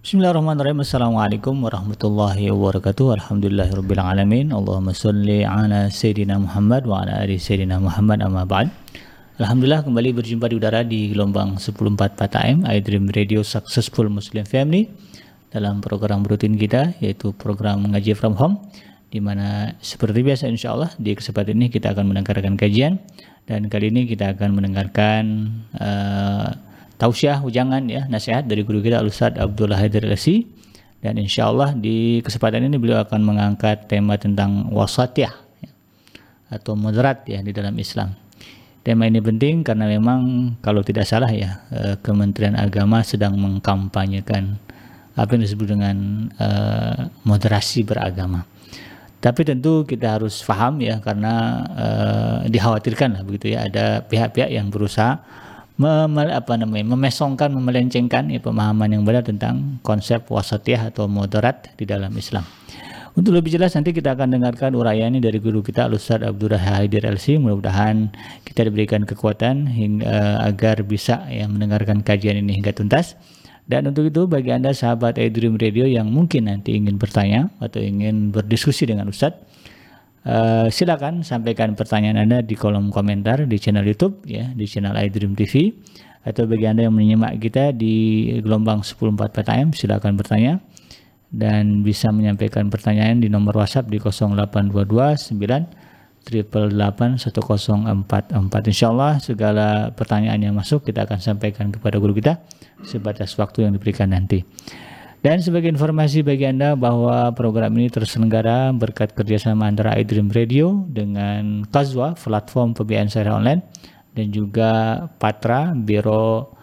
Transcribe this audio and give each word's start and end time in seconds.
Bismillahirrahmanirrahim. 0.00 0.80
Assalamualaikum 0.80 1.60
warahmatullahi 1.60 2.48
wabarakatuh. 2.48 3.20
Alhamdulillahirabbil 3.20 4.00
alamin. 4.00 4.48
Allahumma 4.48 4.96
shalli 4.96 5.44
ala 5.44 5.92
sayidina 5.92 6.40
Muhammad 6.40 6.88
wa 6.88 7.04
ala 7.04 7.20
ali 7.20 7.36
sayidina 7.36 7.76
Muhammad 7.76 8.24
amma 8.24 8.48
ba'd. 8.48 8.72
Alhamdulillah 9.36 9.84
kembali 9.84 10.16
berjumpa 10.16 10.48
di 10.48 10.56
udara 10.56 10.88
di 10.88 11.12
gelombang 11.12 11.60
104 11.60 12.16
AM 12.16 12.64
iDream 12.64 13.12
Radio 13.12 13.44
Successful 13.44 14.08
Muslim 14.08 14.48
Family 14.48 14.88
dalam 15.52 15.84
program 15.84 16.24
rutin 16.24 16.56
kita 16.56 16.96
yaitu 17.04 17.36
program 17.36 17.84
mengaji 17.84 18.16
from 18.16 18.40
home 18.40 18.56
di 19.12 19.20
mana 19.20 19.76
seperti 19.84 20.24
biasa 20.24 20.48
insya 20.48 20.80
Allah 20.80 20.96
di 20.96 21.12
kesempatan 21.12 21.60
ini 21.60 21.68
kita 21.68 21.92
akan 21.92 22.08
mendengarkan 22.08 22.56
kajian 22.56 23.04
dan 23.44 23.68
kali 23.68 23.92
ini 23.92 24.08
kita 24.08 24.32
akan 24.32 24.64
mendengarkan 24.64 25.24
uh, 25.76 26.69
tausiah 27.00 27.40
ujangan 27.40 27.80
ya 27.88 28.04
nasihat 28.12 28.44
dari 28.44 28.60
guru 28.60 28.84
kita 28.84 29.00
Ustaz 29.00 29.32
Abdullah 29.40 29.80
Haidar 29.80 30.04
Lasi 30.04 30.44
dan 31.00 31.16
insya 31.16 31.48
Allah 31.48 31.72
di 31.72 32.20
kesempatan 32.20 32.68
ini 32.68 32.76
beliau 32.76 33.00
akan 33.00 33.24
mengangkat 33.24 33.88
tema 33.88 34.20
tentang 34.20 34.68
wasatiyah 34.68 35.32
ya, 35.64 35.72
atau 36.52 36.76
moderat 36.76 37.24
ya 37.24 37.40
di 37.40 37.56
dalam 37.56 37.72
Islam. 37.80 38.12
Tema 38.84 39.08
ini 39.08 39.20
penting 39.20 39.64
karena 39.64 39.88
memang 39.88 40.52
kalau 40.60 40.84
tidak 40.84 41.08
salah 41.08 41.32
ya 41.32 41.64
eh, 41.72 41.96
Kementerian 42.04 42.52
Agama 42.56 43.00
sedang 43.00 43.32
mengkampanyekan 43.40 44.60
apa 45.16 45.36
yang 45.36 45.42
disebut 45.44 45.68
dengan 45.76 45.96
uh, 46.40 47.12
moderasi 47.28 47.84
beragama. 47.84 48.46
Tapi 49.20 49.44
tentu 49.44 49.84
kita 49.84 50.16
harus 50.16 50.40
paham 50.40 50.80
ya 50.80 50.96
karena 51.02 51.34
uh, 51.76 52.38
dikhawatirkan 52.48 53.20
lah 53.20 53.22
begitu 53.26 53.52
ya 53.52 53.68
ada 53.68 54.00
pihak-pihak 54.08 54.48
yang 54.48 54.72
berusaha 54.72 55.20
mem, 55.80 56.12
apa 56.28 56.60
namanya 56.60 56.92
memesongkan 56.92 57.48
memelencengkan 57.56 58.28
ya, 58.28 58.40
pemahaman 58.44 58.92
yang 58.92 59.02
benar 59.08 59.24
tentang 59.24 59.80
konsep 59.80 60.28
wasatiyah 60.28 60.92
atau 60.92 61.08
moderat 61.08 61.72
di 61.80 61.88
dalam 61.88 62.12
Islam. 62.12 62.44
Untuk 63.10 63.34
lebih 63.34 63.50
jelas 63.50 63.74
nanti 63.74 63.90
kita 63.90 64.14
akan 64.14 64.38
dengarkan 64.38 64.70
uraian 64.78 65.10
ini 65.10 65.18
dari 65.18 65.42
guru 65.42 65.66
kita 65.66 65.90
Ustaz 65.90 66.22
Abdul 66.22 66.54
Haidir 66.54 67.02
LC. 67.02 67.42
Mudah-mudahan 67.42 68.14
kita 68.46 68.70
diberikan 68.70 69.02
kekuatan 69.02 69.66
hingga 69.66 70.06
uh, 70.06 70.36
agar 70.46 70.86
bisa 70.86 71.26
ya 71.26 71.50
mendengarkan 71.50 72.06
kajian 72.06 72.38
ini 72.38 72.62
hingga 72.62 72.70
tuntas. 72.70 73.18
Dan 73.66 73.90
untuk 73.90 74.06
itu 74.06 74.30
bagi 74.30 74.54
Anda 74.54 74.70
sahabat 74.70 75.18
iDream 75.18 75.58
Radio 75.58 75.90
yang 75.90 76.06
mungkin 76.06 76.46
nanti 76.46 76.78
ingin 76.78 77.02
bertanya 77.02 77.50
atau 77.58 77.82
ingin 77.82 78.30
berdiskusi 78.30 78.86
dengan 78.86 79.10
Ustadz 79.10 79.49
Uh, 80.20 80.68
silakan 80.68 81.24
sampaikan 81.24 81.72
pertanyaan 81.72 82.28
Anda 82.28 82.44
di 82.44 82.52
kolom 82.52 82.92
komentar 82.92 83.48
di 83.48 83.56
channel 83.56 83.88
YouTube 83.88 84.20
ya, 84.28 84.52
di 84.52 84.68
channel 84.68 84.92
iDream 84.92 85.32
TV 85.32 85.72
atau 86.20 86.44
bagi 86.44 86.68
Anda 86.68 86.84
yang 86.84 86.92
menyimak 86.92 87.40
kita 87.40 87.72
di 87.72 88.28
gelombang 88.44 88.84
104 88.84 89.16
PTM 89.16 89.72
silakan 89.72 90.20
bertanya. 90.20 90.60
Dan 91.30 91.86
bisa 91.86 92.10
menyampaikan 92.10 92.66
pertanyaan 92.74 93.22
di 93.22 93.30
nomor 93.30 93.62
WhatsApp 93.62 93.86
di 93.86 94.02
0822 94.02 95.30
9 95.30 96.26
1044 96.26 98.66
Insya 98.66 98.90
Allah 98.90 99.22
segala 99.22 99.94
pertanyaan 99.94 100.42
yang 100.42 100.58
masuk 100.58 100.82
kita 100.84 101.06
akan 101.06 101.22
sampaikan 101.22 101.70
kepada 101.70 102.02
guru 102.02 102.18
kita 102.18 102.42
sebatas 102.82 103.38
waktu 103.38 103.62
yang 103.64 103.78
diberikan 103.78 104.10
nanti. 104.10 104.42
Dan 105.20 105.44
sebagai 105.44 105.68
informasi 105.68 106.24
bagi 106.24 106.48
Anda 106.48 106.72
bahwa 106.72 107.28
program 107.36 107.76
ini 107.76 107.92
terselenggara 107.92 108.72
berkat 108.72 109.12
kerjasama 109.12 109.68
antara 109.68 109.92
iDream 110.00 110.32
Radio 110.32 110.88
dengan 110.88 111.68
Kazwa, 111.68 112.16
platform 112.16 112.72
pembiayaan 112.72 113.12
secara 113.12 113.36
online, 113.36 113.60
dan 114.16 114.32
juga 114.32 115.04
Patra, 115.20 115.76
Biro 115.76 116.56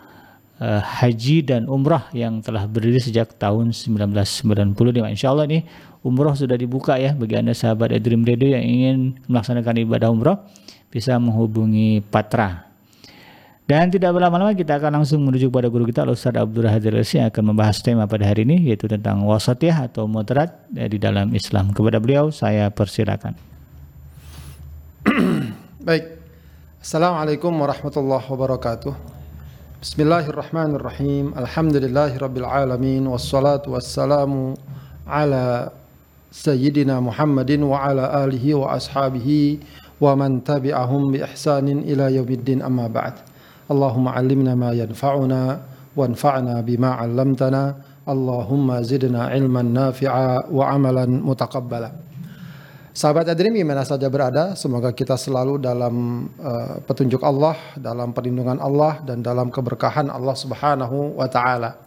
uh, 0.58 0.82
Haji 0.82 1.46
dan 1.46 1.70
Umrah 1.70 2.10
yang 2.18 2.42
telah 2.42 2.66
berdiri 2.66 2.98
sejak 2.98 3.38
tahun 3.38 3.78
1995. 3.78 4.74
Insya 5.06 5.38
Allah 5.38 5.46
nih 5.46 5.62
umrah 6.02 6.34
sudah 6.34 6.58
dibuka 6.58 6.98
ya 6.98 7.14
bagi 7.14 7.38
Anda 7.38 7.54
sahabat 7.54 7.94
iDream 7.94 8.26
Radio 8.26 8.58
yang 8.58 8.66
ingin 8.66 8.98
melaksanakan 9.30 9.86
ibadah 9.86 10.10
umrah 10.10 10.38
bisa 10.90 11.14
menghubungi 11.22 12.02
Patra 12.10 12.67
dan 13.68 13.92
tidak 13.92 14.16
berlama-lama 14.16 14.56
kita 14.56 14.80
akan 14.80 15.04
langsung 15.04 15.28
menuju 15.28 15.52
kepada 15.52 15.68
guru 15.68 15.84
kita 15.84 16.08
Ustaz 16.08 16.40
Abdul 16.40 16.72
Hadir 16.72 16.96
yang 16.96 17.28
akan 17.28 17.44
membahas 17.52 17.84
tema 17.84 18.08
pada 18.08 18.24
hari 18.24 18.48
ini 18.48 18.72
yaitu 18.72 18.88
tentang 18.88 19.28
wasatiyah 19.28 19.92
atau 19.92 20.08
moderat 20.08 20.56
di 20.72 20.96
dalam 20.96 21.36
Islam. 21.36 21.76
Kepada 21.76 22.00
beliau 22.00 22.32
saya 22.32 22.72
persilakan. 22.72 23.36
Baik. 25.88 26.16
Assalamualaikum 26.80 27.52
warahmatullahi 27.52 28.24
wabarakatuh. 28.24 28.96
Bismillahirrahmanirrahim. 29.84 31.36
Alhamdulillahirabbil 31.36 32.48
alamin 32.48 33.04
wassalatu 33.04 33.76
wassalamu 33.76 34.56
ala 35.04 35.76
sayyidina 36.32 37.04
Muhammadin 37.04 37.68
wa 37.68 37.84
ala 37.84 38.24
alihi 38.24 38.56
wa 38.56 38.80
ashabihi 38.80 39.60
wa 40.00 40.16
man 40.16 40.40
tabi'ahum 40.40 41.12
bi 41.12 41.20
ihsanin 41.20 41.84
ila 41.84 42.08
yaumiddin 42.08 42.64
amma 42.64 42.88
ba'd. 42.88 43.36
اللهم 43.68 44.08
علمنا 44.08 44.56
ما 44.56 44.72
ينفعنا 44.72 45.42
wanfa'na 45.98 46.64
بما 46.64 46.90
علمتنا 47.04 47.64
Allahumma 48.08 48.80
zidna 48.88 49.28
علما 49.28 49.68
نافعا 49.68 50.48
وعملا 50.48 51.06
متقبلا. 51.28 51.92
Sahabat 52.98 53.30
Adrim 53.30 53.54
gimana 53.54 53.86
saja 53.86 54.10
berada, 54.10 54.58
semoga 54.58 54.90
kita 54.90 55.14
selalu 55.20 55.62
dalam 55.62 56.26
uh, 56.42 56.82
petunjuk 56.82 57.22
Allah, 57.22 57.54
dalam 57.78 58.10
perlindungan 58.10 58.58
Allah 58.58 59.06
dan 59.06 59.22
dalam 59.22 59.54
keberkahan 59.54 60.10
Allah 60.10 60.34
Subhanahu 60.34 61.14
wa 61.14 61.30
taala. 61.30 61.78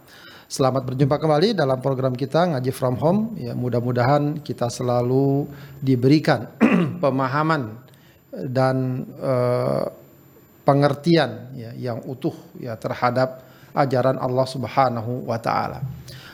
Selamat 0.47 0.87
berjumpa 0.87 1.19
kembali 1.19 1.51
dalam 1.51 1.83
program 1.83 2.15
kita 2.15 2.55
Ngaji 2.55 2.71
From 2.71 2.95
Home. 3.03 3.35
Ya, 3.35 3.51
mudah-mudahan 3.51 4.39
kita 4.39 4.71
selalu 4.71 5.51
diberikan 5.83 6.47
pemahaman 7.03 7.75
dan 8.31 9.03
eh, 9.19 9.83
pengertian 10.61 11.51
ya, 11.57 11.71
yang 11.73 11.99
utuh 12.05 12.33
ya 12.57 12.77
terhadap 12.77 13.41
ajaran 13.73 14.19
Allah 14.19 14.47
Subhanahu 14.47 15.25
wa 15.27 15.39
taala. 15.41 15.81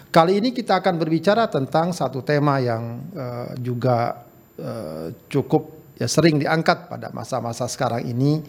Kali 0.08 0.40
ini 0.40 0.50
kita 0.56 0.80
akan 0.80 0.96
berbicara 0.98 1.52
tentang 1.52 1.92
satu 1.92 2.24
tema 2.24 2.58
yang 2.64 3.04
uh, 3.14 3.52
juga 3.60 4.24
uh, 4.58 5.14
cukup 5.28 5.94
ya 6.00 6.08
sering 6.08 6.42
diangkat 6.42 6.88
pada 6.90 7.12
masa-masa 7.12 7.68
sekarang 7.68 8.08
ini 8.08 8.42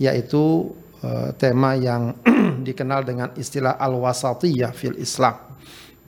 yaitu 0.00 0.72
uh, 1.04 1.30
tema 1.36 1.76
yang 1.76 2.16
dikenal 2.66 3.04
dengan 3.06 3.28
istilah 3.36 3.76
al-wasatiyah 3.76 4.72
fil 4.72 4.98
Islam 4.98 5.36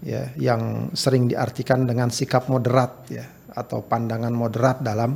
ya 0.03 0.35
yang 0.41 0.91
sering 0.97 1.31
diartikan 1.31 1.85
dengan 1.85 2.09
sikap 2.09 2.49
moderat 2.49 3.07
ya 3.13 3.25
atau 3.55 3.87
pandangan 3.87 4.35
moderat 4.35 4.83
dalam 4.83 5.15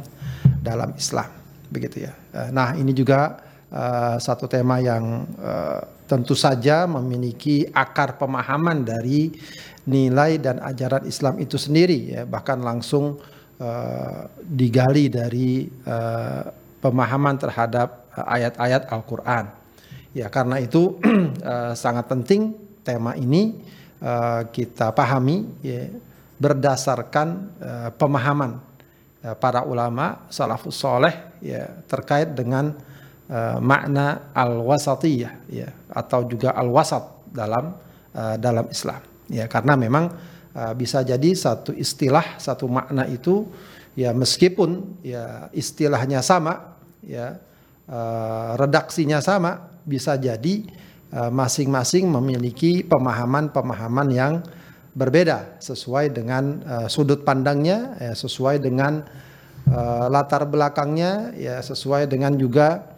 dalam 0.63 0.95
Islam 0.95 1.27
begitu 1.69 2.07
ya. 2.07 2.13
Nah, 2.55 2.73
ini 2.79 2.97
juga 2.97 3.48
uh, 3.73 4.17
satu 4.17 4.49
tema 4.49 4.81
yang 4.81 5.29
uh, 5.41 5.81
tentu 6.09 6.33
saja 6.33 6.89
memiliki 6.89 7.69
akar 7.69 8.17
pemahaman 8.17 8.81
dari 8.85 9.29
nilai 9.89 10.41
dan 10.41 10.61
ajaran 10.61 11.05
Islam 11.09 11.41
itu 11.41 11.61
sendiri 11.61 12.17
ya 12.17 12.23
bahkan 12.25 12.61
langsung 12.61 13.21
uh, 13.61 14.21
digali 14.41 15.13
dari 15.13 15.69
uh, 15.85 16.45
pemahaman 16.81 17.37
terhadap 17.37 18.09
ayat-ayat 18.15 18.89
Al-Qur'an. 18.91 19.51
Ya 20.17 20.33
karena 20.33 20.59
itu 20.59 20.97
uh, 21.45 21.75
sangat 21.83 22.09
penting 22.09 22.57
tema 22.81 23.13
ini 23.15 23.61
uh, 24.01 24.49
kita 24.49 24.97
pahami 24.97 25.45
ya 25.61 25.93
berdasarkan 26.39 27.29
uh, 27.61 27.91
pemahaman 27.99 28.65
para 29.43 29.67
ulama 29.67 30.31
salafus 30.31 30.79
soleh 30.79 31.11
ya 31.43 31.67
terkait 31.91 32.31
dengan 32.39 32.71
uh, 33.29 33.59
makna 33.61 34.33
al-wasatiyah 34.33 35.33
ya 35.49 35.69
atau 35.93 36.25
juga 36.27 36.57
al-wasat 36.57 37.31
dalam 37.31 37.77
uh, 38.17 38.37
dalam 38.41 38.67
Islam. 38.73 39.01
Ya 39.29 39.45
karena 39.47 39.77
memang 39.77 40.11
uh, 40.57 40.73
bisa 40.75 41.05
jadi 41.05 41.37
satu 41.37 41.77
istilah 41.77 42.41
satu 42.41 42.67
makna 42.67 43.05
itu 43.07 43.47
ya 43.93 44.17
meskipun 44.17 45.01
ya 45.05 45.53
istilahnya 45.53 46.25
sama 46.25 46.81
ya 47.05 47.37
uh, 47.87 48.57
redaksinya 48.57 49.21
sama 49.21 49.69
bisa 49.89 50.17
jadi 50.21 50.69
masing-masing 51.09 52.13
uh, 52.13 52.21
memiliki 52.21 52.85
pemahaman-pemahaman 52.85 54.09
yang 54.13 54.45
berbeda 54.93 55.57
sesuai 55.57 56.13
dengan 56.13 56.61
uh, 56.69 56.89
sudut 56.91 57.25
pandangnya 57.25 57.97
ya, 57.97 58.13
sesuai 58.13 58.61
dengan 58.61 59.09
uh, 59.73 60.05
latar 60.13 60.45
belakangnya 60.45 61.33
ya 61.33 61.65
sesuai 61.65 62.13
dengan 62.13 62.37
juga 62.37 62.98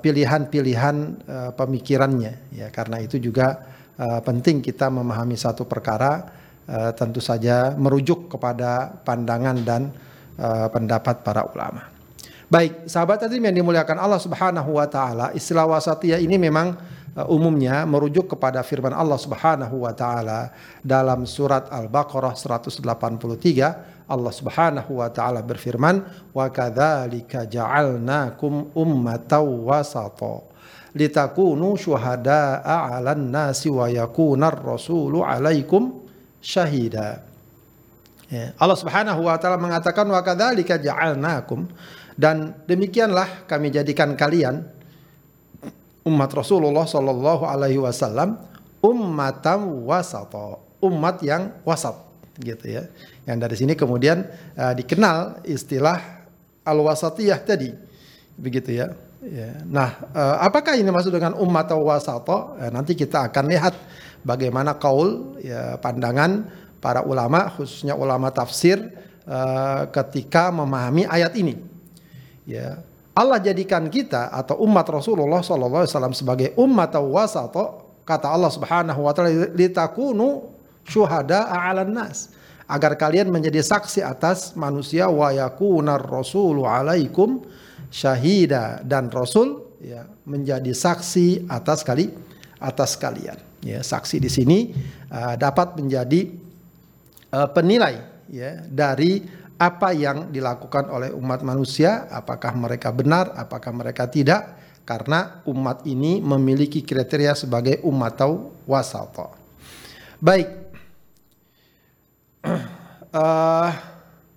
pilihan-pilihan 0.00 0.96
uh, 1.28 1.50
pemikirannya 1.52 2.56
ya 2.56 2.72
karena 2.72 3.04
itu 3.04 3.20
juga 3.20 3.68
uh, 4.00 4.20
penting 4.24 4.64
kita 4.64 4.88
memahami 4.88 5.36
satu 5.36 5.68
perkara 5.68 6.24
uh, 6.64 6.90
tentu 6.96 7.20
saja 7.20 7.76
merujuk 7.76 8.32
kepada 8.32 8.88
pandangan 9.04 9.56
dan 9.60 9.92
uh, 10.40 10.72
pendapat 10.72 11.20
para 11.20 11.44
ulama. 11.48 11.90
Baik, 12.48 12.88
sahabat 12.88 13.28
tadi 13.28 13.36
yang 13.36 13.52
dimuliakan 13.52 14.00
Allah 14.00 14.16
Subhanahu 14.16 14.80
wa 14.80 14.88
taala, 14.88 15.36
istilah 15.36 15.68
wasatiyah 15.68 16.16
ini 16.16 16.40
memang 16.40 16.80
uh, 17.12 17.28
umumnya 17.28 17.84
merujuk 17.84 18.32
kepada 18.32 18.64
firman 18.64 18.96
Allah 18.96 19.20
Subhanahu 19.20 19.84
wa 19.84 19.92
taala 19.92 20.56
dalam 20.80 21.28
surat 21.28 21.68
Al-Baqarah 21.68 22.32
183 22.32 23.97
Allah 24.08 24.32
Subhanahu 24.32 25.04
wa 25.04 25.12
taala 25.12 25.44
berfirman 25.44 26.00
wa 26.32 26.48
kadzalika 26.48 27.44
ja'alnakum 27.44 28.72
ummatan 28.72 29.68
wasata 29.68 30.48
litakunu 30.96 31.76
syuhada'a 31.76 32.96
'alan 32.96 33.28
nasi 33.28 33.68
wa 33.68 33.84
yakunar 33.84 34.56
rasulu 34.64 35.20
'alaikum 35.20 36.00
syahida. 36.40 37.20
Ya. 38.32 38.56
Allah 38.56 38.76
Subhanahu 38.80 39.28
wa 39.28 39.36
taala 39.36 39.60
mengatakan 39.60 40.08
wa 40.08 40.20
kadzalika 40.24 40.80
ja'alnakum 40.80 41.68
dan 42.16 42.56
demikianlah 42.64 43.44
kami 43.44 43.68
jadikan 43.68 44.16
kalian 44.16 44.64
umat 46.08 46.32
Rasulullah 46.32 46.88
sallallahu 46.88 47.44
alaihi 47.44 47.76
wasallam 47.76 48.40
ummatan 48.80 49.84
wasata, 49.84 50.58
umat 50.80 51.20
yang 51.20 51.52
wasat 51.62 51.94
gitu 52.40 52.80
ya. 52.80 52.82
Yang 53.28 53.38
dari 53.44 53.56
sini 53.60 53.72
kemudian 53.76 54.24
uh, 54.56 54.72
dikenal 54.72 55.44
istilah 55.44 56.24
al-wasatiyah 56.64 57.44
tadi. 57.44 57.76
Begitu 58.40 58.80
ya. 58.80 58.96
ya. 59.20 59.60
Nah, 59.68 60.00
uh, 60.16 60.40
apakah 60.48 60.80
ini 60.80 60.88
maksud 60.88 61.12
dengan 61.12 61.36
umat 61.36 61.68
wasata? 61.76 62.56
Uh, 62.56 62.70
nanti 62.72 62.96
kita 62.96 63.28
akan 63.28 63.44
lihat 63.52 63.76
bagaimana 64.24 64.80
kaul 64.80 65.36
ya 65.44 65.76
pandangan 65.76 66.48
para 66.80 67.04
ulama 67.04 67.52
khususnya 67.52 67.92
ulama 67.92 68.32
tafsir 68.32 68.80
uh, 69.28 69.84
ketika 69.92 70.48
memahami 70.48 71.04
ayat 71.04 71.36
ini. 71.36 71.60
Ya, 72.48 72.80
Allah 73.12 73.44
jadikan 73.44 73.92
kita 73.92 74.32
atau 74.32 74.56
umat 74.64 74.88
Rasulullah 74.88 75.44
SAW 75.44 76.16
sebagai 76.16 76.56
umat 76.56 76.96
wasata 76.96 77.84
kata 78.08 78.24
Allah 78.24 78.48
Subhanahu 78.48 79.04
wa 79.04 79.12
taala 79.12 79.52
litakunu 79.52 80.48
syuhada 80.88 81.44
'alan 81.44 81.92
nas 81.92 82.32
agar 82.68 83.00
kalian 83.00 83.32
menjadi 83.32 83.64
saksi 83.64 84.04
atas 84.04 84.52
manusia 84.52 85.08
wa 85.08 85.32
yakunar 85.32 86.04
rasulu 86.04 86.68
alaikum 86.68 87.40
syahida 87.88 88.84
dan 88.84 89.08
rasul 89.08 89.74
ya 89.80 90.04
menjadi 90.28 90.76
saksi 90.76 91.48
atas 91.48 91.80
kali 91.80 92.12
atas 92.60 93.00
kalian. 93.00 93.40
Ya 93.64 93.80
saksi 93.82 94.22
di 94.22 94.30
sini 94.30 94.70
uh, 95.10 95.34
dapat 95.34 95.74
menjadi 95.80 96.30
uh, 97.32 97.48
penilai 97.50 98.04
ya 98.28 98.62
dari 98.68 99.24
apa 99.58 99.90
yang 99.90 100.30
dilakukan 100.30 100.86
oleh 100.86 101.10
umat 101.10 101.42
manusia, 101.42 102.06
apakah 102.14 102.54
mereka 102.54 102.94
benar, 102.94 103.34
apakah 103.34 103.74
mereka 103.74 104.06
tidak, 104.06 104.54
karena 104.86 105.42
umat 105.50 105.82
ini 105.82 106.22
memiliki 106.22 106.86
kriteria 106.86 107.34
sebagai 107.34 107.82
umat 107.82 108.22
atau 108.22 108.54
wasata. 108.70 109.34
Baik, 110.22 110.67
uh, 113.14 113.70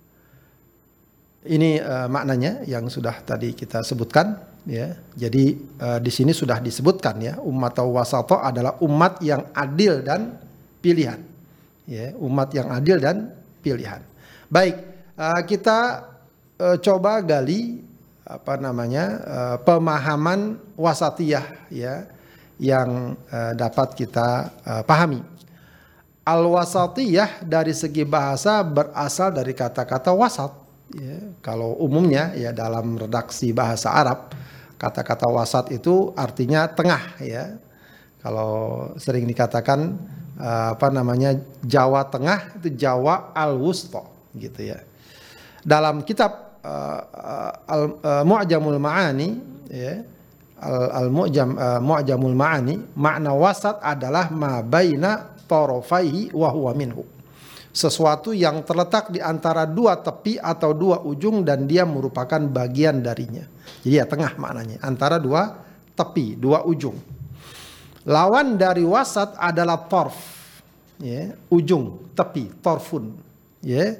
ini 1.56 1.80
uh, 1.81 2.08
maknanya 2.12 2.63
yang 2.68 2.88
sudah 2.88 3.19
tadi 3.24 3.56
kita 3.56 3.81
sebutkan, 3.81 4.40
ya. 4.68 4.96
Jadi 5.16 5.58
uh, 5.80 6.00
di 6.00 6.12
sini 6.13 6.36
sudah 6.36 6.60
disebutkan 6.60 7.16
ya, 7.22 7.34
umat 7.42 7.78
atau 7.78 7.96
wasata 7.96 8.46
adalah 8.46 8.78
umat 8.84 9.22
yang 9.25 9.50
adil 9.56 10.04
dan 10.04 10.38
pilihan, 10.80 11.19
ya, 11.88 12.13
umat 12.19 12.50
yang 12.54 12.68
adil 12.69 12.98
dan 13.00 13.31
pilihan. 13.62 14.04
Baik, 14.52 14.75
uh, 15.16 15.42
kita 15.48 15.80
uh, 16.60 16.78
coba 16.78 17.24
gali 17.24 17.92
apa 18.31 18.56
namanya 18.56 19.06
uh, 19.25 19.58
pemahaman 19.60 20.56
wasatiyah 20.80 21.68
ya 21.68 22.06
yang 22.62 23.18
uh, 23.34 23.52
dapat 23.58 23.98
kita 23.98 24.54
uh, 24.63 24.81
pahami. 24.86 25.31
Al-wasatiyah 26.31 27.44
dari 27.44 27.75
segi 27.75 28.07
bahasa 28.07 28.63
berasal 28.63 29.36
dari 29.36 29.51
kata-kata 29.51 30.16
wasat. 30.16 30.56
Ya, 30.92 31.19
kalau 31.44 31.75
umumnya 31.80 32.36
ya 32.36 32.51
dalam 32.51 33.00
redaksi 33.00 33.56
bahasa 33.56 33.92
Arab 33.95 34.31
kata-kata 34.75 35.28
wasat 35.28 35.75
itu 35.75 36.16
artinya 36.16 36.68
tengah 36.72 37.19
ya. 37.19 37.60
Kalau 38.22 38.94
sering 39.01 39.25
dikatakan 39.25 39.98
uh, 40.42 40.78
apa 40.78 40.88
namanya 40.94 41.38
Jawa 41.62 42.06
Tengah 42.07 42.62
itu 42.62 42.69
Jawa 42.74 43.34
al-Wusta 43.34 44.06
gitu 44.38 44.72
ya 44.72 44.80
dalam 45.62 46.01
kitab 46.01 46.62
uh, 46.66 47.01
al 47.69 47.84
uh, 48.01 48.24
Mu'jamul 48.25 48.81
Ma'ani 48.81 49.30
ya 49.69 50.01
al, 50.62 51.06
al 51.06 51.07
uh, 51.10 51.80
Mu'jamul 51.81 52.36
Ma'ani 52.38 52.75
makna 52.98 53.31
wasat 53.38 53.77
adalah 53.81 54.34
ma 54.34 54.66
baina 54.66 55.31
tarafaihi 55.51 56.31
wa 56.31 56.48
huwa 56.48 56.71
minhu 56.71 57.03
sesuatu 57.71 58.36
yang 58.36 58.68
terletak 58.68 59.09
di 59.09 59.24
antara 59.24 59.63
dua 59.63 59.95
tepi 59.95 60.36
atau 60.36 60.75
dua 60.75 61.00
ujung 61.07 61.48
dan 61.48 61.63
dia 61.65 61.88
merupakan 61.88 62.39
bagian 62.39 63.00
darinya. 63.00 63.48
Jadi 63.81 63.95
ya 63.95 64.06
tengah 64.06 64.36
maknanya, 64.36 64.83
antara 64.83 65.18
dua 65.18 65.56
tepi, 65.95 66.36
dua 66.36 66.68
ujung. 66.68 67.00
Lawan 68.03 68.59
dari 68.59 68.83
wasat 68.83 69.39
adalah 69.39 69.88
torf, 69.88 70.18
ya, 71.00 71.31
ujung, 71.48 72.12
tepi, 72.12 72.51
torfun, 72.59 73.15
ya. 73.63 73.95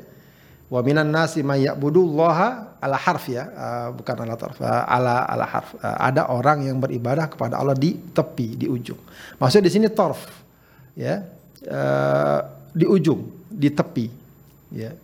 Wa 0.71 0.80
minan 0.80 1.12
nasi 1.12 1.44
may 1.44 1.68
ya'budullaha 1.68 2.80
ala 2.80 2.95
harf 2.95 3.27
ya, 3.27 3.44
uh, 3.51 3.88
bukan 3.92 4.15
ala 4.24 4.36
tarf, 4.39 4.56
uh, 4.63 4.88
ala 4.88 5.27
ala 5.27 5.44
harf. 5.44 5.75
Uh, 5.80 5.98
ada 6.00 6.31
orang 6.31 6.63
yang 6.63 6.80
beribadah 6.80 7.27
kepada 7.27 7.59
Allah 7.59 7.75
di 7.75 7.95
tepi, 7.95 8.56
di 8.56 8.68
ujung. 8.71 9.00
Maksudnya 9.36 9.68
di 9.68 9.74
sini 9.75 9.88
torf, 9.92 10.31
ya, 10.95 11.24
uh, 11.68 12.40
di 12.72 12.86
ujung, 12.88 13.50
di 13.52 13.69
tepi, 13.69 14.06
ya. 14.74 14.96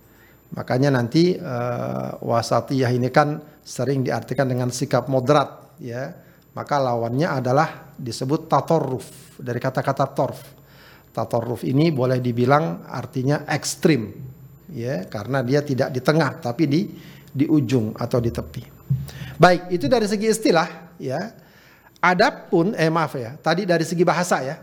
Makanya 0.47 0.95
nanti 0.95 1.35
uh, 1.35 2.17
wasatiyah 2.23 2.93
ini 2.95 3.11
kan 3.11 3.43
sering 3.61 4.07
diartikan 4.07 4.47
dengan 4.47 4.71
sikap 4.71 5.11
moderat, 5.11 5.77
ya. 5.81 6.15
Maka 6.57 6.81
lawannya 6.81 7.29
adalah 7.29 7.93
disebut 7.93 8.49
tatorruf 8.49 9.37
dari 9.37 9.61
kata-kata 9.61 10.09
torf. 10.09 10.41
Tatorruf 11.13 11.61
ini 11.65 11.93
boleh 11.93 12.17
dibilang 12.17 12.85
artinya 12.89 13.45
ekstrim, 13.45 14.13
ya 14.73 15.05
karena 15.05 15.41
dia 15.41 15.61
tidak 15.61 15.89
di 15.93 16.01
tengah 16.01 16.41
tapi 16.41 16.69
di 16.69 16.81
di 17.29 17.45
ujung 17.45 17.93
atau 17.93 18.17
di 18.17 18.29
tepi. 18.33 18.63
Baik, 19.37 19.69
itu 19.69 19.85
dari 19.85 20.09
segi 20.09 20.29
istilah 20.29 20.97
ya. 20.97 21.33
Adapun 21.97 22.77
eh 22.77 22.89
maaf 22.89 23.17
ya, 23.17 23.33
tadi 23.37 23.65
dari 23.65 23.81
segi 23.81 24.05
bahasa 24.05 24.41
ya. 24.45 24.61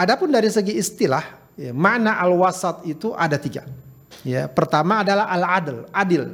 Adapun 0.00 0.32
dari 0.32 0.48
segi 0.48 0.80
istilah, 0.80 1.20
ya, 1.60 1.76
makna 1.76 2.16
al-wasat 2.16 2.88
itu 2.88 3.12
ada 3.12 3.36
tiga. 3.36 3.68
Ya, 4.24 4.48
pertama 4.48 5.04
adalah 5.04 5.28
al-adil, 5.28 5.84
adil. 5.92 6.24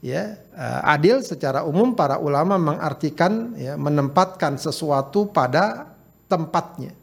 Ya, 0.00 0.40
uh, 0.56 0.96
adil 0.96 1.20
secara 1.20 1.60
umum 1.60 1.92
para 1.92 2.16
ulama 2.16 2.56
mengartikan 2.56 3.52
ya, 3.52 3.76
menempatkan 3.76 4.56
sesuatu 4.56 5.28
pada 5.28 5.92
tempatnya. 6.24 6.96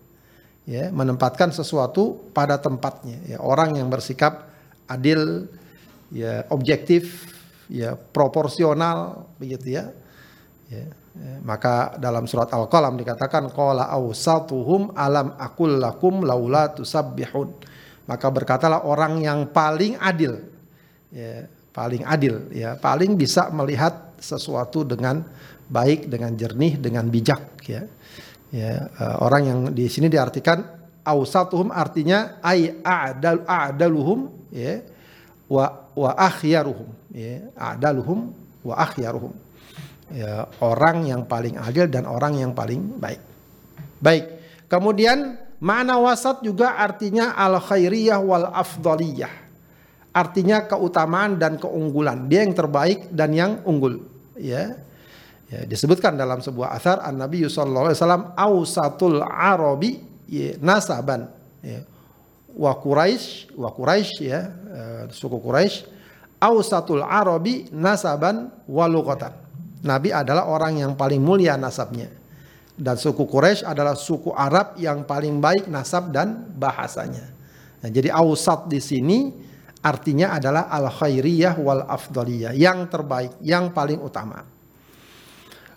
Ya, 0.66 0.90
menempatkan 0.90 1.54
sesuatu 1.54 2.26
pada 2.34 2.58
tempatnya. 2.58 3.22
Ya, 3.30 3.38
orang 3.38 3.78
yang 3.78 3.86
bersikap 3.94 4.50
adil, 4.90 5.46
ya 6.10 6.42
objektif, 6.50 7.30
ya 7.70 7.94
proporsional 7.94 9.30
begitu 9.38 9.78
ya. 9.78 9.94
ya. 10.74 10.90
Maka 11.42 11.96
dalam 11.98 12.28
surat 12.28 12.52
Al-Qalam 12.52 13.00
dikatakan 13.00 13.50
qala 13.50 13.90
awsatuhum 13.90 14.94
alam 14.94 15.34
akul 15.40 15.80
lakum 15.80 16.22
laula 16.28 16.70
tusabbihun. 16.76 17.50
Maka 18.08 18.28
berkatalah 18.32 18.84
orang 18.88 19.24
yang 19.24 19.50
paling 19.50 19.98
adil. 20.00 20.44
Ya, 21.08 21.48
paling 21.72 22.04
adil 22.04 22.52
ya, 22.52 22.76
paling 22.76 23.16
bisa 23.16 23.48
melihat 23.54 24.18
sesuatu 24.20 24.84
dengan 24.84 25.24
baik, 25.70 26.10
dengan 26.10 26.34
jernih, 26.34 26.82
dengan 26.82 27.06
bijak 27.08 27.42
ya. 27.64 27.86
Ya, 28.48 28.88
uh, 29.00 29.28
orang 29.28 29.44
yang 29.44 29.60
di 29.76 29.92
sini 29.92 30.08
diartikan 30.08 30.64
awsatuhum 31.08 31.72
artinya 31.72 32.40
ay 32.44 32.80
a'dal 32.84 33.44
a'daluhum 33.48 34.52
ya 34.52 34.84
wa 35.48 35.88
wa 35.96 36.12
akhyaruhum 36.16 36.88
ya 37.16 37.48
adaluhum 37.56 38.36
wa 38.68 38.76
akhyaruhum 38.76 39.32
ya 40.12 40.48
orang 40.64 41.08
yang 41.08 41.28
paling 41.28 41.60
adil 41.60 41.88
dan 41.92 42.08
orang 42.08 42.40
yang 42.40 42.52
paling 42.56 43.00
baik. 43.00 43.22
Baik 43.98 44.26
kemudian 44.70 45.40
makna 45.64 45.98
wasat 45.98 46.44
juga 46.44 46.78
artinya 46.78 47.34
al 47.34 47.60
khairiyah 47.60 48.20
wal 48.22 48.48
afdaliyah. 48.52 49.46
Artinya 50.18 50.66
keutamaan 50.66 51.38
dan 51.38 51.62
keunggulan. 51.62 52.26
Dia 52.26 52.42
yang 52.42 52.58
terbaik 52.58 53.14
dan 53.14 53.38
yang 53.38 53.62
unggul. 53.70 54.02
Ya 54.38 54.78
ya 55.48 55.64
disebutkan 55.64 56.18
dalam 56.20 56.44
sebuah 56.44 56.76
asar 56.76 57.00
an 57.06 57.22
nabi 57.22 57.46
sallallahu 57.48 57.94
alaihi 57.94 58.00
wasallam 58.02 58.24
arabi 59.30 59.92
ya, 60.28 60.58
nasaban. 60.60 61.30
Ya 61.62 61.86
wa 62.58 62.74
Quraisy 62.74 63.54
wa 63.54 63.70
Quraisy 63.70 64.26
ya 64.26 64.42
uh, 64.50 65.04
suku 65.14 65.38
Quraisy 65.38 65.86
ausatul 66.42 67.06
arabi 67.06 67.70
nasaban 67.70 68.50
wa 68.66 68.86
lughatan. 68.90 69.47
Nabi 69.86 70.10
adalah 70.10 70.50
orang 70.50 70.82
yang 70.82 70.94
paling 70.98 71.22
mulia 71.22 71.58
nasabnya. 71.58 72.10
dan 72.78 72.94
suku 72.94 73.26
Quraisy 73.26 73.66
adalah 73.66 73.98
suku 73.98 74.30
Arab 74.38 74.78
yang 74.78 75.02
paling 75.02 75.42
baik 75.42 75.66
nasab 75.66 76.14
dan 76.14 76.46
bahasanya. 76.54 77.26
Nah, 77.82 77.90
jadi 77.90 78.14
ausat 78.14 78.70
di 78.70 78.78
sini 78.78 79.34
artinya 79.82 80.38
adalah 80.38 80.70
al 80.70 80.86
khairiyah 80.94 81.58
wal 81.58 81.82
afdaliyah, 81.90 82.54
yang 82.54 82.86
terbaik, 82.86 83.34
yang 83.42 83.74
paling 83.74 83.98
utama. 83.98 84.46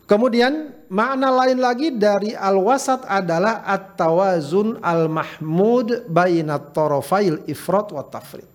Kemudian 0.04 0.74
makna 0.90 1.30
lain 1.30 1.62
lagi 1.62 1.94
dari 1.94 2.34
al-wasat 2.34 3.06
adalah 3.06 3.62
at-tawazun 3.62 4.82
al-mahmud 4.82 6.10
bainat 6.10 6.74
torofail 6.74 7.46
ifrat 7.46 7.94
wa 7.94 8.02
tafrid. 8.02 8.48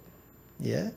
Ya. 0.60 0.92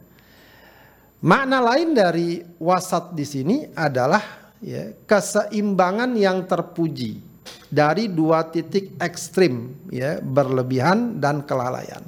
Makna 1.18 1.58
lain 1.58 1.98
dari 1.98 2.38
wasat 2.62 3.10
di 3.10 3.26
sini 3.26 3.56
adalah 3.74 4.22
ya, 4.62 4.94
keseimbangan 5.02 6.14
yang 6.14 6.46
terpuji 6.46 7.18
dari 7.66 8.06
dua 8.06 8.46
titik 8.46 8.94
ekstrim 9.02 9.74
ya 9.90 10.22
berlebihan 10.22 11.18
dan 11.18 11.42
kelalaian. 11.42 12.06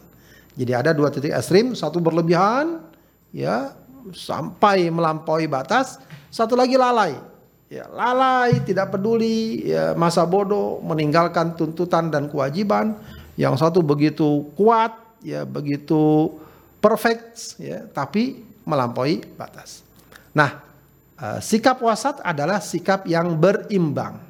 Jadi 0.55 0.73
ada 0.77 0.95
dua 0.95 1.11
titik 1.11 1.35
ekstrim, 1.35 1.75
satu 1.75 1.99
berlebihan 1.99 2.87
ya 3.35 3.75
sampai 4.15 4.87
melampaui 4.95 5.51
batas, 5.51 5.99
satu 6.31 6.55
lagi 6.55 6.79
lalai 6.79 7.19
ya 7.71 7.87
lalai, 7.87 8.59
tidak 8.67 8.91
peduli, 8.95 9.71
ya 9.71 9.95
masa 9.95 10.27
bodoh, 10.27 10.83
meninggalkan 10.83 11.55
tuntutan 11.55 12.11
dan 12.11 12.27
kewajiban. 12.27 12.99
Yang 13.39 13.63
satu 13.63 13.81
begitu 13.81 14.51
kuat, 14.59 14.93
ya 15.23 15.47
begitu 15.47 16.35
perfect, 16.83 17.57
ya 17.63 17.87
tapi 17.89 18.50
melampaui 18.65 19.25
batas. 19.35 19.83
Nah, 20.37 20.63
uh, 21.19 21.39
sikap 21.43 21.81
wasat 21.83 22.23
adalah 22.23 22.63
sikap 22.63 23.07
yang 23.09 23.35
berimbang. 23.37 24.21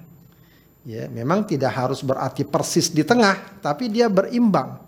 Ya, 0.86 1.06
memang 1.12 1.44
tidak 1.44 1.76
harus 1.76 2.00
berarti 2.00 2.42
persis 2.48 2.88
di 2.88 3.04
tengah, 3.04 3.60
tapi 3.60 3.92
dia 3.92 4.08
berimbang. 4.08 4.80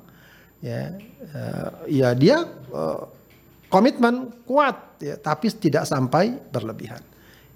Ya, 0.63 0.97
uh, 1.37 1.71
ya 1.91 2.09
dia 2.17 2.49
uh, 2.73 3.07
komitmen 3.69 4.33
kuat, 4.49 4.99
ya, 5.03 5.21
tapi 5.21 5.53
tidak 5.53 5.85
sampai 5.85 6.39
berlebihan 6.49 7.13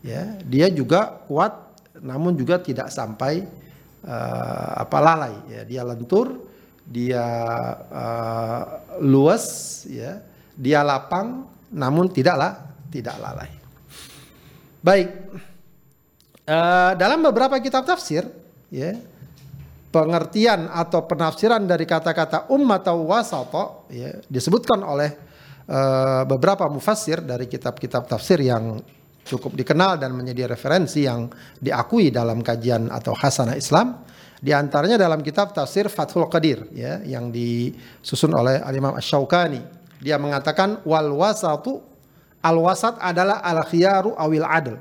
ya 0.07 0.39
dia 0.47 0.71
juga 0.71 1.19
kuat 1.27 1.53
namun 1.99 2.39
juga 2.39 2.63
tidak 2.63 2.95
sampai 2.95 3.43
uh, 4.07 4.73
apa 4.87 4.99
lalai 5.03 5.35
ya 5.51 5.63
dia 5.67 5.83
lentur 5.83 6.47
dia 6.87 7.27
uh, 7.91 8.63
luas 9.03 9.83
ya 9.91 10.23
dia 10.55 10.87
lapang 10.87 11.51
namun 11.73 12.11
tidaklah 12.13 12.77
tidak 12.91 13.17
lalai 13.19 13.51
baik 14.83 15.09
uh, 16.47 16.93
dalam 16.95 17.23
beberapa 17.27 17.59
kitab 17.59 17.83
tafsir 17.83 18.27
ya 18.71 18.95
pengertian 19.91 20.69
atau 20.69 21.09
penafsiran 21.09 21.65
dari 21.65 21.89
kata-kata 21.89 22.53
ummat 22.53 22.85
atau 22.85 23.09
wasato 23.09 23.65
ya 23.89 24.13
disebutkan 24.29 24.85
oleh 24.85 25.11
uh, 25.71 26.23
beberapa 26.29 26.69
mufassir 26.69 27.25
dari 27.25 27.49
kitab-kitab 27.49 28.05
tafsir 28.05 28.45
yang 28.45 28.77
cukup 29.27 29.59
dikenal 29.59 29.99
dan 29.99 30.15
menjadi 30.15 30.55
referensi 30.55 31.03
yang 31.03 31.27
diakui 31.59 32.15
dalam 32.15 32.41
kajian 32.41 32.89
atau 32.89 33.13
hasanah 33.13 33.59
Islam. 33.59 34.07
Di 34.37 34.55
antaranya 34.55 35.01
dalam 35.01 35.25
kitab 35.25 35.51
tafsir 35.51 35.91
Fathul 35.91 36.31
Qadir 36.31 36.71
ya 36.71 37.03
yang 37.03 37.35
disusun 37.35 38.31
oleh 38.37 38.63
Al-Imam 38.63 38.95
Asy-Syaukani. 38.95 39.86
Dia 40.07 40.23
mengatakan 40.23 40.87
wal 40.87 41.11
wasatu 41.11 41.83
al 42.39 42.63
wasat 42.63 42.95
adalah 43.03 43.43
al 43.43 43.67
khiyaru 43.67 44.15
awil 44.15 44.47
adl. 44.47 44.79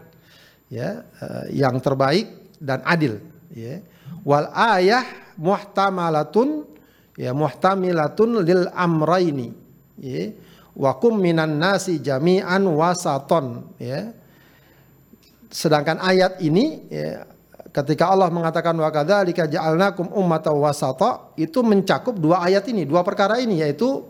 Ya, 0.70 1.02
uh, 1.22 1.50
yang 1.50 1.82
terbaik 1.82 2.58
dan 2.62 2.86
adil 2.86 3.18
ya. 3.50 3.82
Wal 4.22 4.54
ayah 4.54 5.06
muhtamalatun 5.42 6.70
ya 7.18 7.34
muhtamilatun 7.34 8.46
lil 8.46 8.70
amraini 8.70 9.50
ya. 9.98 10.30
Wa 10.78 11.02
kum 11.02 11.18
minan 11.18 11.58
nasi 11.58 11.98
jami'an 12.04 12.62
wasaton 12.70 13.74
ya 13.82 14.14
Sedangkan 15.56 16.04
ayat 16.04 16.44
ini 16.44 16.84
ya, 16.92 17.24
ketika 17.72 18.12
Allah 18.12 18.28
mengatakan 18.28 18.76
wa 18.76 18.92
kadzalika 18.92 19.48
ja'alnakum 19.48 20.12
ummatan 20.12 20.52
wasata 20.60 21.32
itu 21.40 21.64
mencakup 21.64 22.20
dua 22.20 22.44
ayat 22.44 22.68
ini, 22.68 22.84
dua 22.84 23.08
perkara 23.08 23.40
ini 23.40 23.64
yaitu 23.64 24.04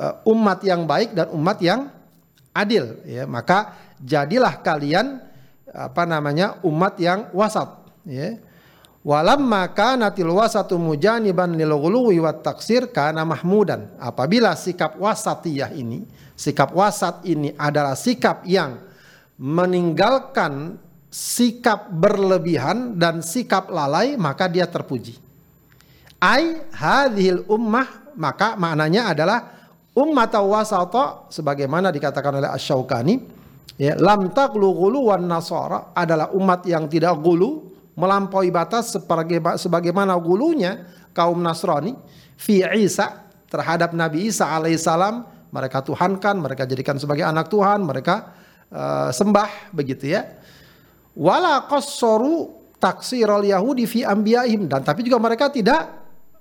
uh, 0.00 0.22
umat 0.28 0.62
yang 0.64 0.84
baik 0.84 1.12
dan 1.16 1.32
umat 1.32 1.58
yang 1.60 1.90
adil 2.56 3.00
ya. 3.04 3.24
Maka 3.28 3.76
jadilah 4.00 4.60
kalian 4.60 5.20
apa 5.72 6.02
namanya 6.08 6.56
umat 6.64 6.96
yang 6.96 7.28
wasat 7.36 7.68
ya. 8.08 8.40
Walamma 9.06 9.70
kanatil 9.70 10.34
wasatu 10.34 10.82
mujaniban 10.82 11.54
lil 11.54 11.70
ghuluwi 11.78 12.18
wat 12.18 12.42
taksir 12.42 12.90
kana 12.90 13.22
mahmudan. 13.22 13.94
Apabila 14.02 14.58
sikap 14.58 14.98
wasatiyah 14.98 15.70
ini, 15.78 16.02
sikap 16.34 16.74
wasat 16.74 17.22
ini 17.22 17.54
adalah 17.54 17.94
sikap 17.94 18.42
yang 18.42 18.82
meninggalkan 19.38 20.74
sikap 21.06 21.86
berlebihan 21.86 22.98
dan 22.98 23.22
sikap 23.22 23.70
lalai 23.70 24.18
maka 24.18 24.50
dia 24.50 24.66
terpuji. 24.66 25.22
Ai 26.18 26.66
hadhil 26.74 27.46
ummah 27.46 28.10
maka 28.18 28.58
maknanya 28.58 29.14
adalah 29.14 29.65
ummat 29.96 30.36
wasata 30.36 31.32
sebagaimana 31.32 31.88
dikatakan 31.88 32.36
oleh 32.36 32.52
Asy-Syaukani 32.52 33.14
ya 33.80 33.96
lam 33.96 34.28
taqlu 34.28 34.68
nasara 35.24 35.96
adalah 35.96 36.36
umat 36.36 36.68
yang 36.68 36.84
tidak 36.84 37.16
gulu 37.24 37.72
melampaui 37.96 38.52
batas 38.52 38.92
sebagai 38.92 39.40
sebagaimana 39.56 40.12
gulunya 40.20 40.84
kaum 41.16 41.40
Nasrani 41.40 41.96
fi 42.36 42.60
Isa 42.76 43.24
terhadap 43.48 43.96
Nabi 43.96 44.28
Isa 44.28 44.52
alaihissalam 44.52 45.24
mereka 45.48 45.80
tuhankan 45.80 46.36
mereka 46.36 46.68
jadikan 46.68 47.00
sebagai 47.00 47.24
anak 47.24 47.48
Tuhan 47.48 47.80
mereka 47.80 48.36
uh, 48.68 49.08
sembah 49.08 49.72
begitu 49.72 50.12
ya. 50.12 50.28
Wala 51.16 51.64
qassaru 51.64 52.52
taksiral 52.76 53.40
yahudi 53.48 53.88
fi 53.88 54.04
anbiya'ihim 54.04 54.68
dan 54.68 54.84
tapi 54.84 55.00
juga 55.00 55.16
mereka 55.16 55.48
tidak 55.48 55.88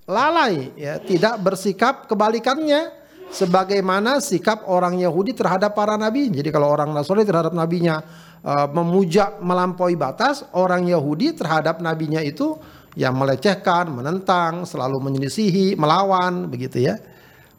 lalai 0.03 0.75
ya, 0.75 0.99
tidak 0.99 1.39
bersikap 1.39 2.11
kebalikannya 2.11 3.04
sebagaimana 3.31 4.21
sikap 4.21 4.65
orang 4.69 4.99
Yahudi 4.99 5.33
terhadap 5.33 5.73
para 5.73 5.95
nabi. 5.95 6.29
Jadi 6.29 6.49
kalau 6.53 6.71
orang 6.71 6.91
Nasrani 6.93 7.25
terhadap 7.25 7.53
nabinya 7.53 8.01
uh, 8.45 8.67
memuja 8.69 9.37
melampaui 9.41 9.97
batas, 9.97 10.45
orang 10.53 10.85
Yahudi 10.85 11.33
terhadap 11.33 11.81
nabinya 11.81 12.21
itu 12.21 12.57
yang 12.95 13.17
melecehkan, 13.19 13.91
menentang, 13.91 14.63
selalu 14.63 15.03
menyelisihi, 15.03 15.75
melawan 15.75 16.47
begitu 16.47 16.85
ya. 16.85 16.95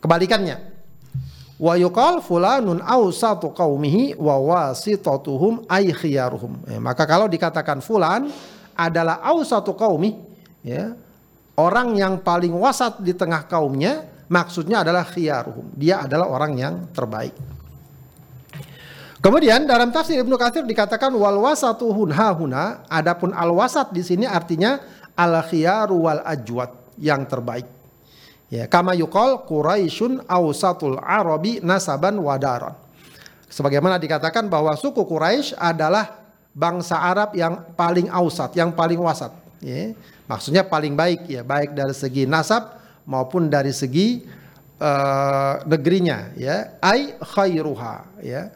Kebalikannya 0.00 0.76
wa 1.56 1.72
yuqal 1.76 2.20
fulanun 2.20 2.84
awsatu 2.84 3.52
qaumihi 3.52 4.16
wa 4.16 4.36
wasitatuhum 4.36 5.64
ay 5.68 5.92
khiyaruhum. 5.92 6.68
Ya, 6.68 6.78
maka 6.80 7.08
kalau 7.08 7.28
dikatakan 7.28 7.80
fulan 7.80 8.28
adalah 8.76 9.24
awsatu 9.24 9.72
qaumi 9.72 10.20
ya, 10.60 10.92
orang 11.56 11.96
yang 11.96 12.20
paling 12.20 12.52
wasat 12.52 13.00
di 13.00 13.16
tengah 13.16 13.48
kaumnya 13.48 14.04
maksudnya 14.30 14.82
adalah 14.86 15.06
khiyaruhum. 15.06 15.74
Dia 15.74 16.06
adalah 16.06 16.30
orang 16.30 16.52
yang 16.58 16.74
terbaik. 16.90 17.34
Kemudian 19.20 19.66
dalam 19.66 19.90
tafsir 19.90 20.22
Ibnu 20.22 20.38
Katsir 20.38 20.62
dikatakan 20.62 21.10
wal 21.10 21.40
wasatu 21.42 21.90
huna 21.90 22.86
adapun 22.86 23.34
al 23.34 23.50
wasat 23.50 23.90
di 23.90 24.04
sini 24.04 24.22
artinya 24.22 24.78
al 25.18 25.42
khiyaru 25.42 25.96
wal 25.98 26.22
ajwad 26.22 26.70
yang 27.00 27.26
terbaik. 27.26 27.66
Ya, 28.46 28.70
kama 28.70 28.94
yukol 28.94 29.42
Quraisyun 29.42 30.22
awsatul 30.30 31.02
Arabi 31.02 31.58
nasaban 31.58 32.14
wadaron. 32.22 32.78
Sebagaimana 33.50 33.98
dikatakan 33.98 34.46
bahwa 34.46 34.74
suku 34.78 35.02
Quraisy 35.02 35.58
adalah 35.58 36.22
bangsa 36.54 36.98
Arab 36.98 37.34
yang 37.34 37.66
paling 37.74 38.06
ausat, 38.06 38.54
yang 38.54 38.70
paling 38.70 39.02
wasat. 39.02 39.34
Ya. 39.58 39.98
Maksudnya 40.30 40.66
paling 40.66 40.94
baik 40.94 41.26
ya, 41.26 41.42
baik 41.42 41.74
dari 41.74 41.94
segi 41.94 42.26
nasab 42.26 42.74
maupun 43.06 43.48
dari 43.48 43.70
segi 43.72 44.22
uh, 44.82 45.62
negerinya 45.64 46.36
ya. 46.36 46.76
Ai 46.82 47.16
khairuha 47.16 48.22
ya. 48.22 48.50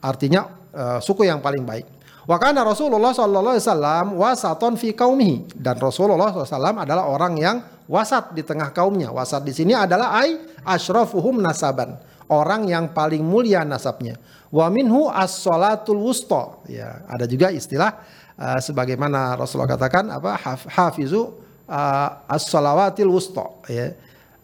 Artinya 0.00 0.46
uh, 0.72 0.98
suku 1.02 1.26
yang 1.26 1.42
paling 1.42 1.66
baik. 1.66 1.86
Wa 2.26 2.42
kana 2.42 2.66
Rasulullah 2.66 3.14
sallallahu 3.14 3.54
alaihi 3.54 3.66
wasallam 3.70 4.06
wasaton 4.18 4.74
fi 4.74 4.90
qaumihi 4.90 5.46
dan 5.54 5.78
Rasulullah 5.78 6.34
SAW 6.34 6.82
adalah 6.82 7.06
orang 7.06 7.38
yang 7.38 7.56
wasat 7.86 8.34
di 8.34 8.42
tengah 8.42 8.74
kaumnya. 8.74 9.14
Wasat 9.14 9.46
di 9.46 9.54
sini 9.54 9.72
adalah 9.72 10.18
ai 10.18 10.34
asyrafuhum 10.66 11.38
nasaban, 11.38 11.94
orang 12.26 12.66
yang 12.66 12.90
paling 12.90 13.22
mulia 13.22 13.62
nasabnya. 13.62 14.18
Wa 14.50 14.66
minhu 14.70 15.06
as-salatul 15.10 16.02
wusta. 16.02 16.62
Ya, 16.66 17.06
ada 17.06 17.30
juga 17.30 17.54
istilah 17.54 18.02
uh, 18.38 18.58
sebagaimana 18.58 19.38
Rasulullah 19.38 19.78
katakan 19.78 20.10
apa 20.10 20.34
hafizu 20.70 21.45
uh, 21.68 22.08
as-salawatil 22.30 23.10
wusta 23.10 23.46
ya. 23.70 23.94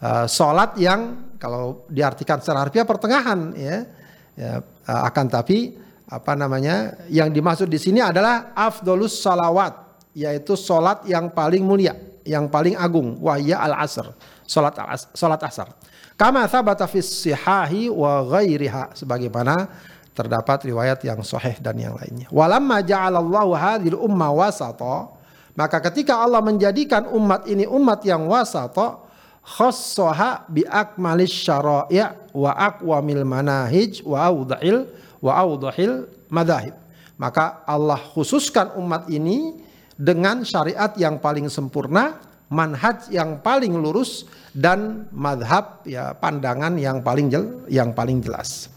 Uh, 0.02 0.26
salat 0.26 0.74
yang 0.82 1.34
kalau 1.38 1.86
diartikan 1.86 2.42
secara 2.42 2.66
harfiah 2.66 2.82
pertengahan 2.82 3.54
ya. 3.54 3.76
ya 4.34 4.52
uh, 4.62 5.02
akan 5.06 5.26
tapi 5.30 5.78
apa 6.10 6.36
namanya 6.36 6.98
yang 7.08 7.32
dimaksud 7.32 7.70
di 7.70 7.80
sini 7.80 8.02
adalah 8.02 8.52
afdolus 8.52 9.22
salawat 9.22 9.82
yaitu 10.12 10.52
solat 10.60 11.08
yang 11.08 11.32
paling 11.32 11.64
mulia, 11.64 11.96
yang 12.22 12.46
paling 12.52 12.76
agung, 12.76 13.16
wahya 13.16 13.56
al-asr, 13.64 14.12
solat 14.44 14.76
al 14.76 14.92
-as, 14.92 15.08
solat 15.16 15.40
asar. 15.40 15.72
Kama 16.20 16.44
thabata 16.44 16.84
fis 16.84 17.08
sihahi 17.08 17.88
wa 17.88 18.20
ghairiha 18.28 18.92
sebagaimana 18.92 19.72
terdapat 20.12 20.68
riwayat 20.68 21.00
yang 21.08 21.24
sahih 21.24 21.56
dan 21.64 21.80
yang 21.80 21.96
lainnya. 21.96 22.28
Walamma 22.28 22.84
ja'alallahu 22.84 23.50
hadhil 23.56 23.96
umma 23.96 24.28
wasata, 24.28 25.08
maka 25.52 25.84
ketika 25.84 26.16
Allah 26.16 26.40
menjadikan 26.40 27.04
umat 27.12 27.44
ini 27.44 27.68
umat 27.68 28.00
yang 28.08 28.24
wasata, 28.24 29.04
khassaha 29.44 30.48
bi 30.48 30.64
akmalis 30.64 31.34
syara'i' 31.34 32.32
wa 32.32 32.56
aqwamil 32.56 33.26
manahij 33.26 34.00
wa 34.06 34.22
awdahil 34.32 34.88
wa 35.20 35.32
awdahil 35.36 36.08
madahib. 36.32 36.72
Maka 37.20 37.60
Allah 37.68 38.00
khususkan 38.00 38.72
umat 38.80 39.06
ini 39.12 39.60
dengan 39.94 40.40
syariat 40.42 40.90
yang 40.96 41.20
paling 41.20 41.52
sempurna 41.52 42.16
manhaj 42.48 43.12
yang 43.12 43.40
paling 43.44 43.76
lurus 43.76 44.24
dan 44.52 45.08
madhab 45.12 45.84
ya 45.88 46.16
pandangan 46.16 46.76
yang 46.80 47.04
paling 47.04 47.28
jel, 47.28 47.64
yang 47.68 47.92
paling 47.92 48.24
jelas. 48.24 48.72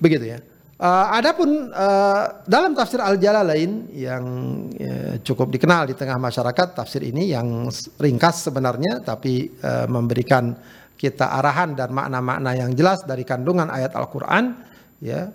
Begitu 0.00 0.36
ya. 0.36 0.38
Uh, 0.80 1.06
adapun 1.12 1.68
uh, 1.76 2.40
dalam 2.48 2.72
tafsir 2.72 3.04
Al-Jalalain 3.04 3.92
yang 3.92 4.24
uh, 4.72 5.20
cukup 5.20 5.52
dikenal 5.52 5.92
di 5.92 5.94
tengah 5.94 6.16
masyarakat 6.16 6.72
tafsir 6.72 7.04
ini 7.04 7.36
yang 7.36 7.68
ringkas 8.00 8.48
sebenarnya 8.48 9.04
tapi 9.04 9.60
uh, 9.60 9.84
memberikan 9.84 10.56
kita 10.96 11.36
arahan 11.36 11.76
dan 11.76 11.92
makna-makna 11.92 12.56
yang 12.56 12.72
jelas 12.72 13.04
dari 13.04 13.28
kandungan 13.28 13.68
ayat 13.68 13.92
Al-Qur'an 13.92 14.56
ya 15.04 15.28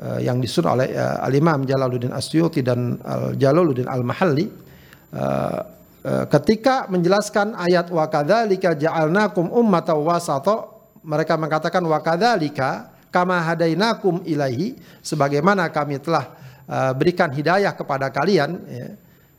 uh, 0.00 0.16
yang 0.24 0.40
disuruh 0.40 0.72
oleh 0.72 0.96
uh, 0.96 1.20
Al-Imam 1.28 1.68
Jalaluddin 1.68 2.16
Asyuti 2.16 2.64
dan 2.64 2.96
Al-Jalaluddin 3.04 3.92
Al-Mahalli. 3.92 4.48
Uh, 5.12 5.76
Eh, 6.06 6.24
ketika 6.30 6.86
menjelaskan 6.86 7.58
ayat 7.58 7.90
wa 7.90 8.06
kadzalika 8.06 8.78
ja'alnakum 8.78 9.50
ummatan 9.50 9.98
wasata 10.06 10.70
mereka 11.02 11.34
mengatakan 11.34 11.82
wa 11.82 11.98
kadzalika 11.98 12.94
kama 13.10 13.38
hadainakum 13.40 14.22
ilaihi 14.26 14.76
sebagaimana 15.00 15.68
kami 15.72 15.98
telah 16.02 16.32
uh, 16.68 16.92
berikan 16.92 17.32
hidayah 17.32 17.72
kepada 17.72 18.12
kalian 18.12 18.60
ya. 18.68 18.88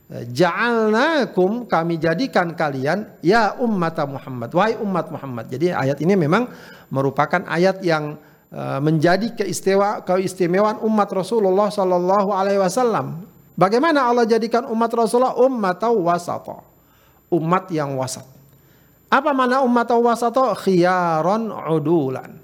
Eh, 0.08 0.24
ja'alnakum 0.32 1.68
kami 1.68 2.00
jadikan 2.00 2.56
kalian 2.56 3.12
ya 3.20 3.52
umat 3.60 3.92
Muhammad 4.08 4.48
wahai 4.56 4.72
umat 4.80 5.12
Muhammad 5.12 5.52
jadi 5.52 5.76
ayat 5.76 6.00
ini 6.00 6.16
memang 6.16 6.48
merupakan 6.88 7.44
ayat 7.44 7.84
yang 7.84 8.16
uh, 8.48 8.80
menjadi 8.80 9.36
keistimewa 9.36 10.00
keistimewaan 10.00 10.80
umat 10.80 11.12
Rasulullah 11.12 11.68
sallallahu 11.68 12.32
alaihi 12.32 12.56
wasallam 12.56 13.28
Bagaimana 13.58 14.06
Allah 14.06 14.22
jadikan 14.22 14.70
umat 14.70 14.86
Rasulullah 14.94 15.34
umat 15.34 15.82
wasata. 15.82 16.62
Umat 17.26 17.66
yang 17.74 17.98
wasat. 17.98 18.22
Apa 19.10 19.34
mana 19.34 19.66
umat 19.66 19.90
wasata? 19.98 20.54
Khiyaron 20.54 21.50
udulan. 21.50 22.38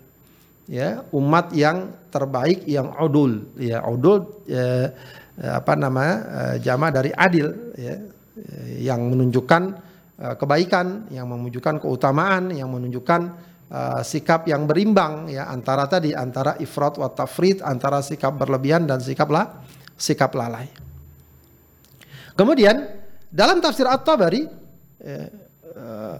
Ya, 0.65 1.05
umat 1.13 1.53
yang 1.53 1.93
terbaik 2.09 2.65
yang 2.65 2.89
udul. 2.97 3.53
Ya, 3.61 3.85
udul 3.85 4.45
ya, 4.49 4.97
apa 5.61 5.77
nama 5.77 6.05
jama 6.57 6.89
dari 6.89 7.13
adil 7.13 7.75
ya, 7.77 8.01
yang 8.81 9.13
menunjukkan 9.13 9.63
kebaikan, 10.41 11.13
yang 11.13 11.29
menunjukkan 11.29 11.85
keutamaan, 11.85 12.55
yang 12.55 12.73
menunjukkan 12.73 13.21
uh, 13.69 14.01
sikap 14.07 14.47
yang 14.47 14.65
berimbang 14.65 15.29
ya 15.29 15.51
antara 15.51 15.91
tadi 15.91 16.15
antara 16.15 16.57
ifrat 16.63 16.97
wa 16.97 17.11
tafrid, 17.11 17.61
antara 17.61 18.01
sikap 18.01 18.33
berlebihan 18.39 18.87
dan 18.87 19.03
sikap 19.03 19.29
lah 19.29 19.65
sikap 19.99 20.35
lalai. 20.35 20.69
Kemudian 22.35 22.83
dalam 23.31 23.63
tafsir 23.63 23.87
At-Tabari 23.87 24.43
eh, 25.07 25.29
eh, 25.71 26.19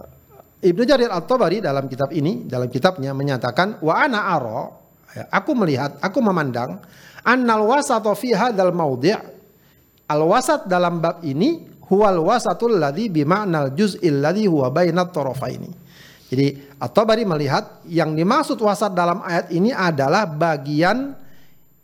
Ibnu 0.65 0.81
Jarir 0.81 1.13
At-Tabari 1.13 1.61
dalam 1.61 1.85
kitab 1.85 2.09
ini 2.09 2.49
dalam 2.49 2.65
kitabnya 2.73 3.13
menyatakan 3.13 3.77
wa 3.85 3.93
ana 4.01 4.33
ara 4.33 4.73
ya, 5.13 5.29
aku 5.29 5.53
melihat 5.53 6.01
aku 6.01 6.17
memandang 6.25 6.81
annal 7.21 7.69
wasata 7.69 8.09
fi 8.17 8.33
hadzal 8.33 8.73
maudhi' 8.73 9.13
al 10.09 10.21
wasat 10.25 10.65
dalam 10.65 10.97
bab 10.97 11.21
ini 11.21 11.69
huwal 11.85 12.17
wasatul 12.25 12.81
ladzi 12.81 13.13
bima'nal 13.13 13.77
juz'il 13.77 14.17
ladzi 14.17 14.49
huwa 14.49 14.73
bainat 14.73 15.13
tarafaini. 15.13 15.69
Jadi 16.25 16.77
At-Tabari 16.81 17.21
melihat 17.21 17.85
yang 17.85 18.17
dimaksud 18.17 18.57
wasat 18.57 18.97
dalam 18.97 19.21
ayat 19.21 19.53
ini 19.53 19.69
adalah 19.69 20.25
bagian 20.25 21.13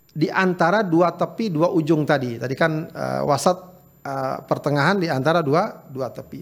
di 0.09 0.25
antara 0.27 0.81
dua 0.81 1.13
tepi 1.13 1.53
dua 1.53 1.69
ujung 1.69 2.01
tadi. 2.01 2.41
Tadi 2.41 2.55
kan 2.57 2.89
uh, 2.89 3.21
wasat 3.29 3.57
uh, 4.01 4.41
pertengahan 4.43 4.97
di 4.97 5.05
antara 5.05 5.45
dua 5.45 5.85
dua 5.85 6.09
tepi. 6.09 6.41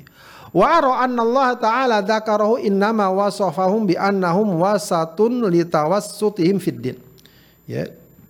Wa 0.49 0.81
ara 0.81 1.05
anna 1.05 1.21
Allah 1.21 1.49
taala 1.61 1.97
dzakarahu 2.01 2.57
innama 2.65 3.09
wasafahum 3.13 3.85
bi 3.85 3.93
annahum 3.93 4.57
wasatun 4.61 5.45
litawassutihim 5.45 6.57
fid 6.57 6.79
din. 6.81 6.97
Ya. 7.69 7.85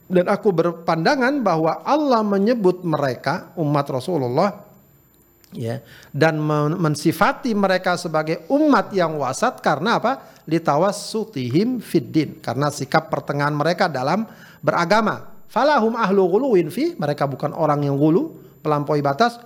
Dan 0.10 0.26
aku 0.26 0.50
berpandangan 0.50 1.46
bahwa 1.46 1.86
Allah 1.86 2.26
menyebut 2.26 2.82
mereka 2.82 3.54
umat 3.54 3.86
Rasulullah 3.94 4.66
ya 5.54 5.82
dan 6.10 6.42
mensifati 6.78 7.54
mereka 7.54 7.94
sebagai 7.94 8.46
umat 8.50 8.90
yang 8.94 9.18
wasat 9.22 9.62
karena 9.62 10.02
apa? 10.02 10.42
litawassutihim 10.50 11.78
fid 11.78 12.10
din 12.10 12.30
karena 12.42 12.74
sikap 12.74 13.14
pertengahan 13.14 13.54
mereka 13.54 13.86
dalam 13.86 14.26
beragama. 14.66 15.30
Falahum 15.50 15.98
ahlu 15.98 16.26
ghuluwin 16.30 16.70
fi, 16.70 16.94
mereka 16.94 17.26
bukan 17.26 17.54
orang 17.54 17.82
yang 17.82 17.98
gulu, 17.98 18.38
melampaui 18.62 19.02
batas 19.02 19.38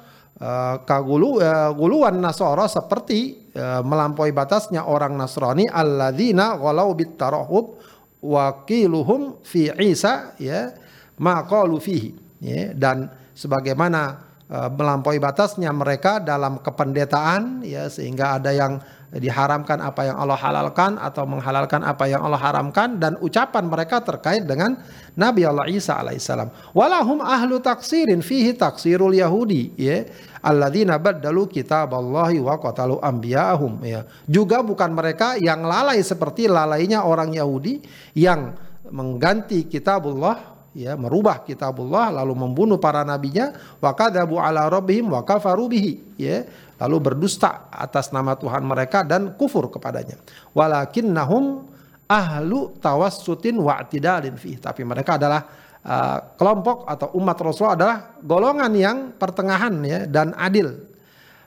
kagulu 0.83 1.39
uh, 1.39 1.71
guluan 1.71 2.19
nasoro 2.19 2.67
seperti 2.67 3.51
uh, 3.55 3.79
melampaui 3.85 4.35
batasnya 4.35 4.83
orang 4.83 5.15
Nasrani 5.15 5.69
alladzina 5.69 6.59
walau 6.59 6.91
bitarahub 6.91 7.79
wakiluhum 8.19 9.39
fi 9.45 9.71
Isa 9.79 10.35
ya 10.41 10.75
maqalu 11.19 11.77
fihi 11.79 12.11
ya. 12.43 12.75
Dan 12.75 13.07
sebagaimana 13.33 14.31
melampaui 14.53 15.17
batasnya 15.17 15.73
mereka 15.73 16.21
dalam 16.21 16.61
kependetaan 16.61 17.65
ya 17.65 17.89
sehingga 17.89 18.37
ada 18.37 18.53
yang 18.53 18.77
diharamkan 19.13 19.77
apa 19.77 20.09
yang 20.09 20.17
Allah 20.17 20.39
halalkan 20.39 20.97
atau 20.97 21.29
menghalalkan 21.29 21.85
apa 21.85 22.09
yang 22.09 22.25
Allah 22.25 22.41
haramkan 22.41 22.97
dan 22.97 23.13
ucapan 23.21 23.69
mereka 23.69 24.01
terkait 24.01 24.41
dengan 24.49 24.73
Nabi 25.13 25.45
Allah 25.45 25.69
Isa 25.69 26.01
alaihissalam. 26.01 26.73
Walahum 26.73 27.21
ahlu 27.21 27.61
taksirin 27.61 28.25
fihi 28.25 28.57
taksirul 28.57 29.13
Yahudi 29.13 29.77
ya 29.77 30.09
alladzina 30.41 30.97
baddalu 30.97 31.45
kitaballahi 31.45 32.41
wa 32.41 32.57
qatalu 32.57 32.97
anbiya'ahum 32.97 33.85
ya. 33.85 34.01
Juga 34.25 34.65
bukan 34.65 34.89
mereka 34.89 35.37
yang 35.37 35.61
lalai 35.61 36.01
seperti 36.01 36.49
lalainya 36.49 37.05
orang 37.05 37.37
Yahudi 37.37 37.85
yang 38.17 38.57
mengganti 38.89 39.69
kitabullah 39.69 40.53
ya 40.73 40.97
merubah 40.97 41.45
kitabullah 41.45 42.09
lalu 42.09 42.33
membunuh 42.33 42.81
para 42.81 43.05
nabinya 43.05 43.53
wa 43.77 43.93
kadzabu 43.93 44.41
ala 44.41 44.65
rabbihim 44.67 45.05
wa 45.13 45.21
kafaru 45.21 45.69
bihi 45.69 46.17
ya 46.17 46.49
lalu 46.81 46.97
berdusta 47.11 47.69
atas 47.69 48.09
nama 48.09 48.33
Tuhan 48.37 48.65
mereka 48.65 49.05
dan 49.05 49.37
kufur 49.37 49.69
kepadanya. 49.69 50.17
Walakinnahum 50.55 51.69
ahlu 52.07 52.77
tawassutin 52.77 53.57
wa'tidalin 53.57 54.35
fi. 54.37 54.57
Tapi 54.59 54.81
mereka 54.85 55.17
adalah 55.17 55.41
uh, 55.85 56.19
kelompok 56.37 56.85
atau 56.85 57.15
umat 57.17 57.37
Rasul 57.39 57.73
adalah 57.73 58.17
golongan 58.21 58.71
yang 58.73 58.97
pertengahan 59.15 59.73
ya 59.85 59.99
dan 60.05 60.35
adil. 60.37 60.91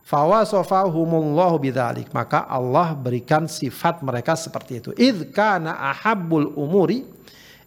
Fawasofahumullahu 0.06 1.58
bidzalik. 1.58 2.14
Maka 2.14 2.46
Allah 2.46 2.94
berikan 2.94 3.50
sifat 3.50 4.06
mereka 4.06 4.38
seperti 4.38 4.72
itu. 4.78 4.90
Idh 4.94 5.34
kana 5.34 5.74
ahabbul 5.90 6.54
umuri 6.54 7.02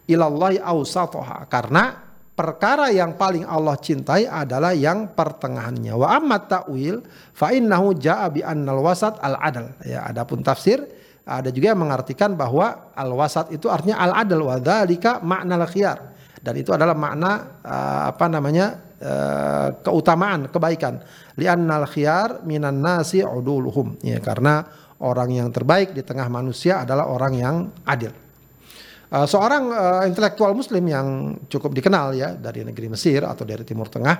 ilallahi 0.08 0.56
awsatoha. 0.56 1.44
Karena 1.52 2.09
perkara 2.40 2.88
yang 2.88 3.20
paling 3.20 3.44
Allah 3.44 3.76
cintai 3.76 4.24
adalah 4.24 4.72
yang 4.72 5.12
pertengahannya. 5.12 5.92
Wa 5.92 6.16
amma 6.16 6.40
ta'wil 6.40 7.04
fa 7.36 7.52
innahu 7.52 7.92
ja'a 7.92 8.32
bi 8.32 8.40
annal 8.40 8.80
wasat 8.80 9.20
al 9.20 9.36
adal. 9.36 9.76
Ya, 9.84 10.08
adapun 10.08 10.40
tafsir 10.40 10.80
ada 11.28 11.52
juga 11.52 11.76
yang 11.76 11.84
mengartikan 11.84 12.32
bahwa 12.32 12.96
al 12.96 13.12
wasat 13.12 13.52
itu 13.52 13.68
artinya 13.68 14.00
al 14.00 14.24
adal 14.24 14.48
wa 14.48 14.56
dzalika 14.56 15.20
makna 15.20 15.60
al 15.60 15.68
khiyar. 15.68 16.16
Dan 16.40 16.56
itu 16.56 16.72
adalah 16.72 16.96
makna 16.96 17.60
uh, 17.60 18.08
apa 18.08 18.24
namanya? 18.32 18.88
Uh, 19.00 19.80
keutamaan, 19.80 20.48
kebaikan. 20.52 21.00
Li'annal 21.36 21.88
khiyar 21.88 22.44
minan 22.44 22.80
nasi 22.80 23.20
uduluhum. 23.20 24.00
Ya, 24.00 24.20
karena 24.20 24.64
orang 25.00 25.32
yang 25.32 25.48
terbaik 25.52 25.92
di 25.92 26.04
tengah 26.04 26.28
manusia 26.28 26.84
adalah 26.84 27.08
orang 27.08 27.32
yang 27.36 27.56
adil. 27.84 28.12
Uh, 29.10 29.26
seorang 29.26 29.74
uh, 29.74 30.02
intelektual 30.06 30.54
muslim 30.54 30.86
yang 30.86 31.34
cukup 31.50 31.74
dikenal 31.74 32.14
ya 32.14 32.38
dari 32.38 32.62
negeri 32.62 32.94
Mesir 32.94 33.26
atau 33.26 33.42
dari 33.42 33.66
Timur 33.66 33.90
Tengah, 33.90 34.16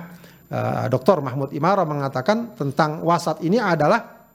uh, 0.51 0.85
Dr. 0.91 1.23
Mahmud 1.23 1.55
Imara 1.55 1.87
mengatakan 1.87 2.51
tentang 2.59 2.99
wasat 2.99 3.39
ini 3.39 3.55
adalah 3.55 4.27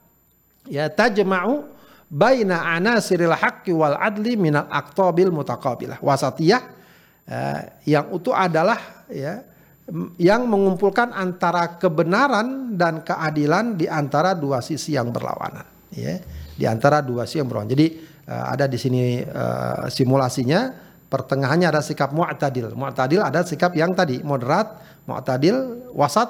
ya 0.65 0.89
tajma'u 0.89 1.61
baina 2.09 2.73
anasiril 2.73 3.37
haqqi 3.37 3.69
wal 3.69 4.01
adli 4.01 4.33
minal 4.33 4.65
aqtabil 4.65 5.29
mutaqabilah. 5.29 6.01
Wasatiyah 6.01 6.61
uh, 7.29 7.59
yang 7.85 8.09
itu 8.17 8.33
adalah 8.33 9.05
ya 9.13 9.45
yang 10.17 10.49
mengumpulkan 10.49 11.13
antara 11.13 11.77
kebenaran 11.77 12.73
dan 12.75 13.05
keadilan 13.05 13.77
di 13.77 13.85
antara 13.85 14.33
dua 14.33 14.59
sisi 14.59 14.97
yang 14.97 15.13
berlawanan 15.15 15.63
ya 15.95 16.19
di 16.59 16.65
antara 16.67 16.99
dua 16.99 17.23
sisi 17.23 17.39
yang 17.39 17.47
berlawanan 17.47 17.71
jadi 17.71 17.87
ada 18.27 18.67
di 18.67 18.75
sini 18.75 19.23
uh, 19.23 19.87
simulasinya. 19.87 20.85
Pertengahannya 21.07 21.71
ada 21.71 21.79
sikap 21.79 22.11
mu'tadil. 22.11 22.75
Mu'tadil 22.75 23.23
ada 23.23 23.39
sikap 23.47 23.71
yang 23.79 23.95
tadi 23.95 24.19
moderat 24.19 24.83
mu'tadil 25.07 25.87
wasat. 25.95 26.27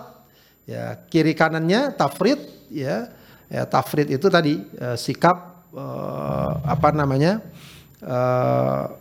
Ya 0.69 0.93
kiri 1.09 1.33
kanannya 1.33 1.97
tafrid 1.97 2.37
ya. 2.69 3.09
Ya 3.49 3.65
tafrid 3.65 4.13
itu 4.13 4.29
tadi 4.29 4.61
uh, 4.77 4.93
sikap 4.93 5.65
uh, 5.73 6.61
apa 6.61 6.93
namanya 6.93 7.41
uh, 8.05 8.93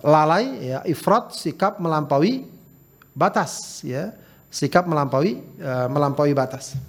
lalai 0.00 0.72
ya 0.72 0.78
ifrat 0.88 1.36
sikap 1.36 1.76
melampaui 1.76 2.48
batas 3.12 3.84
ya. 3.84 4.16
Sikap 4.48 4.88
melampaui 4.88 5.44
uh, 5.60 5.86
melampaui 5.92 6.32
batas. 6.32 6.80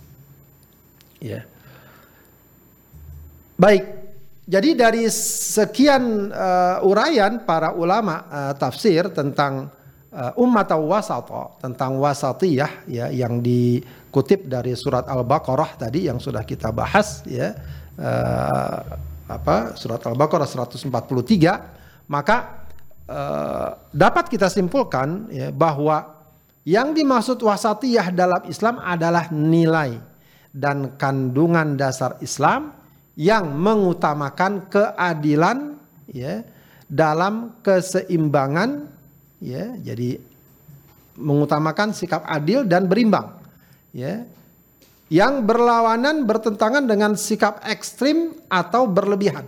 Ya. 1.20 1.44
Baik 3.60 4.01
jadi 4.52 4.76
dari 4.76 5.08
sekian 5.56 6.28
uh, 6.28 6.84
uraian 6.84 7.48
para 7.48 7.72
ulama 7.72 8.28
uh, 8.28 8.54
tafsir 8.60 9.08
tentang 9.16 9.72
uh, 10.12 10.36
ummat 10.36 10.76
wasata 10.76 11.56
tentang 11.64 11.96
wasatiyah 11.96 12.84
ya 12.92 13.08
yang 13.16 13.40
dikutip 13.40 14.52
dari 14.52 14.76
surat 14.76 15.08
al-baqarah 15.08 15.80
tadi 15.80 16.12
yang 16.12 16.20
sudah 16.20 16.44
kita 16.44 16.76
bahas 16.76 17.24
ya 17.24 17.56
uh, 17.96 18.80
apa 19.32 19.80
surat 19.80 20.04
al-baqarah 20.04 20.44
143 20.44 22.12
maka 22.12 22.62
Eh, 23.12 23.70
dapat 23.92 24.32
kita 24.32 24.48
simpulkan 24.48 25.28
ya, 25.28 25.52
bahwa 25.52 26.24
yang 26.64 26.96
dimaksud 26.96 27.44
wasatiyah 27.44 28.08
dalam 28.16 28.48
Islam 28.48 28.80
adalah 28.80 29.28
nilai 29.36 30.00
dan 30.56 30.96
kandungan 30.96 31.76
dasar 31.76 32.16
Islam 32.24 32.72
yang 33.16 33.52
mengutamakan 33.56 34.72
keadilan 34.72 35.76
ya 36.12 36.44
dalam 36.88 37.56
keseimbangan 37.64 38.88
ya 39.44 39.76
jadi 39.80 40.20
mengutamakan 41.20 41.92
sikap 41.92 42.24
adil 42.28 42.64
dan 42.64 42.88
berimbang 42.88 43.36
ya 43.92 44.24
yang 45.12 45.44
berlawanan 45.44 46.24
bertentangan 46.24 46.88
dengan 46.88 47.20
sikap 47.20 47.60
ekstrim 47.68 48.32
atau 48.48 48.88
berlebihan 48.88 49.44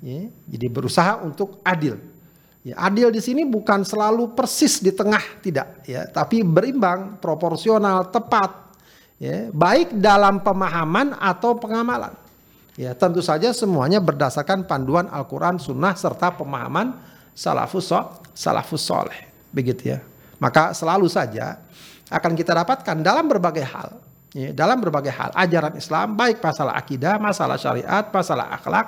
ya, 0.00 0.32
jadi 0.48 0.66
berusaha 0.72 1.20
untuk 1.20 1.60
adil 1.60 2.00
Ya, 2.62 2.78
adil 2.78 3.10
di 3.10 3.18
sini 3.18 3.42
bukan 3.42 3.82
selalu 3.82 4.38
persis 4.38 4.78
di 4.78 4.94
tengah, 4.94 5.42
tidak, 5.42 5.82
ya, 5.82 6.06
tapi 6.06 6.46
berimbang, 6.46 7.18
proporsional, 7.18 8.06
tepat, 8.06 8.78
ya, 9.18 9.50
baik 9.50 9.98
dalam 9.98 10.38
pemahaman 10.38 11.18
atau 11.18 11.58
pengamalan. 11.58 12.14
Ya, 12.72 12.96
tentu 12.96 13.20
saja 13.20 13.52
semuanya 13.52 14.00
berdasarkan 14.00 14.64
panduan 14.64 15.04
Al-Quran, 15.12 15.60
Sunnah 15.60 15.92
serta 15.92 16.32
pemahaman 16.32 16.96
salafus 17.36 17.92
salafus 18.32 18.80
soleh, 18.80 19.28
begitu 19.52 19.92
ya. 19.92 20.00
Maka 20.40 20.72
selalu 20.72 21.04
saja 21.12 21.60
akan 22.08 22.32
kita 22.32 22.56
dapatkan 22.56 23.04
dalam 23.04 23.28
berbagai 23.28 23.64
hal, 23.68 24.00
ya, 24.32 24.56
dalam 24.56 24.80
berbagai 24.80 25.12
hal 25.12 25.36
ajaran 25.36 25.76
Islam, 25.76 26.16
baik 26.16 26.40
masalah 26.40 26.72
akidah, 26.80 27.20
masalah 27.20 27.60
syariat, 27.60 28.08
masalah 28.08 28.56
akhlak, 28.56 28.86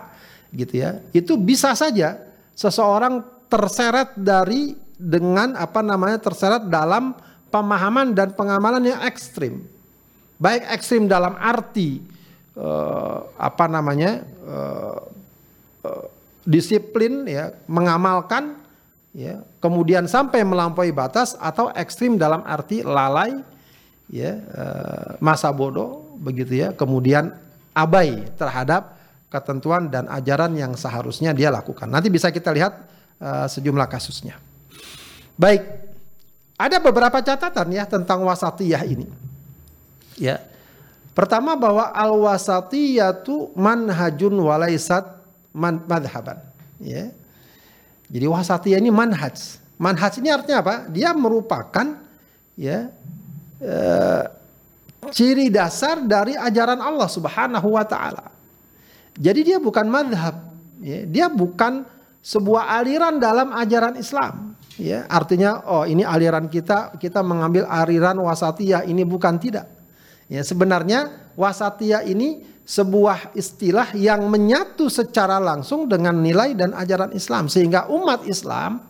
gitu 0.56 0.80
ya, 0.80 1.04
itu 1.12 1.36
bisa 1.36 1.76
saja 1.76 2.24
seseorang 2.56 3.20
terseret 3.52 4.16
dari 4.16 4.72
dengan 4.96 5.60
apa 5.60 5.84
namanya 5.84 6.24
terseret 6.24 6.72
dalam 6.72 7.12
pemahaman 7.52 8.16
dan 8.16 8.32
pengamalan 8.32 8.80
yang 8.80 9.00
ekstrim. 9.04 9.60
Baik 10.40 10.64
ekstrim 10.72 11.04
dalam 11.04 11.36
arti 11.36 12.13
uh, 12.58 13.28
apa 13.38 13.64
namanya 13.70 14.22
uh, 14.46 14.98
uh, 15.86 16.06
disiplin 16.44 17.24
ya, 17.24 17.54
mengamalkan 17.70 18.58
ya, 19.16 19.40
kemudian 19.62 20.04
sampai 20.04 20.44
melampaui 20.44 20.92
batas 20.92 21.38
atau 21.40 21.70
ekstrim 21.72 22.18
dalam 22.20 22.42
arti 22.44 22.84
lalai 22.84 23.40
ya, 24.10 24.38
uh, 24.54 25.08
masa 25.22 25.50
bodoh 25.54 26.04
begitu 26.18 26.66
ya, 26.66 26.68
kemudian 26.74 27.34
abai 27.74 28.22
terhadap 28.38 28.94
ketentuan 29.32 29.90
dan 29.90 30.06
ajaran 30.06 30.54
yang 30.54 30.78
seharusnya 30.78 31.34
dia 31.34 31.50
lakukan. 31.50 31.90
Nanti 31.90 32.06
bisa 32.06 32.30
kita 32.30 32.54
lihat 32.54 32.72
uh, 33.18 33.50
sejumlah 33.50 33.90
kasusnya. 33.90 34.38
Baik, 35.34 35.66
ada 36.54 36.78
beberapa 36.78 37.18
catatan 37.18 37.74
ya 37.74 37.82
tentang 37.82 38.22
wasatiyah 38.22 38.86
ini. 38.86 39.10
Ya. 40.14 40.38
Pertama 41.14 41.54
bahwa 41.54 41.94
al 41.94 42.12
wasatiyah 42.18 43.22
itu 43.22 43.54
manhajun 43.54 44.34
walaisat 44.34 45.06
man 45.54 45.86
madhaban. 45.86 46.42
Ya. 46.82 47.14
Jadi 48.10 48.26
wasatiyah 48.26 48.82
ini 48.82 48.90
manhaj. 48.90 49.62
Manhaj 49.78 50.18
ini 50.18 50.28
artinya 50.34 50.58
apa? 50.58 50.74
Dia 50.90 51.14
merupakan 51.14 52.02
ya 52.58 52.90
uh, 53.62 54.24
ciri 55.14 55.54
dasar 55.54 56.02
dari 56.02 56.34
ajaran 56.34 56.82
Allah 56.82 57.06
Subhanahu 57.06 57.78
wa 57.78 57.86
taala. 57.86 58.34
Jadi 59.14 59.54
dia 59.54 59.58
bukan 59.62 59.86
madhab, 59.86 60.50
ya. 60.82 61.06
dia 61.06 61.26
bukan 61.30 61.86
sebuah 62.18 62.74
aliran 62.82 63.22
dalam 63.22 63.54
ajaran 63.54 63.94
Islam. 63.94 64.58
Ya, 64.74 65.06
artinya 65.06 65.62
oh 65.70 65.86
ini 65.86 66.02
aliran 66.02 66.50
kita, 66.50 66.98
kita 66.98 67.22
mengambil 67.22 67.62
aliran 67.70 68.18
wasatiyah 68.18 68.82
ini 68.82 69.06
bukan 69.06 69.38
tidak. 69.38 69.70
Ya, 70.34 70.42
sebenarnya 70.42 71.30
wasatiyah 71.38 72.02
ini 72.02 72.42
sebuah 72.64 73.36
istilah 73.36 73.92
yang 73.94 74.26
menyatu 74.26 74.90
secara 74.90 75.38
langsung 75.38 75.86
dengan 75.86 76.18
nilai 76.18 76.56
dan 76.58 76.74
ajaran 76.74 77.14
Islam. 77.14 77.46
Sehingga 77.46 77.86
umat 77.92 78.26
Islam 78.26 78.82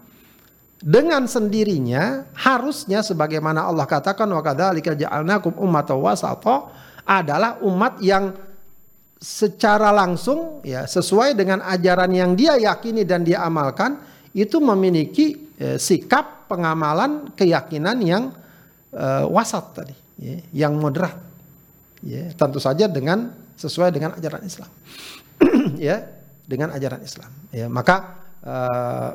dengan 0.81 1.29
sendirinya 1.29 2.33
harusnya 2.33 3.05
sebagaimana 3.05 3.67
Allah 3.67 3.85
katakan 3.85 4.29
wa 4.31 4.41
kadzalika 4.41 4.97
ja'alnakum 4.97 5.57
ummatan 5.61 6.01
wasata 6.01 6.71
adalah 7.05 7.61
umat 7.61 8.01
yang 8.01 8.33
secara 9.17 9.89
langsung 9.89 10.61
ya 10.61 10.85
sesuai 10.85 11.33
dengan 11.33 11.65
ajaran 11.65 12.13
yang 12.13 12.37
dia 12.37 12.61
yakini 12.61 13.09
dan 13.09 13.25
dia 13.25 13.41
amalkan 13.41 13.97
itu 14.37 14.61
memiliki 14.61 15.57
eh, 15.57 15.81
sikap 15.81 16.53
pengamalan 16.53 17.33
keyakinan 17.33 17.97
yang 18.05 18.23
eh, 18.93 19.25
wasat 19.25 19.65
tadi 19.73 19.97
ya, 20.21 20.69
yang 20.69 20.77
moderat 20.77 21.34
ya 22.05 22.31
tentu 22.37 22.61
saja 22.61 22.85
dengan 22.87 23.33
sesuai 23.57 23.91
dengan 23.91 24.13
ajaran 24.15 24.45
Islam 24.45 24.71
ya 25.89 26.05
dengan 26.45 26.77
ajaran 26.77 27.01
Islam 27.01 27.33
ya 27.49 27.67
maka 27.73 27.97
eh, 28.45 29.11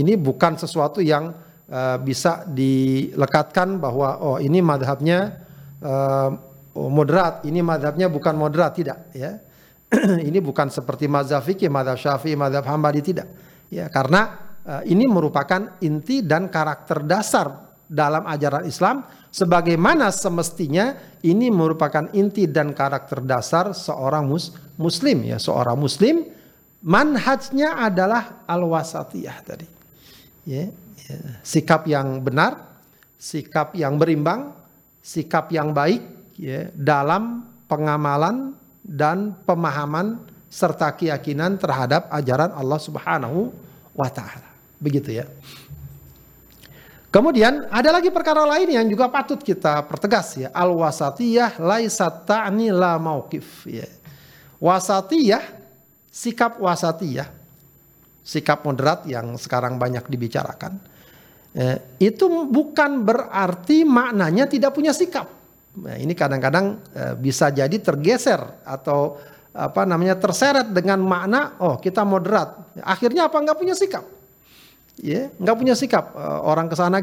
ini 0.00 0.16
bukan 0.16 0.56
sesuatu 0.56 1.04
yang 1.04 1.36
eh, 1.68 1.96
bisa 2.00 2.48
dilekatkan 2.48 3.76
bahwa 3.78 4.18
oh 4.24 4.38
ini 4.40 4.64
madhabnya 4.64 5.44
oh, 6.76 6.90
moderat, 6.92 7.42
ini 7.48 7.64
madhabnya 7.64 8.12
bukan 8.12 8.36
moderat, 8.36 8.76
tidak. 8.76 9.08
Ya, 9.16 9.40
ini 10.28 10.38
bukan 10.44 10.68
seperti 10.68 11.08
mazhab 11.08 11.40
fikih, 11.40 11.72
mazhab 11.72 11.96
syafi'i, 11.96 12.36
mazhab 12.36 12.68
hambali 12.68 13.00
tidak. 13.00 13.26
Ya, 13.72 13.88
karena 13.90 14.52
uh, 14.62 14.82
ini 14.86 15.08
merupakan 15.10 15.80
inti 15.82 16.22
dan 16.22 16.52
karakter 16.52 17.02
dasar 17.02 17.65
dalam 17.86 18.26
ajaran 18.26 18.66
Islam, 18.66 19.06
sebagaimana 19.30 20.10
semestinya 20.10 20.98
ini 21.22 21.50
merupakan 21.50 22.10
inti 22.12 22.50
dan 22.50 22.74
karakter 22.74 23.22
dasar 23.22 23.70
seorang 23.72 24.26
mus 24.26 24.54
muslim 24.76 25.22
ya, 25.24 25.38
seorang 25.38 25.78
muslim 25.78 26.26
manhajnya 26.82 27.78
adalah 27.80 28.46
al-wasatiyah 28.46 29.38
tadi. 29.42 29.68
Ya, 30.46 30.70
ya, 31.06 31.16
sikap 31.42 31.86
yang 31.90 32.22
benar, 32.22 32.78
sikap 33.18 33.74
yang 33.74 33.98
berimbang, 33.98 34.54
sikap 35.02 35.50
yang 35.50 35.74
baik 35.74 36.02
ya, 36.38 36.70
dalam 36.74 37.46
pengamalan 37.66 38.54
dan 38.86 39.34
pemahaman 39.42 40.22
serta 40.46 40.94
keyakinan 40.94 41.58
terhadap 41.58 42.06
ajaran 42.14 42.54
Allah 42.54 42.78
Subhanahu 42.78 43.50
wa 43.92 44.06
taala. 44.06 44.46
Begitu 44.78 45.18
ya. 45.18 45.26
Kemudian 47.16 47.64
ada 47.72 47.96
lagi 47.96 48.12
perkara 48.12 48.44
lain 48.44 48.76
yang 48.76 48.84
juga 48.84 49.08
patut 49.08 49.40
kita 49.40 49.80
pertegas 49.88 50.36
ya. 50.36 50.52
Al 50.52 50.68
wasatiyah 50.68 51.56
laisat 51.56 52.28
ta'ni 52.28 52.68
la 52.68 53.00
mauqif 53.00 53.64
ya. 53.64 53.88
Wasatiyah 54.60 55.40
sikap 56.12 56.60
wasatiyah 56.60 57.32
sikap 58.20 58.68
moderat 58.68 59.08
yang 59.08 59.40
sekarang 59.40 59.80
banyak 59.80 60.04
dibicarakan 60.10 60.76
eh, 61.54 61.96
itu 62.02 62.26
bukan 62.50 63.06
berarti 63.06 63.86
maknanya 63.86 64.50
tidak 64.50 64.74
punya 64.74 64.90
sikap 64.90 65.36
Nah, 65.76 65.96
ini 66.00 66.16
kadang-kadang 66.16 66.80
e, 66.96 67.02
bisa 67.20 67.52
jadi 67.52 67.76
tergeser 67.76 68.40
atau 68.64 69.20
apa 69.52 69.84
namanya 69.88 70.16
terseret 70.16 70.72
dengan 70.72 71.00
makna 71.00 71.56
oh 71.60 71.76
kita 71.76 72.04
moderat. 72.04 72.76
Akhirnya 72.80 73.28
apa 73.28 73.36
nggak 73.36 73.58
punya 73.60 73.76
sikap. 73.76 74.04
Ya 75.00 75.32
nggak 75.36 75.56
punya 75.56 75.74
sikap. 75.76 76.12
Uh, 76.16 76.40
orang 76.44 76.66
ke 76.68 76.76
sana 76.76 77.02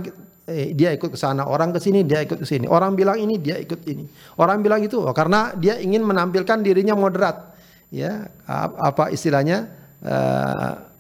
eh, 0.50 0.74
dia 0.74 0.94
ikut 0.94 1.14
ke 1.14 1.20
sana. 1.20 1.46
Orang 1.48 1.72
ke 1.72 1.80
sini 1.80 2.04
dia 2.04 2.22
ikut 2.24 2.42
ke 2.42 2.48
sini. 2.48 2.66
Orang 2.66 2.98
bilang 2.98 3.18
ini 3.20 3.38
dia 3.40 3.58
ikut 3.60 3.82
ini. 3.86 4.06
Orang 4.38 4.62
bilang 4.66 4.82
itu 4.84 5.00
oh, 5.02 5.14
karena 5.16 5.54
dia 5.58 5.80
ingin 5.80 6.04
menampilkan 6.04 6.62
dirinya 6.62 6.94
moderat. 6.98 7.54
Ya 7.94 8.30
apa 8.78 9.14
istilahnya? 9.14 9.70
Uh, 10.04 10.92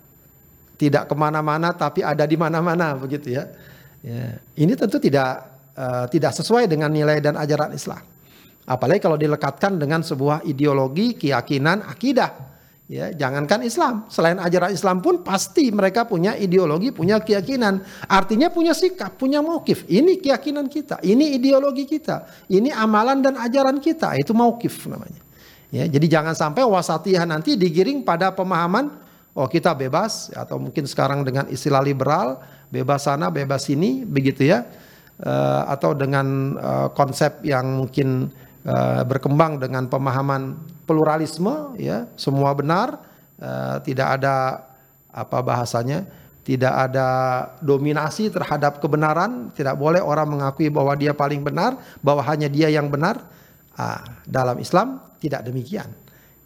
tidak 0.74 1.08
ke 1.08 1.16
mana-mana 1.16 1.72
tapi 1.72 2.04
ada 2.04 2.28
di 2.28 2.36
mana-mana 2.36 2.98
begitu 2.98 3.36
ya. 3.36 3.48
Ya 4.04 4.42
ini 4.60 4.74
tentu 4.76 5.00
tidak 5.00 5.48
uh, 5.80 6.06
tidak 6.12 6.36
sesuai 6.36 6.68
dengan 6.68 6.92
nilai 6.92 7.24
dan 7.24 7.40
ajaran 7.40 7.72
Islam. 7.72 8.04
Apalagi 8.64 9.04
kalau 9.04 9.20
dilekatkan 9.20 9.76
dengan 9.76 10.04
sebuah 10.04 10.48
ideologi 10.48 11.20
keyakinan 11.20 11.84
akidah 11.84 12.32
Ya, 12.92 13.16
jangankan 13.16 13.64
Islam, 13.64 14.12
selain 14.12 14.36
ajaran 14.36 14.76
Islam 14.76 15.00
pun 15.00 15.24
pasti 15.24 15.72
mereka 15.72 16.04
punya 16.04 16.36
ideologi, 16.36 16.92
punya 16.92 17.16
keyakinan. 17.24 17.80
Artinya 18.12 18.52
punya 18.52 18.76
sikap, 18.76 19.16
punya 19.16 19.40
mokif. 19.40 19.88
Ini 19.88 20.20
keyakinan 20.20 20.68
kita, 20.68 21.00
ini 21.00 21.40
ideologi 21.40 21.88
kita, 21.88 22.28
ini 22.52 22.76
amalan 22.76 23.24
dan 23.24 23.40
ajaran 23.40 23.80
kita. 23.80 24.20
Itu 24.20 24.36
mokif 24.36 24.84
namanya. 24.92 25.24
Ya, 25.72 25.88
jadi 25.88 26.20
jangan 26.20 26.36
sampai 26.36 26.68
wasatiyah 26.68 27.24
nanti 27.24 27.56
digiring 27.56 28.04
pada 28.04 28.36
pemahaman 28.36 28.94
oh 29.34 29.50
kita 29.50 29.74
bebas 29.74 30.30
atau 30.36 30.62
mungkin 30.62 30.86
sekarang 30.86 31.26
dengan 31.26 31.50
istilah 31.50 31.82
liberal, 31.82 32.44
bebas 32.70 33.10
sana, 33.10 33.34
bebas 33.34 33.66
sini, 33.66 34.06
begitu 34.06 34.46
ya. 34.46 34.66
Uh, 35.24 35.64
atau 35.70 35.94
dengan 35.94 36.58
uh, 36.58 36.90
konsep 36.92 37.46
yang 37.46 37.80
mungkin 37.80 38.34
uh, 38.68 39.02
berkembang 39.08 39.60
dengan 39.60 39.88
pemahaman 39.88 40.58
pluralisme 40.88 41.78
ya 41.80 42.08
semua 42.20 42.52
benar. 42.56 43.00
Uh, 43.44 43.82
tidak 43.84 44.22
ada 44.22 44.64
apa 45.12 45.44
bahasanya 45.44 46.08
tidak 46.44 46.72
ada 46.72 47.08
dominasi 47.64 48.28
terhadap 48.28 48.84
kebenaran. 48.84 49.52
Tidak 49.56 49.76
boleh 49.80 50.04
orang 50.04 50.28
mengakui 50.28 50.68
bahwa 50.68 50.96
dia 50.96 51.16
paling 51.16 51.40
benar 51.40 51.80
bahwa 52.04 52.24
hanya 52.28 52.52
dia 52.52 52.68
yang 52.68 52.92
benar. 52.92 53.20
Uh, 53.74 54.06
dalam 54.30 54.62
Islam 54.62 55.02
tidak 55.18 55.50
demikian 55.50 55.90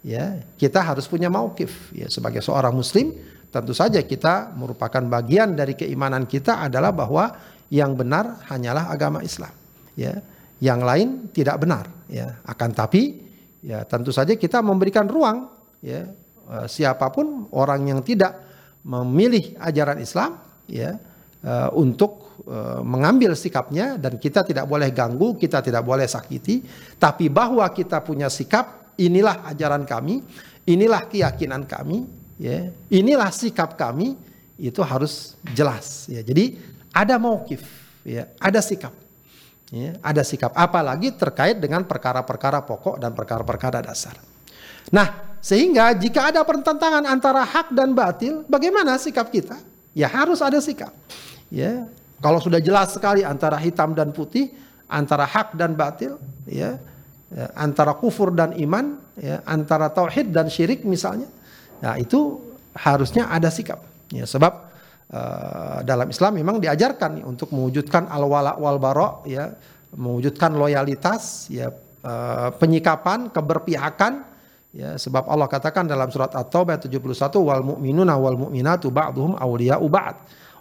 ya. 0.00 0.40
Kita 0.56 0.80
harus 0.80 1.04
punya 1.04 1.28
maukif 1.28 1.92
ya. 1.92 2.08
Sebagai 2.08 2.40
seorang 2.40 2.72
muslim 2.72 3.12
tentu 3.52 3.72
saja 3.76 4.00
kita 4.00 4.52
merupakan 4.56 5.00
bagian 5.08 5.56
dari 5.56 5.76
keimanan 5.76 6.24
kita 6.24 6.68
adalah 6.68 6.92
bahwa 6.92 7.32
yang 7.68 7.92
benar 7.96 8.40
hanyalah 8.48 8.88
agama 8.88 9.20
Islam 9.20 9.52
ya 9.92 10.20
yang 10.58 10.82
lain 10.82 11.30
tidak 11.30 11.62
benar 11.62 11.86
ya 12.10 12.42
akan 12.46 12.70
tapi 12.74 13.22
ya 13.62 13.82
tentu 13.86 14.10
saja 14.10 14.34
kita 14.34 14.62
memberikan 14.62 15.06
ruang 15.06 15.50
ya 15.82 16.10
eh, 16.50 16.66
siapa 16.66 17.10
pun 17.14 17.50
orang 17.54 17.86
yang 17.86 18.00
tidak 18.02 18.48
memilih 18.86 19.58
ajaran 19.60 19.98
Islam 20.00 20.38
ya 20.64 20.96
uh, 21.44 21.70
untuk 21.76 22.40
uh, 22.46 22.80
mengambil 22.82 23.34
sikapnya 23.34 23.98
dan 24.00 24.16
kita 24.16 24.42
tidak 24.46 24.66
boleh 24.66 24.90
ganggu, 24.90 25.36
kita 25.36 25.62
tidak 25.62 25.82
boleh 25.84 26.06
sakiti, 26.08 26.62
tapi 26.96 27.28
bahwa 27.28 27.66
kita 27.70 28.02
punya 28.02 28.32
sikap 28.32 28.96
inilah 28.98 29.46
ajaran 29.50 29.84
kami, 29.86 30.22
inilah 30.66 31.06
keyakinan 31.06 31.68
kami, 31.68 32.06
ya, 32.40 32.70
inilah 32.90 33.30
sikap 33.30 33.78
kami 33.78 34.18
itu 34.58 34.82
harus 34.82 35.38
jelas 35.54 36.10
ya. 36.10 36.24
Jadi 36.24 36.58
ada 36.90 37.20
maukif 37.20 37.62
ya, 38.02 38.30
ada 38.42 38.58
sikap. 38.58 38.94
Ya, 39.68 40.00
ada 40.00 40.24
sikap 40.24 40.56
apalagi 40.56 41.12
terkait 41.12 41.60
dengan 41.60 41.84
perkara-perkara 41.84 42.64
pokok 42.64 42.96
dan 42.96 43.12
perkara-perkara 43.12 43.84
dasar. 43.84 44.16
Nah, 44.88 45.36
sehingga 45.44 45.92
jika 45.92 46.32
ada 46.32 46.40
pertentangan 46.40 47.04
antara 47.04 47.44
hak 47.44 47.76
dan 47.76 47.92
batil, 47.92 48.48
bagaimana 48.48 48.96
sikap 48.96 49.28
kita? 49.28 49.60
Ya 49.92 50.08
harus 50.08 50.40
ada 50.40 50.56
sikap. 50.64 50.96
Ya, 51.52 51.84
kalau 52.24 52.40
sudah 52.40 52.64
jelas 52.64 52.96
sekali 52.96 53.20
antara 53.28 53.60
hitam 53.60 53.92
dan 53.92 54.08
putih, 54.08 54.56
antara 54.88 55.28
hak 55.28 55.52
dan 55.52 55.76
batil, 55.76 56.16
ya, 56.48 56.80
ya 57.28 57.46
antara 57.52 57.92
kufur 57.92 58.32
dan 58.32 58.56
iman, 58.56 58.96
ya, 59.20 59.44
antara 59.44 59.92
tauhid 59.92 60.32
dan 60.32 60.48
syirik 60.48 60.80
misalnya, 60.88 61.28
nah 61.84 62.00
itu 62.00 62.40
harusnya 62.72 63.28
ada 63.28 63.52
sikap. 63.52 63.84
Ya, 64.08 64.24
sebab 64.24 64.67
uh, 65.12 65.80
dalam 65.84 66.08
Islam 66.08 66.40
memang 66.40 66.56
diajarkan 66.60 67.24
untuk 67.24 67.52
mewujudkan 67.52 68.08
al-wala 68.08 68.56
wal 68.56 68.80
bara 68.80 69.24
ya, 69.24 69.52
mewujudkan 69.96 70.56
loyalitas 70.56 71.48
ya 71.52 71.72
uh, 72.04 72.48
penyikapan, 72.56 73.32
keberpihakan 73.32 74.24
ya 74.72 75.00
sebab 75.00 75.28
Allah 75.28 75.48
katakan 75.48 75.88
dalam 75.88 76.12
surat 76.12 76.32
At-Taubah 76.36 76.76
71 76.76 77.00
wal 77.40 77.62
mu'minuna 77.64 78.14
wal 78.20 78.36
mu'minatu 78.36 78.92
ba'duhum 78.92 79.36
awliya'u 79.40 79.86
ba'd. 79.88 80.16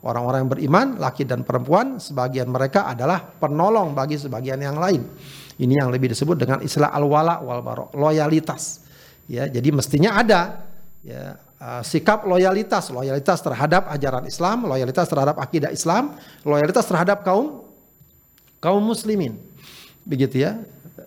Orang-orang 0.05 0.45
yang 0.45 0.51
beriman, 0.53 0.88
laki 1.01 1.25
dan 1.25 1.41
perempuan, 1.41 1.97
sebagian 1.97 2.47
mereka 2.47 2.86
adalah 2.86 3.17
penolong 3.17 3.97
bagi 3.97 4.15
sebagian 4.15 4.62
yang 4.62 4.77
lain. 4.77 5.01
Ini 5.57 5.73
yang 5.83 5.89
lebih 5.89 6.13
disebut 6.13 6.38
dengan 6.38 6.62
istilah 6.62 6.93
al-wala 6.93 7.41
wal 7.41 7.65
bara, 7.65 7.89
loyalitas. 7.97 8.86
Ya, 9.25 9.49
jadi 9.49 9.73
mestinya 9.73 10.15
ada 10.15 10.63
ya 11.01 11.36
uh, 11.61 11.81
sikap 11.83 12.25
loyalitas, 12.25 12.89
loyalitas 12.93 13.41
terhadap 13.41 13.89
ajaran 13.89 14.25
Islam, 14.25 14.65
loyalitas 14.65 15.05
terhadap 15.09 15.37
akidah 15.41 15.71
Islam, 15.73 16.17
loyalitas 16.45 16.85
terhadap 16.85 17.25
kaum 17.25 17.65
kaum 18.61 18.81
muslimin. 18.81 19.37
Begitu 20.07 20.47
ya. 20.47 20.61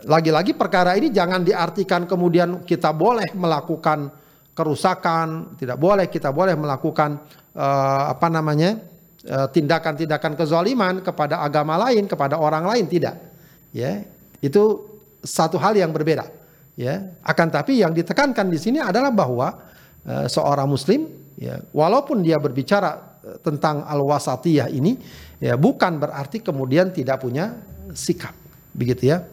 Lagi-lagi 0.07 0.57
perkara 0.57 0.97
ini 0.97 1.13
jangan 1.13 1.45
diartikan 1.45 2.09
kemudian 2.09 2.65
kita 2.65 2.95
boleh 2.95 3.37
melakukan 3.37 4.09
kerusakan, 4.57 5.57
tidak 5.57 5.77
boleh 5.77 6.07
kita 6.09 6.31
boleh 6.33 6.57
melakukan 6.57 7.21
uh, 7.57 8.13
apa 8.13 8.29
namanya? 8.29 8.91
Eh, 9.21 9.49
tindakan-tindakan 9.53 10.33
uh, 10.33 10.39
kezaliman 10.41 10.95
kepada 11.05 11.45
agama 11.45 11.77
lain, 11.77 12.09
kepada 12.09 12.41
orang 12.41 12.65
lain 12.65 12.89
tidak. 12.89 13.21
Ya. 13.69 14.09
Itu 14.41 14.97
satu 15.21 15.61
hal 15.61 15.77
yang 15.77 15.93
berbeda. 15.93 16.25
Ya, 16.73 17.13
akan 17.21 17.53
tapi 17.53 17.77
yang 17.85 17.93
ditekankan 17.93 18.49
di 18.49 18.57
sini 18.57 18.81
adalah 18.81 19.13
bahwa 19.13 19.53
Eh, 19.53 19.80
seorang 20.07 20.69
muslim 20.69 21.21
ya 21.41 21.57
walaupun 21.73 22.21
dia 22.21 22.37
berbicara 22.37 23.17
eh, 23.25 23.39
tentang 23.41 23.89
al-wasatiyah 23.89 24.69
ini 24.69 25.01
ya 25.41 25.57
bukan 25.57 25.97
berarti 25.97 26.45
kemudian 26.45 26.93
tidak 26.93 27.25
punya 27.25 27.57
sikap 27.97 28.37
begitu 28.77 29.17
ya. 29.17 29.25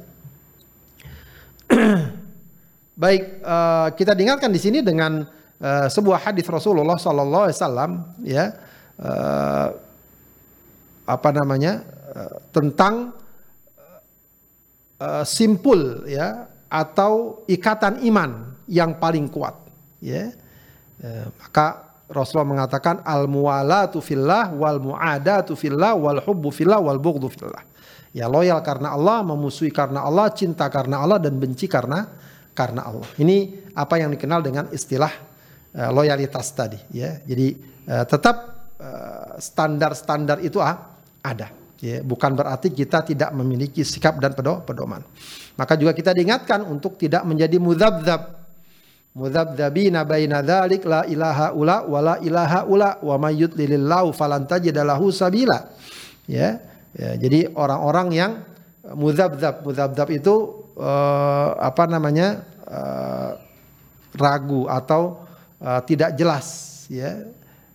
Baik 2.97 3.45
uh, 3.45 3.93
kita 3.93 4.17
dengarkan 4.17 4.49
di 4.49 4.57
sini 4.57 4.81
dengan 4.81 5.21
uh, 5.61 5.85
sebuah 5.85 6.25
hadis 6.25 6.47
Rasulullah 6.49 6.97
Sallallahu 6.97 7.45
Alaihi 7.45 7.57
Wasallam 7.61 7.91
ya 8.25 8.45
uh, 8.97 9.67
apa 11.05 11.29
namanya 11.29 11.85
uh, 12.09 12.41
tentang 12.49 13.13
uh, 14.97 15.21
simpul 15.27 16.09
ya 16.09 16.49
atau 16.71 17.45
ikatan 17.45 18.01
iman 18.09 18.57
yang 18.65 18.97
paling 18.97 19.29
kuat 19.29 19.53
ya 20.01 20.33
Ya, 20.97 21.29
maka 21.29 21.87
Rasulullah 22.07 22.47
mengatakan 22.47 23.03
al 23.03 23.27
muwalatu 23.27 23.99
fillah 23.99 24.55
wal 24.55 24.79
muadatu 24.79 25.59
fillah 25.59 25.91
wal 25.93 26.23
hubbu 26.23 26.49
fillah 26.55 26.79
wal 26.79 26.97
bughdu 26.97 27.27
fillah. 27.27 27.63
Ya 28.15 28.31
loyal 28.31 28.63
karena 28.63 28.95
Allah, 28.95 29.21
memusuhi 29.21 29.69
karena 29.69 30.01
Allah, 30.01 30.31
cinta 30.31 30.71
karena 30.71 31.03
Allah 31.03 31.19
dan 31.19 31.35
benci 31.35 31.67
karena 31.67 32.07
karena 32.55 32.87
Allah. 32.87 33.05
Ini 33.19 33.69
apa 33.75 33.99
yang 33.99 34.09
dikenal 34.15 34.41
dengan 34.41 34.65
istilah 34.71 35.11
uh, 35.75 35.91
loyalitas 35.91 36.47
tadi 36.55 36.79
ya. 36.95 37.19
Jadi 37.27 37.47
uh, 37.91 38.05
tetap 38.07 38.35
uh, 38.79 39.35
standar-standar 39.37 40.39
itu 40.41 40.63
ah, 40.63 40.97
ada. 41.21 41.51
Ya, 41.77 42.01
bukan 42.01 42.33
berarti 42.33 42.73
kita 42.73 43.05
tidak 43.05 43.29
memiliki 43.37 43.85
sikap 43.85 44.17
dan 44.17 44.33
pedoman. 44.33 45.05
Maka 45.53 45.77
juga 45.77 45.93
kita 45.93 46.09
diingatkan 46.09 46.65
untuk 46.65 46.97
tidak 46.97 47.21
menjadi 47.21 47.61
mudabdab 47.61 48.36
mudzabdzabina 49.17 50.05
baina 50.05 50.45
dzalik 50.45 50.85
la 50.85 51.01
ilaha 51.09 51.49
ula 51.57 51.81
wa 51.89 51.99
la 52.05 52.15
ilaha 52.21 52.69
ula 52.69 53.01
wa 53.01 53.15
may 53.17 53.41
yudlilillahu 53.41 54.13
falan 54.13 54.45
tajidalahu 54.45 55.09
sabila. 55.09 55.73
Ya. 56.29 56.61
ya 56.93 57.17
jadi 57.17 57.49
orang-orang 57.57 58.07
yang 58.13 58.31
mudzabdzab 58.85 59.65
mudzabdzab 59.65 60.07
itu 60.13 60.35
uh, 60.77 61.57
apa 61.57 61.89
namanya? 61.89 62.45
Uh, 62.67 63.31
ragu 64.17 64.65
atau 64.69 65.23
uh, 65.61 65.81
tidak 65.81 66.13
jelas 66.13 66.45
ya. 66.91 67.25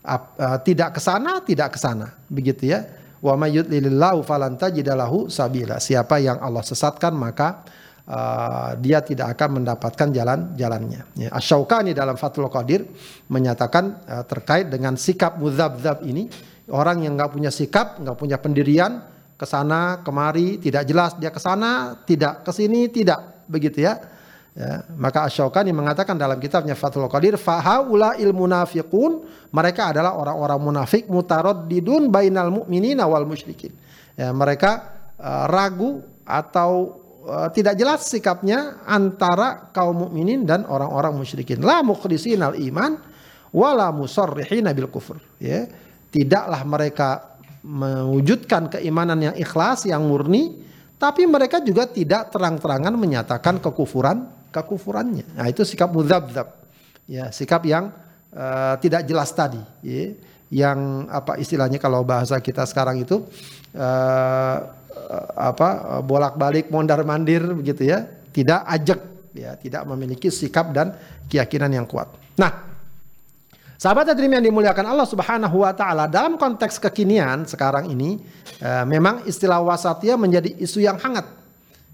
Uh, 0.02 0.58
tidak 0.66 0.98
ke 0.98 1.00
sana, 1.02 1.42
tidak 1.42 1.74
ke 1.74 1.78
sana. 1.78 2.14
Begitu 2.30 2.70
ya. 2.70 2.86
Wa 3.22 3.38
may 3.38 3.54
yudlilillahu 3.54 4.26
falan 4.26 4.58
tajidalahu 4.58 5.30
sabila. 5.30 5.78
Siapa 5.78 6.18
yang 6.18 6.42
Allah 6.42 6.62
sesatkan 6.62 7.14
maka 7.14 7.62
uh, 8.08 8.74
dia 8.78 9.02
tidak 9.02 9.38
akan 9.38 9.62
mendapatkan 9.62 10.08
jalan-jalannya. 10.10 11.02
Ya, 11.18 11.28
Asyaukani 11.34 11.94
dalam 11.94 12.18
Fathul 12.18 12.50
Qadir 12.50 12.88
menyatakan 13.28 14.02
uh, 14.06 14.24
terkait 14.26 14.70
dengan 14.70 14.98
sikap 14.98 15.38
muzab-zab 15.38 16.02
ini, 16.06 16.26
orang 16.70 17.04
yang 17.06 17.14
nggak 17.14 17.30
punya 17.30 17.50
sikap, 17.50 18.00
nggak 18.00 18.16
punya 18.18 18.36
pendirian, 18.38 19.02
ke 19.42 19.46
sana 19.48 19.98
kemari 20.06 20.62
tidak 20.62 20.86
jelas 20.86 21.18
dia 21.18 21.34
ke 21.34 21.42
sana, 21.42 21.98
tidak 22.06 22.46
ke 22.46 22.50
sini 22.54 22.86
tidak 22.86 23.42
begitu 23.50 23.82
ya. 23.82 23.98
Ya, 24.52 24.84
maka 25.00 25.24
Asy-Syaukani 25.24 25.72
mengatakan 25.72 26.12
dalam 26.12 26.36
kitabnya 26.36 26.76
Fathul 26.76 27.08
Qadir, 27.08 27.40
fahaula 27.40 28.20
il 28.20 28.36
munafiqun, 28.36 29.24
mereka 29.48 29.96
adalah 29.96 30.12
orang-orang 30.12 30.60
munafik 30.60 31.08
mutaraddidun 31.08 32.12
bainal 32.12 32.52
mu'minina 32.52 33.08
wal 33.08 33.24
musyrikin. 33.24 33.72
Ya, 34.12 34.28
mereka 34.28 34.92
uh, 35.16 35.48
ragu 35.48 36.04
atau 36.28 37.01
tidak 37.54 37.74
jelas 37.78 38.06
sikapnya 38.06 38.82
antara 38.82 39.70
kaum 39.70 40.06
mukminin 40.06 40.42
dan 40.42 40.66
orang-orang 40.66 41.14
musyrikin. 41.14 41.62
La 41.62 41.80
mukhlisinal 41.80 42.58
iman 42.58 42.98
wala 43.54 43.94
musarrihina 43.94 44.74
bil 44.74 44.90
kufur. 44.90 45.22
Ya, 45.38 45.70
tidaklah 46.10 46.62
mereka 46.66 47.38
mewujudkan 47.62 48.66
keimanan 48.74 49.22
yang 49.22 49.36
ikhlas, 49.38 49.86
yang 49.86 50.02
murni, 50.02 50.58
tapi 50.98 51.26
mereka 51.30 51.62
juga 51.62 51.86
tidak 51.86 52.34
terang-terangan 52.34 52.94
menyatakan 52.98 53.62
kekufuran 53.62 54.26
kekufurannya. 54.50 55.38
Nah, 55.38 55.46
itu 55.46 55.62
sikap 55.62 55.94
mudzabdzab. 55.94 56.48
Ya, 57.06 57.30
sikap 57.30 57.62
yang 57.66 57.94
uh, 58.34 58.74
tidak 58.82 59.06
jelas 59.06 59.30
tadi, 59.30 59.62
ya. 59.82 60.14
Yang 60.52 61.08
apa 61.08 61.40
istilahnya 61.40 61.80
kalau 61.80 62.04
bahasa 62.04 62.36
kita 62.36 62.68
sekarang 62.68 63.00
itu 63.00 63.24
uh, 63.72 64.56
apa 65.36 66.00
bolak-balik 66.04 66.68
mondar-mandir 66.68 67.42
begitu 67.52 67.88
ya, 67.88 68.04
tidak 68.32 68.64
ajak 68.68 69.00
ya, 69.36 69.56
tidak 69.56 69.82
memiliki 69.88 70.28
sikap 70.28 70.72
dan 70.72 70.96
keyakinan 71.28 71.72
yang 71.72 71.86
kuat. 71.88 72.08
Nah, 72.36 72.72
Sahabat 73.82 74.06
hadirin 74.06 74.38
yang 74.38 74.46
dimuliakan 74.46 74.94
Allah 74.94 75.02
Subhanahu 75.10 75.66
wa 75.66 75.74
taala, 75.74 76.06
dalam 76.06 76.38
konteks 76.38 76.78
kekinian 76.78 77.50
sekarang 77.50 77.90
ini 77.90 78.14
uh, 78.62 78.86
memang 78.86 79.26
istilah 79.26 79.58
wasatiyah 79.58 80.14
menjadi 80.14 80.54
isu 80.54 80.86
yang 80.86 81.02
hangat. 81.02 81.26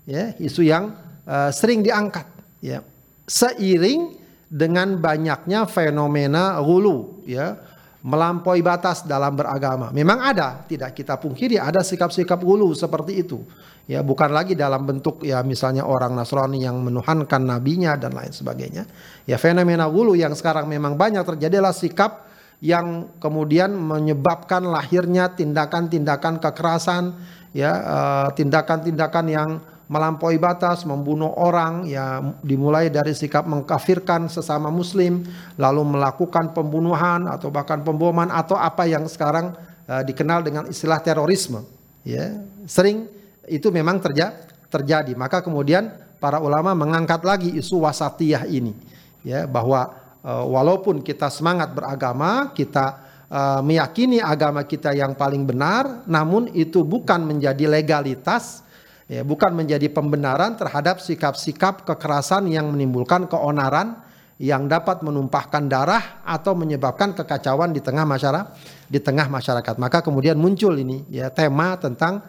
Ya, 0.05 0.37
isu 0.37 0.69
yang 0.69 0.93
uh, 1.25 1.49
sering 1.49 1.81
diangkat 1.81 2.29
ya 2.61 2.85
seiring 3.25 4.17
dengan 4.49 4.97
banyaknya 4.97 5.69
fenomena 5.69 6.61
hulu 6.65 7.25
ya 7.29 7.61
melampaui 8.03 8.63
batas 8.63 9.03
dalam 9.03 9.35
beragama. 9.35 9.91
Memang 9.91 10.23
ada, 10.23 10.63
tidak 10.71 10.95
kita 10.95 11.19
pungkiri 11.19 11.59
ada 11.59 11.83
sikap-sikap 11.83 12.39
hulu 12.39 12.71
seperti 12.75 13.27
itu. 13.27 13.43
Ya, 13.89 14.05
bukan 14.05 14.29
lagi 14.31 14.53
dalam 14.53 14.85
bentuk 14.85 15.25
ya 15.25 15.41
misalnya 15.41 15.89
orang 15.89 16.13
Nasrani 16.13 16.61
yang 16.61 16.77
menuhankan 16.85 17.41
nabinya 17.41 17.97
dan 17.97 18.13
lain 18.13 18.31
sebagainya. 18.31 18.85
Ya, 19.25 19.41
fenomena 19.41 19.89
hulu 19.89 20.13
yang 20.13 20.37
sekarang 20.37 20.69
memang 20.69 20.95
banyak 20.95 21.25
terjadi 21.25 21.59
adalah 21.59 21.73
sikap 21.73 22.29
yang 22.61 23.17
kemudian 23.17 23.73
menyebabkan 23.73 24.67
lahirnya 24.67 25.33
tindakan-tindakan 25.33 26.37
kekerasan, 26.43 27.17
ya, 27.57 27.73
eh, 27.73 28.29
tindakan-tindakan 28.37 29.27
yang 29.31 29.51
melampaui 29.89 30.37
batas, 30.37 30.85
membunuh 30.85 31.33
orang, 31.41 31.89
ya 31.89 32.21
dimulai 32.45 32.93
dari 32.93 33.17
sikap 33.17 33.49
mengkafirkan 33.49 34.29
sesama 34.29 34.69
muslim, 34.69 35.25
lalu 35.57 35.97
melakukan 35.97 36.53
pembunuhan 36.53 37.25
atau 37.25 37.49
bahkan 37.49 37.81
pemboman 37.81 38.29
atau 38.29 38.55
apa 38.55 38.85
yang 38.85 39.09
sekarang 39.09 39.57
uh, 39.89 40.05
dikenal 40.05 40.45
dengan 40.45 40.69
istilah 40.69 41.01
terorisme. 41.01 41.65
Ya, 42.05 42.37
sering 42.69 43.09
itu 43.49 43.73
memang 43.73 43.97
terja 44.05 44.37
terjadi. 44.69 45.17
Maka 45.17 45.41
kemudian 45.41 45.89
para 46.21 46.37
ulama 46.37 46.77
mengangkat 46.77 47.25
lagi 47.25 47.49
isu 47.57 47.89
wasatiyah 47.89 48.45
ini, 48.45 48.77
ya 49.25 49.49
bahwa 49.49 49.97
uh, 50.21 50.45
walaupun 50.45 51.01
kita 51.01 51.33
semangat 51.33 51.73
beragama, 51.73 52.53
kita 52.53 53.01
uh, 53.33 53.65
meyakini 53.65 54.21
agama 54.21 54.61
kita 54.69 54.93
yang 54.93 55.17
paling 55.17 55.49
benar, 55.49 56.05
namun 56.05 56.53
itu 56.53 56.85
bukan 56.85 57.25
menjadi 57.25 57.65
legalitas 57.65 58.68
ya, 59.09 59.25
bukan 59.25 59.57
menjadi 59.57 59.89
pembenaran 59.91 60.55
terhadap 60.55 61.03
sikap-sikap 61.03 61.83
kekerasan 61.89 62.47
yang 62.53 62.71
menimbulkan 62.71 63.27
keonaran 63.27 64.05
yang 64.39 64.71
dapat 64.71 65.03
menumpahkan 65.03 65.67
darah 65.67 66.23
atau 66.23 66.55
menyebabkan 66.55 67.11
kekacauan 67.11 67.75
di 67.75 67.83
tengah 67.83 68.07
masyarakat 68.07 68.47
di 68.87 69.03
tengah 69.03 69.27
masyarakat. 69.27 69.75
Maka 69.77 69.99
kemudian 69.99 70.39
muncul 70.39 70.79
ini 70.79 71.03
ya 71.11 71.27
tema 71.29 71.75
tentang 71.75 72.23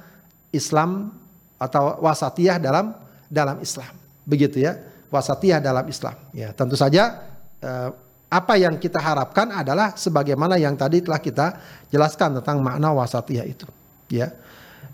Islam 0.49 1.13
atau 1.61 2.01
wasatiyah 2.01 2.57
dalam 2.57 2.97
dalam 3.29 3.61
Islam. 3.61 3.93
Begitu 4.25 4.65
ya, 4.65 4.73
wasatiyah 5.13 5.61
dalam 5.61 5.85
Islam. 5.85 6.17
Ya, 6.33 6.49
tentu 6.49 6.73
saja 6.73 7.21
eh, 7.61 7.89
apa 8.29 8.53
yang 8.57 8.77
kita 8.81 8.97
harapkan 8.97 9.49
adalah 9.53 9.93
sebagaimana 9.93 10.57
yang 10.57 10.73
tadi 10.73 11.01
telah 11.05 11.21
kita 11.21 11.47
jelaskan 11.93 12.41
tentang 12.41 12.61
makna 12.61 12.89
wasatiyah 12.93 13.45
itu. 13.45 13.69
Ya. 14.09 14.33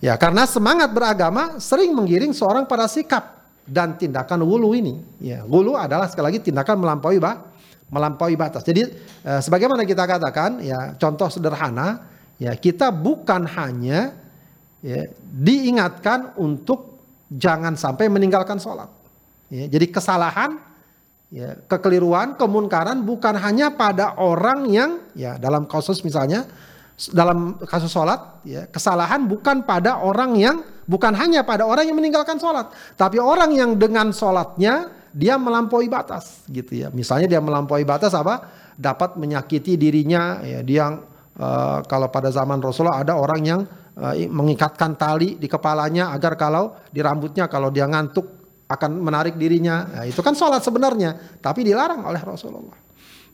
Ya, 0.03 0.19
karena 0.19 0.43
semangat 0.43 0.91
beragama 0.91 1.57
sering 1.63 1.95
menggiring 1.95 2.35
seorang 2.35 2.67
pada 2.67 2.85
sikap 2.91 3.35
dan 3.65 3.95
tindakan 3.95 4.43
wulu 4.43 4.75
ini. 4.75 4.99
Ya, 5.23 5.47
wulu 5.47 5.79
adalah 5.79 6.11
sekali 6.11 6.35
lagi 6.35 6.39
tindakan 6.43 6.83
melampaui 6.83 7.17
bah, 7.17 7.47
melampaui 7.89 8.35
batas. 8.35 8.61
Jadi 8.67 8.91
eh, 9.23 9.41
sebagaimana 9.41 9.87
kita 9.87 10.03
katakan, 10.03 10.59
ya 10.61 10.93
contoh 10.99 11.31
sederhana, 11.31 12.05
ya 12.35 12.53
kita 12.59 12.91
bukan 12.91 13.47
hanya 13.47 14.13
ya, 14.83 15.07
diingatkan 15.21 16.35
untuk 16.37 16.99
jangan 17.31 17.79
sampai 17.79 18.11
meninggalkan 18.11 18.59
sholat. 18.59 18.91
Ya, 19.49 19.69
jadi 19.69 19.89
kesalahan, 19.89 20.59
ya, 21.31 21.55
kekeliruan, 21.69 22.35
kemunkaran 22.35 23.01
bukan 23.05 23.37
hanya 23.39 23.73
pada 23.73 24.17
orang 24.19 24.67
yang 24.69 24.91
ya 25.15 25.39
dalam 25.39 25.65
kasus 25.65 26.03
misalnya 26.03 26.45
dalam 27.11 27.59
kasus 27.67 27.91
sholat, 27.91 28.39
ya, 28.47 28.71
kesalahan 28.71 29.27
bukan 29.27 29.67
pada 29.67 29.99
orang 29.99 30.31
yang 30.39 30.63
bukan 30.87 31.11
hanya 31.11 31.43
pada 31.43 31.67
orang 31.67 31.91
yang 31.91 31.97
meninggalkan 31.99 32.39
sholat, 32.39 32.71
tapi 32.95 33.19
orang 33.19 33.51
yang 33.51 33.75
dengan 33.75 34.15
sholatnya 34.15 34.95
dia 35.11 35.35
melampaui 35.35 35.91
batas, 35.91 36.47
gitu 36.47 36.71
ya. 36.71 36.87
Misalnya 36.95 37.27
dia 37.27 37.41
melampaui 37.43 37.83
batas 37.83 38.15
apa? 38.15 38.47
Dapat 38.79 39.19
menyakiti 39.19 39.75
dirinya, 39.75 40.39
ya, 40.43 40.63
dia 40.63 40.91
uh, 41.35 41.79
kalau 41.83 42.07
pada 42.07 42.31
zaman 42.31 42.63
Rasulullah 42.63 43.03
ada 43.03 43.19
orang 43.19 43.41
yang 43.43 43.61
uh, 43.99 44.15
mengikatkan 44.31 44.95
tali 44.95 45.35
di 45.35 45.51
kepalanya 45.51 46.15
agar 46.15 46.39
kalau 46.39 46.79
di 46.91 47.03
rambutnya 47.03 47.51
kalau 47.51 47.71
dia 47.71 47.87
ngantuk 47.91 48.27
akan 48.71 49.03
menarik 49.03 49.35
dirinya. 49.35 49.83
Nah, 49.99 50.05
itu 50.07 50.23
kan 50.23 50.31
sholat 50.31 50.63
sebenarnya, 50.63 51.39
tapi 51.43 51.63
dilarang 51.67 52.07
oleh 52.07 52.23
Rasulullah. 52.23 52.79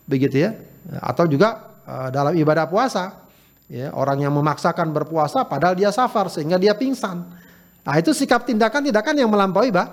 Begitu 0.10 0.50
ya. 0.50 0.50
Atau 0.98 1.30
juga 1.30 1.78
uh, 1.86 2.10
dalam 2.10 2.34
ibadah 2.34 2.66
puasa, 2.66 3.22
Ya, 3.72 3.88
orang 3.96 4.20
yang 4.20 4.36
memaksakan 4.36 4.92
berpuasa 4.92 5.48
padahal 5.48 5.80
dia 5.80 5.96
safar 5.96 6.28
sehingga 6.28 6.60
dia 6.60 6.76
pingsan. 6.76 7.24
Nah, 7.88 7.96
itu 7.96 8.12
sikap 8.12 8.44
tindakan-tindakan 8.44 9.16
yang 9.16 9.32
melampaui, 9.32 9.72
Pak. 9.72 9.88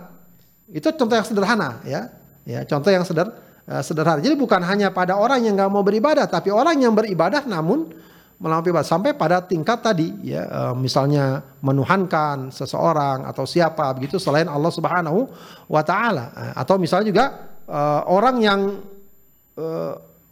Itu 0.75 0.91
contoh 0.99 1.15
yang 1.15 1.23
sederhana, 1.23 1.79
ya. 1.87 2.11
Ya, 2.43 2.67
contoh 2.67 2.91
yang 2.91 3.07
seder, 3.07 3.31
uh, 3.71 3.79
sederhana. 3.79 4.19
Jadi 4.19 4.35
bukan 4.35 4.67
hanya 4.67 4.91
pada 4.91 5.15
orang 5.15 5.47
yang 5.47 5.55
nggak 5.55 5.71
mau 5.71 5.87
beribadah, 5.87 6.27
tapi 6.27 6.51
orang 6.51 6.75
yang 6.75 6.91
beribadah 6.91 7.47
namun 7.47 7.87
melampaui 8.43 8.75
batas 8.75 8.91
sampai 8.91 9.15
pada 9.15 9.47
tingkat 9.47 9.79
tadi, 9.79 10.11
ya, 10.27 10.43
uh, 10.51 10.75
misalnya 10.75 11.47
menuhankan 11.63 12.51
seseorang 12.51 13.31
atau 13.31 13.47
siapa 13.47 13.95
begitu 13.95 14.19
selain 14.19 14.51
Allah 14.51 14.75
Subhanahu 14.75 15.31
wa 15.71 15.83
taala. 15.87 16.35
Uh, 16.35 16.53
atau 16.67 16.83
misalnya 16.83 17.07
juga 17.15 17.27
uh, 17.71 18.03
orang 18.11 18.43
yang 18.43 18.61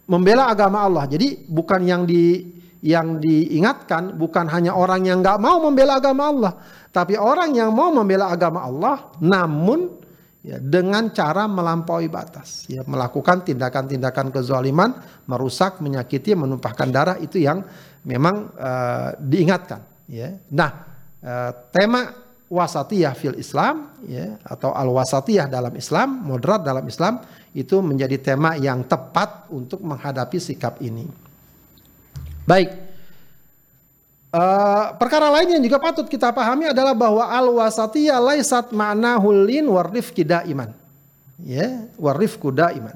membela 0.07 0.47
agama 0.47 0.87
Allah. 0.87 1.03
Jadi 1.03 1.51
bukan 1.51 1.83
yang 1.83 2.07
di 2.07 2.55
yang 2.81 3.17
diingatkan 3.17 4.15
bukan 4.15 4.45
hanya 4.49 4.77
orang 4.77 5.05
yang 5.05 5.25
nggak 5.25 5.39
mau 5.41 5.57
membela 5.61 5.97
agama 5.97 6.23
Allah, 6.29 6.53
tapi 6.93 7.17
orang 7.17 7.53
yang 7.53 7.73
mau 7.73 7.89
membela 7.89 8.29
agama 8.29 8.65
Allah, 8.65 9.11
namun 9.21 9.97
ya, 10.45 10.61
dengan 10.61 11.09
cara 11.11 11.49
melampaui 11.49 12.07
batas, 12.07 12.69
ya, 12.69 12.85
melakukan 12.85 13.43
tindakan-tindakan 13.43 14.29
kezaliman, 14.29 14.97
merusak, 15.25 15.81
menyakiti, 15.81 16.37
menumpahkan 16.37 16.89
darah 16.89 17.17
itu 17.17 17.41
yang 17.41 17.65
memang 18.05 18.53
uh, 18.55 19.17
diingatkan. 19.19 19.83
Ya. 20.07 20.39
Nah, 20.53 20.71
uh, 21.21 21.51
tema 21.73 22.27
wasatiyah 22.47 23.11
fil 23.11 23.35
Islam 23.35 23.91
ya 24.07 24.39
atau 24.47 24.71
al 24.71 24.87
wasatiyah 24.87 25.51
dalam 25.51 25.75
Islam, 25.75 26.23
moderat 26.23 26.63
dalam 26.63 26.87
Islam 26.87 27.19
itu 27.51 27.83
menjadi 27.83 28.15
tema 28.23 28.55
yang 28.55 28.87
tepat 28.87 29.51
untuk 29.51 29.83
menghadapi 29.83 30.39
sikap 30.39 30.79
ini. 30.79 31.26
Baik. 32.47 32.71
Uh, 34.31 34.95
perkara 34.95 35.27
lain 35.35 35.59
yang 35.59 35.63
juga 35.63 35.79
patut 35.79 36.07
kita 36.07 36.31
pahami 36.31 36.71
adalah 36.71 36.95
bahwa 36.95 37.27
al 37.27 37.47
wasatiyah 37.47 38.19
laisat 38.19 38.71
makna 38.71 39.19
hulin 39.19 39.67
warif 39.67 40.15
kida 40.15 40.47
iman. 40.47 40.71
Ya, 41.43 41.85
warif 41.99 42.39
kuda 42.39 42.71
iman. 42.79 42.95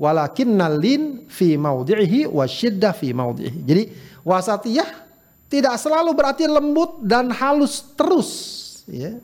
Walakin 0.00 0.48
nalin 0.52 1.28
fi 1.28 1.60
maudhihi 1.60 2.28
wa 2.28 2.44
syiddah 2.48 2.96
fi 2.96 3.12
maudhihi. 3.12 3.58
Jadi 3.68 3.82
wasatiyah 4.24 4.88
tidak 5.46 5.76
selalu 5.78 6.10
berarti 6.16 6.44
lembut 6.48 7.04
dan 7.04 7.30
halus 7.32 7.84
terus. 7.94 8.30
Ya. 8.88 9.16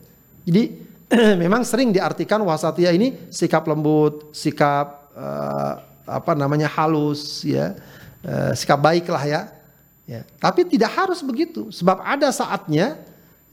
Jadi 0.45 0.79
memang 1.43 1.64
sering 1.64 1.93
diartikan 1.93 2.41
wasatiyah 2.45 2.93
ini 2.93 3.29
sikap 3.29 3.64
lembut, 3.68 4.33
sikap 4.37 5.12
uh, 5.16 5.81
apa 6.09 6.33
namanya 6.33 6.68
halus, 6.73 7.45
ya, 7.45 7.77
uh, 8.25 8.53
sikap 8.57 8.81
baik 8.81 9.09
lah 9.09 9.25
ya. 9.25 9.62
Ya, 10.03 10.26
tapi 10.42 10.66
tidak 10.66 10.90
harus 10.98 11.22
begitu, 11.22 11.70
sebab 11.70 12.03
ada 12.03 12.26
saatnya 12.34 12.98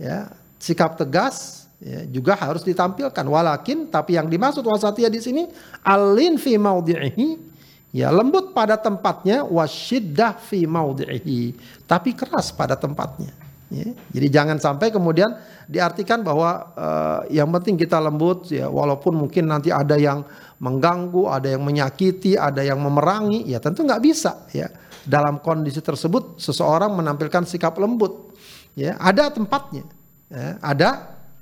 ya 0.01 0.33
sikap 0.57 0.97
tegas 0.97 1.69
ya, 1.77 2.09
juga 2.09 2.33
harus 2.33 2.65
ditampilkan. 2.65 3.25
Walakin 3.25 3.85
tapi 3.87 4.17
yang 4.17 4.25
dimaksud 4.25 4.65
wasatiyah 4.65 5.13
di 5.13 5.21
sini 5.21 5.43
alin 5.85 6.41
fi 6.41 6.57
maudhi'ihi 6.57 7.49
Ya 7.89 8.13
lembut 8.13 8.53
pada 8.53 8.77
tempatnya 8.77 9.41
wasyiddah 9.49 10.37
fi 10.37 10.69
maudhi'ihi 10.69 11.57
tapi 11.89 12.13
keras 12.13 12.53
pada 12.53 12.77
tempatnya. 12.77 13.33
Ya, 13.69 13.85
jadi 14.09 14.27
jangan 14.33 14.57
sampai 14.57 14.89
kemudian 14.89 15.29
diartikan 15.69 16.25
bahwa 16.25 16.73
uh, 16.73 17.21
yang 17.29 17.45
penting 17.53 17.77
kita 17.77 18.01
lembut 18.01 18.49
ya 18.49 18.65
walaupun 18.65 19.13
mungkin 19.13 19.45
nanti 19.45 19.69
ada 19.69 19.93
yang 19.93 20.25
mengganggu, 20.57 21.29
ada 21.29 21.53
yang 21.53 21.61
menyakiti, 21.61 22.33
ada 22.33 22.65
yang 22.65 22.81
memerangi, 22.81 23.45
ya 23.45 23.61
tentu 23.61 23.85
nggak 23.85 24.01
bisa 24.01 24.41
ya. 24.53 24.69
Dalam 25.07 25.39
kondisi 25.39 25.79
tersebut 25.79 26.39
seseorang 26.41 26.91
menampilkan 26.91 27.47
sikap 27.47 27.79
lembut, 27.79 28.35
ya 28.75 28.99
ada 28.99 29.31
tempatnya, 29.31 29.87
ya, 30.27 30.59
ada 30.59 30.89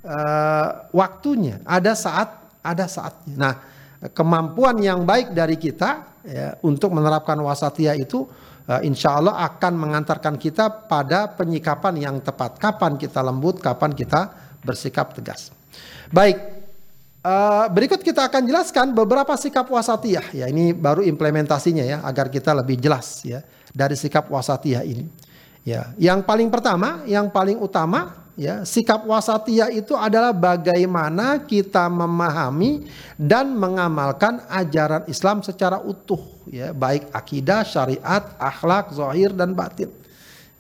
uh, 0.06 0.68
waktunya, 0.94 1.62
ada 1.66 1.98
saat, 1.98 2.30
ada 2.62 2.86
saatnya. 2.86 3.36
Nah 3.38 3.54
kemampuan 4.14 4.78
yang 4.78 5.04
baik 5.04 5.34
dari 5.34 5.58
kita 5.58 6.22
ya, 6.22 6.54
untuk 6.62 6.94
menerapkan 6.94 7.38
wasatiyah 7.42 7.98
itu 7.98 8.30
uh, 8.70 8.82
insya 8.86 9.18
Allah 9.18 9.42
akan 9.42 9.74
mengantarkan 9.74 10.38
kita 10.38 10.86
pada 10.86 11.34
penyikapan 11.34 11.98
yang 11.98 12.16
tepat. 12.22 12.62
Kapan 12.62 12.96
kita 13.00 13.26
lembut, 13.26 13.58
kapan 13.58 13.94
kita 13.98 14.34
bersikap 14.62 15.18
tegas. 15.18 15.50
Baik, 16.14 16.38
uh, 17.28 17.66
berikut 17.68 18.00
kita 18.00 18.32
akan 18.32 18.48
jelaskan 18.48 18.96
beberapa 18.96 19.36
sikap 19.36 19.68
wasatiyah. 19.68 20.32
Ya, 20.32 20.46
ini 20.48 20.72
baru 20.72 21.04
implementasinya 21.04 21.84
ya, 21.84 21.98
agar 22.08 22.32
kita 22.32 22.56
lebih 22.56 22.80
jelas 22.80 23.22
ya 23.28 23.44
dari 23.76 24.00
sikap 24.00 24.32
wasatiyah 24.32 24.88
ini. 24.88 25.06
Ya, 25.68 25.92
yang 26.00 26.24
paling 26.24 26.48
pertama, 26.48 27.04
yang 27.04 27.28
paling 27.28 27.60
utama 27.60 28.28
ya 28.40 28.64
sikap 28.64 29.04
wasatiyah 29.04 29.74
itu 29.74 29.98
adalah 29.98 30.32
bagaimana 30.32 31.44
kita 31.44 31.90
memahami 31.90 32.86
dan 33.18 33.52
mengamalkan 33.52 34.46
ajaran 34.48 35.04
Islam 35.10 35.42
secara 35.42 35.82
utuh 35.82 36.22
ya 36.46 36.70
baik 36.70 37.10
akidah 37.10 37.66
syariat 37.66 38.38
akhlak 38.38 38.94
zahir 38.94 39.34
dan 39.34 39.58
batin 39.58 39.90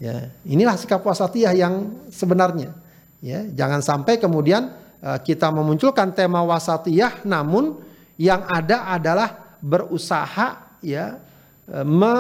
ya 0.02 0.34
inilah 0.42 0.74
sikap 0.74 1.06
wasatiyah 1.06 1.54
yang 1.54 1.94
sebenarnya 2.10 2.74
ya 3.22 3.46
jangan 3.54 3.86
sampai 3.86 4.18
kemudian 4.18 4.74
kita 4.98 5.54
memunculkan 5.54 6.10
tema 6.10 6.42
wasatiyah 6.42 7.22
namun 7.22 7.78
yang 8.18 8.42
ada 8.50 8.90
adalah 8.90 9.58
berusaha 9.62 10.78
ya 10.82 11.22
uh, 11.70 11.86
me 11.86 12.16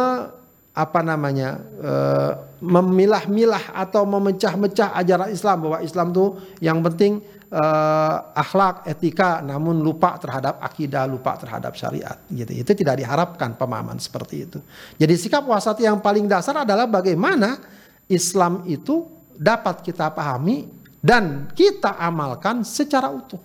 apa 0.77 1.01
namanya 1.01 1.57
uh, 1.81 2.31
memilah-milah 2.61 3.73
atau 3.73 4.05
memecah-mecah 4.05 4.93
ajaran 4.93 5.33
Islam 5.33 5.57
bahwa 5.65 5.81
Islam 5.81 6.13
itu 6.13 6.25
yang 6.61 6.85
penting 6.85 7.17
uh, 7.49 8.29
akhlak, 8.37 8.85
etika, 8.85 9.41
namun 9.41 9.81
lupa 9.81 10.21
terhadap 10.21 10.61
akidah, 10.61 11.09
lupa 11.09 11.33
terhadap 11.33 11.73
syariat. 11.73 12.21
Gitu. 12.29 12.61
Itu 12.61 12.77
tidak 12.77 13.01
diharapkan 13.01 13.57
pemahaman 13.57 13.97
seperti 13.97 14.45
itu. 14.45 14.61
Jadi 15.01 15.17
sikap 15.17 15.49
wasat 15.49 15.81
yang 15.81 15.97
paling 15.97 16.29
dasar 16.29 16.61
adalah 16.61 16.85
bagaimana 16.85 17.57
Islam 18.05 18.61
itu 18.69 19.09
dapat 19.33 19.81
kita 19.81 20.13
pahami 20.13 20.76
dan 20.99 21.51
kita 21.53 21.97
amalkan 21.97 22.65
secara 22.65 23.09
utuh. 23.11 23.39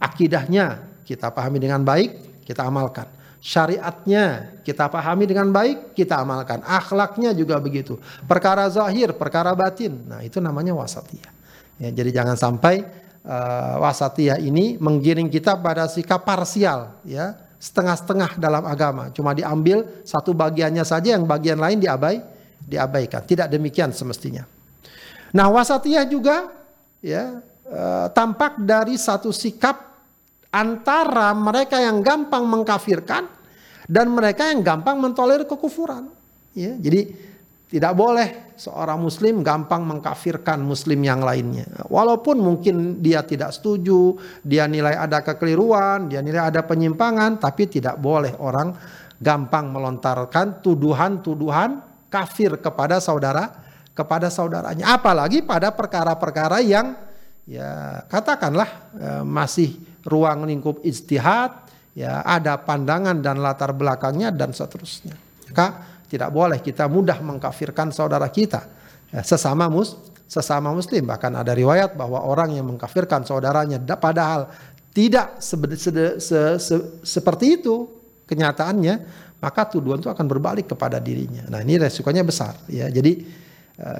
Akidahnya 0.00 0.80
kita 1.04 1.28
pahami 1.28 1.60
dengan 1.60 1.84
baik, 1.84 2.42
kita 2.48 2.64
amalkan 2.64 3.08
syariatnya 3.44 4.56
kita 4.64 4.88
pahami 4.88 5.28
dengan 5.28 5.52
baik, 5.52 5.92
kita 5.92 6.16
amalkan. 6.24 6.64
Akhlaknya 6.64 7.36
juga 7.36 7.60
begitu. 7.60 8.00
Perkara 8.24 8.64
zahir, 8.72 9.12
perkara 9.12 9.52
batin. 9.52 10.00
Nah, 10.08 10.24
itu 10.24 10.40
namanya 10.40 10.72
wasatiyah. 10.72 11.28
Ya, 11.76 11.92
jadi 11.92 12.24
jangan 12.24 12.40
sampai 12.40 12.88
uh, 13.28 13.84
wasatiyah 13.84 14.40
ini 14.40 14.80
menggiring 14.80 15.28
kita 15.28 15.60
pada 15.60 15.84
sikap 15.92 16.24
parsial, 16.24 16.96
ya, 17.04 17.36
setengah-setengah 17.60 18.40
dalam 18.40 18.64
agama. 18.64 19.12
Cuma 19.12 19.36
diambil 19.36 19.84
satu 20.08 20.32
bagiannya 20.32 20.82
saja, 20.88 21.12
yang 21.12 21.28
bagian 21.28 21.60
lain 21.60 21.84
diabai, 21.84 22.24
diabaikan. 22.64 23.28
Tidak 23.28 23.52
demikian 23.52 23.92
semestinya. 23.92 24.48
Nah, 25.36 25.52
wasatiyah 25.52 26.08
juga 26.08 26.48
ya 27.04 27.44
uh, 27.68 28.08
tampak 28.08 28.56
dari 28.64 28.96
satu 28.96 29.28
sikap 29.28 29.92
antara 30.48 31.36
mereka 31.36 31.76
yang 31.76 32.00
gampang 32.00 32.48
mengkafirkan 32.48 33.28
dan 33.84 34.08
mereka 34.08 34.48
yang 34.48 34.64
gampang 34.64 34.96
mentolerir 34.96 35.44
kekufuran. 35.44 36.08
Ya, 36.56 36.72
jadi 36.78 37.12
tidak 37.68 37.92
boleh 37.98 38.54
seorang 38.54 39.02
muslim 39.02 39.42
gampang 39.42 39.82
mengkafirkan 39.82 40.62
muslim 40.62 41.02
yang 41.02 41.20
lainnya. 41.20 41.66
Walaupun 41.90 42.38
mungkin 42.38 43.02
dia 43.02 43.26
tidak 43.26 43.50
setuju, 43.50 44.14
dia 44.46 44.70
nilai 44.70 44.94
ada 44.94 45.26
kekeliruan, 45.26 46.06
dia 46.06 46.22
nilai 46.22 46.54
ada 46.54 46.62
penyimpangan, 46.62 47.42
tapi 47.42 47.66
tidak 47.66 47.98
boleh 47.98 48.38
orang 48.38 48.72
gampang 49.18 49.74
melontarkan 49.74 50.62
tuduhan-tuduhan 50.62 51.82
kafir 52.06 52.62
kepada 52.62 53.02
saudara 53.02 53.50
kepada 53.94 54.28
saudaranya. 54.28 54.90
Apalagi 54.92 55.40
pada 55.40 55.70
perkara-perkara 55.70 56.60
yang 56.60 56.98
ya 57.46 58.02
katakanlah 58.10 58.68
eh, 58.98 59.22
masih 59.22 59.78
ruang 60.04 60.44
lingkup 60.44 60.82
ijtihad, 60.84 61.64
ya 61.96 62.20
ada 62.26 62.58
pandangan 62.60 63.16
dan 63.22 63.40
latar 63.40 63.72
belakangnya 63.72 64.34
dan 64.34 64.50
seterusnya. 64.50 65.16
Maka 65.48 65.66
tidak 66.10 66.30
boleh 66.34 66.58
kita 66.60 66.90
mudah 66.90 67.22
mengkafirkan 67.22 67.94
saudara 67.94 68.28
kita 68.28 68.66
ya, 69.14 69.22
sesama 69.24 69.70
mus 69.70 69.96
sesama 70.28 70.74
muslim 70.74 71.06
bahkan 71.06 71.30
ada 71.30 71.54
riwayat 71.54 71.94
bahwa 71.94 72.22
orang 72.26 72.56
yang 72.58 72.66
mengkafirkan 72.66 73.22
saudaranya 73.22 73.78
padahal 73.96 74.50
tidak 74.94 75.42
se, 75.42 75.54
se, 75.74 75.90
se, 76.22 76.40
se, 76.58 76.74
seperti 77.02 77.60
itu 77.60 77.86
kenyataannya 78.26 78.94
maka 79.42 79.68
tuduhan 79.68 80.00
itu 80.00 80.08
akan 80.08 80.24
berbalik 80.24 80.72
kepada 80.72 80.96
dirinya. 80.96 81.44
Nah 81.52 81.60
ini 81.60 81.76
resikonya 81.76 82.24
besar 82.24 82.56
ya. 82.64 82.88
Jadi 82.88 83.20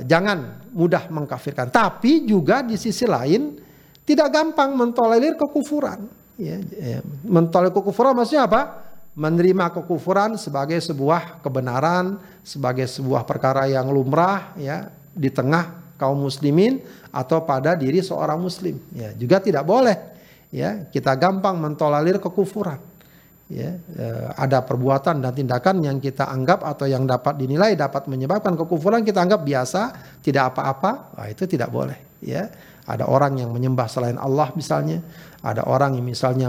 jangan 0.07 0.69
mudah 0.71 1.11
mengkafirkan. 1.11 1.71
Tapi 1.71 2.27
juga 2.27 2.63
di 2.63 2.79
sisi 2.79 3.05
lain 3.05 3.59
tidak 4.05 4.31
gampang 4.31 4.77
mentolerir 4.77 5.35
kekufuran. 5.35 6.07
Ya, 6.39 6.59
ya. 6.61 7.01
Mentolerir 7.25 7.75
kekufuran 7.75 8.15
maksudnya 8.15 8.47
apa? 8.47 8.63
Menerima 9.15 9.71
kekufuran 9.71 10.35
sebagai 10.35 10.79
sebuah 10.83 11.39
kebenaran, 11.39 12.19
sebagai 12.43 12.91
sebuah 12.91 13.23
perkara 13.23 13.71
yang 13.71 13.87
lumrah 13.91 14.55
ya 14.59 14.91
di 15.15 15.31
tengah 15.31 15.95
kaum 15.95 16.19
muslimin 16.27 16.83
atau 17.15 17.47
pada 17.47 17.79
diri 17.79 18.03
seorang 18.03 18.43
muslim. 18.43 18.79
Ya, 18.91 19.15
juga 19.15 19.39
tidak 19.39 19.63
boleh 19.63 20.15
ya 20.55 20.87
kita 20.87 21.19
gampang 21.19 21.59
mentolerir 21.59 22.23
kekufuran. 22.23 22.79
Ya, 23.45 23.77
eh, 23.77 24.29
ada 24.41 24.65
perbuatan 24.65 25.21
dan 25.21 25.37
tindakan 25.37 25.85
yang 25.85 26.01
kita 26.01 26.33
anggap 26.33 26.65
atau 26.65 26.89
yang 26.89 27.05
dapat 27.05 27.37
dinilai 27.37 27.77
dapat 27.77 28.09
menyebabkan 28.09 28.57
kekufuran 28.57 29.05
kita 29.05 29.21
anggap 29.21 29.45
biasa, 29.45 29.83
tidak 30.25 30.57
apa-apa, 30.57 31.13
nah, 31.13 31.29
itu 31.29 31.45
tidak 31.45 31.69
boleh. 31.69 32.17
Ya, 32.25 32.49
ada 32.89 33.05
orang 33.05 33.37
yang 33.37 33.53
menyembah 33.53 33.85
selain 33.85 34.17
Allah 34.17 34.49
misalnya, 34.57 35.05
ada 35.45 35.61
orang 35.69 36.01
yang 36.01 36.09
misalnya 36.09 36.49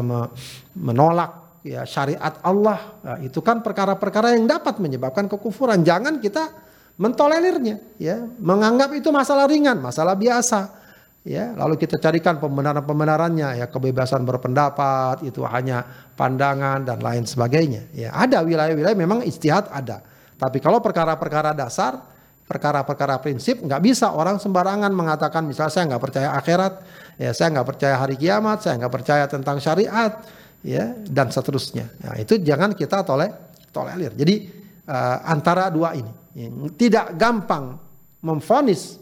menolak 0.71 1.59
ya 1.67 1.83
syariat 1.83 2.39
Allah. 2.45 2.79
Nah, 3.03 3.17
itu 3.19 3.43
kan 3.43 3.59
perkara-perkara 3.59 4.37
yang 4.37 4.47
dapat 4.47 4.79
menyebabkan 4.79 5.27
kekufuran. 5.27 5.83
Jangan 5.83 6.23
kita 6.23 6.47
mentolelirnya 6.95 7.99
ya, 7.99 8.23
menganggap 8.39 8.95
itu 8.95 9.11
masalah 9.11 9.49
ringan, 9.49 9.81
masalah 9.81 10.15
biasa. 10.15 10.84
Ya, 11.25 11.57
lalu 11.57 11.81
kita 11.81 11.97
carikan 11.97 12.37
pembenaran-pembenarannya 12.37 13.57
ya 13.57 13.65
kebebasan 13.65 14.29
berpendapat 14.29 15.25
itu 15.25 15.41
hanya 15.41 15.81
pandangan 16.13 16.85
dan 16.85 17.01
lain 17.01 17.25
sebagainya. 17.25 17.89
Ya, 17.97 18.13
ada 18.13 18.45
wilayah-wilayah 18.45 18.93
memang 18.93 19.25
istihad 19.25 19.65
ada. 19.73 20.05
Tapi 20.37 20.61
kalau 20.61 20.85
perkara-perkara 20.85 21.57
dasar 21.57 21.97
perkara-perkara 22.45 23.17
prinsip 23.25 23.57
nggak 23.57 23.81
bisa 23.81 24.13
orang 24.13 24.37
sembarangan 24.37 24.93
mengatakan 24.93 25.49
misalnya 25.49 25.73
saya 25.73 25.85
nggak 25.89 26.03
percaya 26.05 26.29
akhirat 26.37 26.73
ya 27.17 27.33
saya 27.33 27.57
nggak 27.57 27.67
percaya 27.73 27.95
hari 27.97 28.15
kiamat 28.21 28.61
saya 28.61 28.77
nggak 28.85 28.93
percaya 28.93 29.25
tentang 29.25 29.57
syariat 29.57 30.21
ya 30.61 30.93
dan 31.09 31.33
seterusnya 31.33 31.89
nah, 32.05 32.13
itu 32.21 32.37
jangan 32.37 32.77
kita 32.77 33.01
toleh 33.01 33.33
tolerir 33.73 34.13
jadi 34.13 34.45
uh, 34.85 35.25
antara 35.25 35.73
dua 35.73 35.97
ini 35.97 36.13
ya, 36.37 36.47
tidak 36.77 37.17
gampang 37.17 37.81
memfonis 38.21 39.01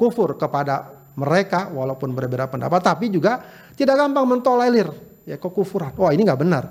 kufur 0.00 0.40
kepada 0.40 1.01
mereka 1.18 1.68
walaupun 1.72 2.12
berbeda 2.16 2.48
pendapat 2.48 2.80
tapi 2.80 3.12
juga 3.12 3.42
tidak 3.76 4.00
gampang 4.00 4.24
mentolerir 4.24 4.88
ya 5.28 5.36
kekufuran 5.36 5.92
wah 5.96 6.10
ini 6.10 6.22
nggak 6.24 6.40
benar 6.40 6.64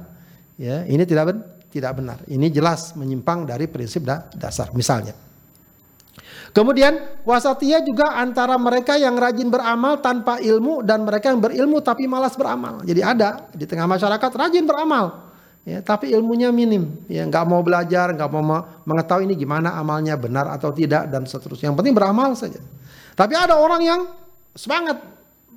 ya 0.58 0.84
ini 0.86 1.04
tidak 1.06 1.24
ben 1.30 1.38
tidak 1.72 1.92
benar 1.98 2.18
ini 2.28 2.52
jelas 2.52 2.94
menyimpang 2.98 3.48
dari 3.48 3.70
prinsip 3.70 4.04
da 4.04 4.28
dasar 4.36 4.74
misalnya 4.76 5.16
Kemudian 6.52 7.24
wasatiyah 7.24 7.80
juga 7.80 8.12
antara 8.20 8.60
mereka 8.60 9.00
yang 9.00 9.16
rajin 9.16 9.48
beramal 9.48 10.04
tanpa 10.04 10.36
ilmu 10.44 10.84
dan 10.84 11.08
mereka 11.08 11.32
yang 11.32 11.40
berilmu 11.40 11.80
tapi 11.80 12.12
malas 12.12 12.36
beramal. 12.36 12.84
Jadi 12.84 13.00
ada 13.00 13.48
di 13.56 13.64
tengah 13.64 13.88
masyarakat 13.88 14.32
rajin 14.36 14.68
beramal, 14.68 15.32
ya, 15.64 15.80
tapi 15.80 16.12
ilmunya 16.12 16.52
minim, 16.52 17.08
ya 17.08 17.24
nggak 17.24 17.46
mau 17.48 17.64
belajar, 17.64 18.12
nggak 18.12 18.30
mau 18.36 18.44
mengetahui 18.84 19.32
ini 19.32 19.40
gimana 19.40 19.80
amalnya 19.80 20.20
benar 20.20 20.52
atau 20.52 20.76
tidak 20.76 21.08
dan 21.08 21.24
seterusnya. 21.24 21.72
Yang 21.72 21.78
penting 21.80 21.96
beramal 21.96 22.36
saja. 22.36 22.60
Tapi 23.16 23.32
ada 23.32 23.56
orang 23.56 23.82
yang 23.88 24.02
semangat 24.56 25.02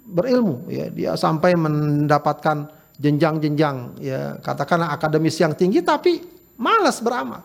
berilmu 0.04 0.68
ya. 0.68 0.92
Dia 0.92 1.12
sampai 1.16 1.56
mendapatkan 1.56 2.68
jenjang-jenjang 3.00 3.76
ya. 3.98 4.38
Katakanlah 4.38 4.92
akademis 4.94 5.40
yang 5.40 5.56
tinggi 5.56 5.80
tapi 5.80 6.22
malas 6.60 7.00
beramal 7.00 7.42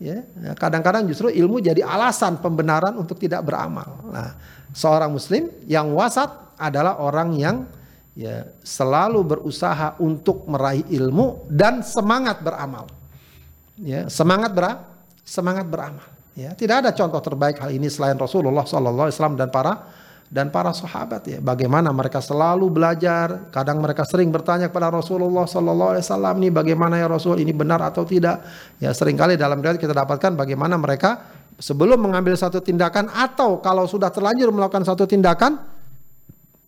ya. 0.00 0.24
Kadang-kadang 0.56 1.10
justru 1.10 1.28
ilmu 1.28 1.60
jadi 1.60 1.82
alasan 1.84 2.38
pembenaran 2.38 2.96
untuk 2.96 3.18
tidak 3.18 3.44
beramal. 3.44 4.08
Nah 4.08 4.38
seorang 4.72 5.12
muslim 5.12 5.50
yang 5.66 5.92
wasat 5.92 6.30
adalah 6.58 6.98
orang 7.02 7.30
yang 7.36 7.56
ya 8.18 8.50
selalu 8.66 9.22
berusaha 9.22 9.94
untuk 10.02 10.46
meraih 10.50 10.82
ilmu 10.90 11.46
dan 11.50 11.82
semangat 11.84 12.40
beramal 12.42 12.86
ya. 13.78 14.06
Semangat 14.08 14.50
ber 14.54 14.64
semangat 15.22 15.68
beramal 15.68 16.06
ya. 16.32 16.56
Tidak 16.56 16.86
ada 16.86 16.90
contoh 16.96 17.20
terbaik 17.20 17.60
hal 17.60 17.70
ini 17.74 17.92
selain 17.92 18.16
Rasulullah 18.16 18.64
SAW 18.64 19.36
dan 19.36 19.52
para 19.52 19.97
dan 20.28 20.52
para 20.52 20.76
sahabat 20.76 21.24
ya. 21.24 21.38
Bagaimana 21.40 21.88
mereka 21.88 22.20
selalu 22.20 22.68
belajar? 22.68 23.48
Kadang 23.48 23.80
mereka 23.80 24.04
sering 24.04 24.28
bertanya 24.28 24.68
kepada 24.68 24.92
Rasulullah 24.92 25.48
sallallahu 25.48 25.96
alaihi 25.96 26.04
wasallam 26.04 26.34
ini 26.44 26.48
bagaimana 26.52 27.00
ya 27.00 27.08
Rasul? 27.08 27.40
Ini 27.40 27.52
benar 27.56 27.80
atau 27.80 28.04
tidak? 28.04 28.44
Ya 28.76 28.92
sering 28.92 29.16
kali 29.16 29.40
dalam 29.40 29.58
riwayat 29.64 29.80
kita 29.80 29.96
dapatkan 29.96 30.36
bagaimana 30.36 30.76
mereka 30.76 31.24
sebelum 31.56 31.96
mengambil 31.96 32.36
satu 32.36 32.60
tindakan 32.60 33.08
atau 33.08 33.58
kalau 33.64 33.88
sudah 33.88 34.12
terlanjur 34.12 34.52
melakukan 34.52 34.84
satu 34.84 35.08
tindakan 35.08 35.58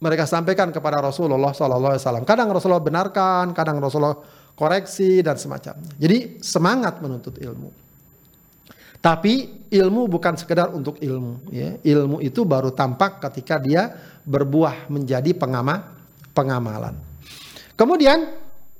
mereka 0.01 0.25
sampaikan 0.25 0.73
kepada 0.73 1.05
Rasulullah 1.05 1.53
sallallahu 1.53 1.93
alaihi 1.93 2.03
wasallam. 2.03 2.25
Kadang 2.25 2.49
Rasulullah 2.49 2.81
benarkan 2.81 3.53
kadang 3.53 3.77
Rasulullah 3.77 4.17
koreksi 4.57 5.21
dan 5.21 5.37
semacamnya. 5.37 5.93
Jadi 6.01 6.41
semangat 6.41 7.05
menuntut 7.05 7.37
ilmu 7.37 7.90
tapi 9.01 9.65
ilmu 9.73 10.05
bukan 10.13 10.37
sekedar 10.37 10.69
untuk 10.77 11.01
ilmu. 11.01 11.49
Ya. 11.49 11.81
Ilmu 11.81 12.21
itu 12.21 12.45
baru 12.45 12.69
tampak 12.69 13.25
ketika 13.29 13.57
dia 13.57 13.97
berbuah 14.29 14.93
menjadi 14.93 15.33
pengama, 15.33 15.97
pengamalan. 16.37 16.93
Kemudian 17.81 18.29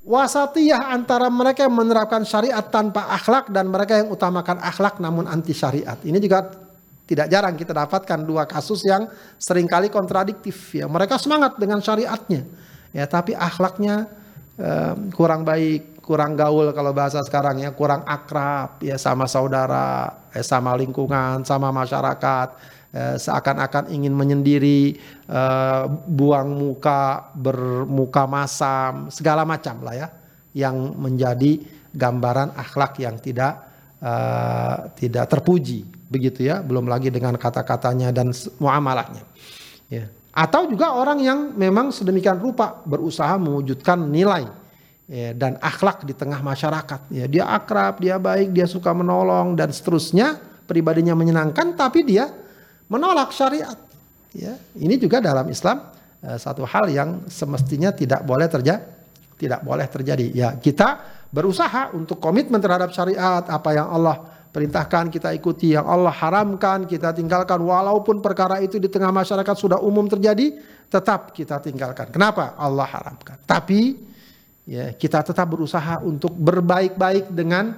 wasatiyah 0.05 0.93
antara 0.93 1.25
mereka 1.25 1.65
yang 1.65 1.73
menerapkan 1.73 2.21
syariat 2.21 2.61
tanpa 2.61 3.09
akhlak 3.17 3.49
dan 3.49 3.65
mereka 3.65 3.97
yang 3.97 4.13
utamakan 4.13 4.61
akhlak 4.61 5.01
namun 5.01 5.25
anti 5.25 5.57
syariat. 5.57 5.97
Ini 6.05 6.21
juga 6.21 6.53
tidak 7.09 7.27
jarang 7.27 7.57
kita 7.57 7.73
dapatkan 7.73 8.21
dua 8.21 8.45
kasus 8.45 8.85
yang 8.85 9.09
sering 9.41 9.65
kali 9.65 9.89
kontradiktif. 9.89 10.53
Ya. 10.77 10.85
Mereka 10.85 11.17
semangat 11.17 11.57
dengan 11.57 11.81
syariatnya, 11.81 12.45
ya 12.93 13.09
tapi 13.09 13.33
akhlaknya 13.33 14.05
eh, 14.61 14.93
kurang 15.17 15.41
baik, 15.41 15.90
kurang 16.01 16.33
gaul 16.33 16.73
kalau 16.73 16.91
bahasa 16.91 17.21
sekarang 17.21 17.61
ya, 17.61 17.71
kurang 17.71 18.01
akrab 18.03 18.81
ya 18.81 18.97
sama 18.97 19.29
saudara, 19.29 20.25
eh, 20.33 20.43
sama 20.43 20.73
lingkungan, 20.75 21.45
sama 21.45 21.69
masyarakat, 21.69 22.47
eh, 22.91 23.15
seakan-akan 23.21 23.93
ingin 23.93 24.11
menyendiri, 24.11 24.97
eh, 25.29 25.83
buang 26.09 26.57
muka, 26.57 27.31
bermuka 27.37 28.25
masam, 28.25 29.13
segala 29.13 29.45
macam 29.45 29.79
lah 29.85 29.95
ya, 29.95 30.07
yang 30.57 30.97
menjadi 30.97 31.61
gambaran 31.93 32.55
akhlak 32.55 32.99
yang 33.03 33.19
tidak 33.19 33.71
uh, 34.01 34.89
tidak 34.95 35.29
terpuji 35.29 35.85
begitu 36.11 36.47
ya, 36.47 36.59
belum 36.59 36.87
lagi 36.87 37.07
dengan 37.07 37.35
kata-katanya 37.35 38.11
dan 38.11 38.35
muamalahnya. 38.59 39.23
Ya. 39.87 40.07
Atau 40.31 40.71
juga 40.71 40.95
orang 40.95 41.19
yang 41.19 41.39
memang 41.55 41.91
sedemikian 41.91 42.39
rupa 42.39 42.79
berusaha 42.87 43.35
mewujudkan 43.35 43.99
nilai 43.99 44.47
ya, 45.11 45.35
dan 45.35 45.59
akhlak 45.59 46.07
di 46.07 46.15
tengah 46.15 46.39
masyarakat. 46.39 47.11
Ya, 47.11 47.27
dia 47.27 47.43
akrab, 47.51 47.99
dia 47.99 48.15
baik, 48.15 48.55
dia 48.55 48.63
suka 48.63 48.95
menolong 48.95 49.59
dan 49.59 49.75
seterusnya, 49.75 50.39
pribadinya 50.63 51.11
menyenangkan, 51.11 51.75
tapi 51.75 52.07
dia 52.07 52.31
menolak 52.87 53.35
syariat. 53.35 53.75
Ya, 54.31 54.55
ini 54.79 54.95
juga 54.95 55.19
dalam 55.19 55.51
Islam 55.51 55.91
eh, 56.23 56.39
satu 56.39 56.63
hal 56.63 56.87
yang 56.87 57.27
semestinya 57.27 57.91
tidak 57.91 58.23
boleh 58.23 58.47
terjadi, 58.47 58.79
tidak 59.35 59.59
boleh 59.67 59.87
terjadi. 59.91 60.27
Ya, 60.31 60.55
kita 60.55 61.03
berusaha 61.27 61.91
untuk 61.91 62.23
komitmen 62.23 62.63
terhadap 62.63 62.95
syariat, 62.95 63.43
apa 63.43 63.69
yang 63.75 63.91
Allah 63.91 64.23
perintahkan 64.51 65.07
kita 65.11 65.31
ikuti, 65.31 65.75
yang 65.75 65.87
Allah 65.87 66.11
haramkan 66.11 66.87
kita 66.87 67.15
tinggalkan, 67.15 67.59
walaupun 67.59 68.19
perkara 68.19 68.59
itu 68.59 68.79
di 68.79 68.87
tengah 68.91 69.11
masyarakat 69.11 69.55
sudah 69.55 69.79
umum 69.79 70.07
terjadi, 70.07 70.59
tetap 70.91 71.31
kita 71.31 71.59
tinggalkan. 71.63 72.11
Kenapa? 72.11 72.55
Allah 72.59 72.83
haramkan. 72.83 73.39
Tapi 73.47 74.10
ya 74.65 74.93
kita 74.93 75.25
tetap 75.25 75.47
berusaha 75.49 76.01
untuk 76.01 76.33
berbaik-baik 76.33 77.33
dengan 77.33 77.77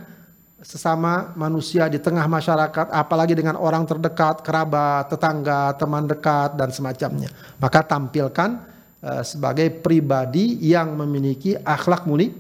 sesama 0.64 1.36
manusia 1.36 1.92
di 1.92 2.00
tengah 2.00 2.24
masyarakat 2.24 2.88
apalagi 2.88 3.36
dengan 3.36 3.60
orang 3.60 3.84
terdekat 3.84 4.40
kerabat 4.40 5.12
tetangga 5.12 5.76
teman 5.76 6.08
dekat 6.08 6.56
dan 6.56 6.72
semacamnya. 6.72 7.28
Maka 7.60 7.84
tampilkan 7.84 8.64
uh, 9.04 9.24
sebagai 9.28 9.68
pribadi 9.84 10.56
yang 10.64 10.96
memiliki 10.96 11.60
akhlak 11.60 12.08
mulia 12.08 12.32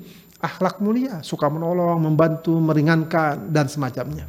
akhlak 0.43 0.83
mulia 0.83 1.23
suka 1.23 1.47
menolong 1.47 2.03
membantu 2.03 2.59
meringankan 2.59 3.47
dan 3.47 3.71
semacamnya. 3.71 4.27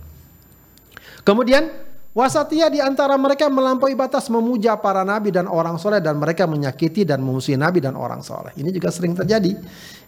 Kemudian 1.26 1.84
Wasatiyah 2.14 2.70
di 2.70 2.78
antara 2.78 3.18
mereka 3.18 3.50
melampaui 3.50 3.98
batas 3.98 4.30
memuja 4.30 4.78
para 4.78 5.02
nabi 5.02 5.34
dan 5.34 5.50
orang 5.50 5.74
soleh 5.82 5.98
dan 5.98 6.14
mereka 6.14 6.46
menyakiti 6.46 7.02
dan 7.02 7.18
memusuhi 7.18 7.58
nabi 7.58 7.82
dan 7.82 7.98
orang 7.98 8.22
soleh. 8.22 8.54
Ini 8.54 8.70
juga 8.70 8.94
sering 8.94 9.18
terjadi. 9.18 9.58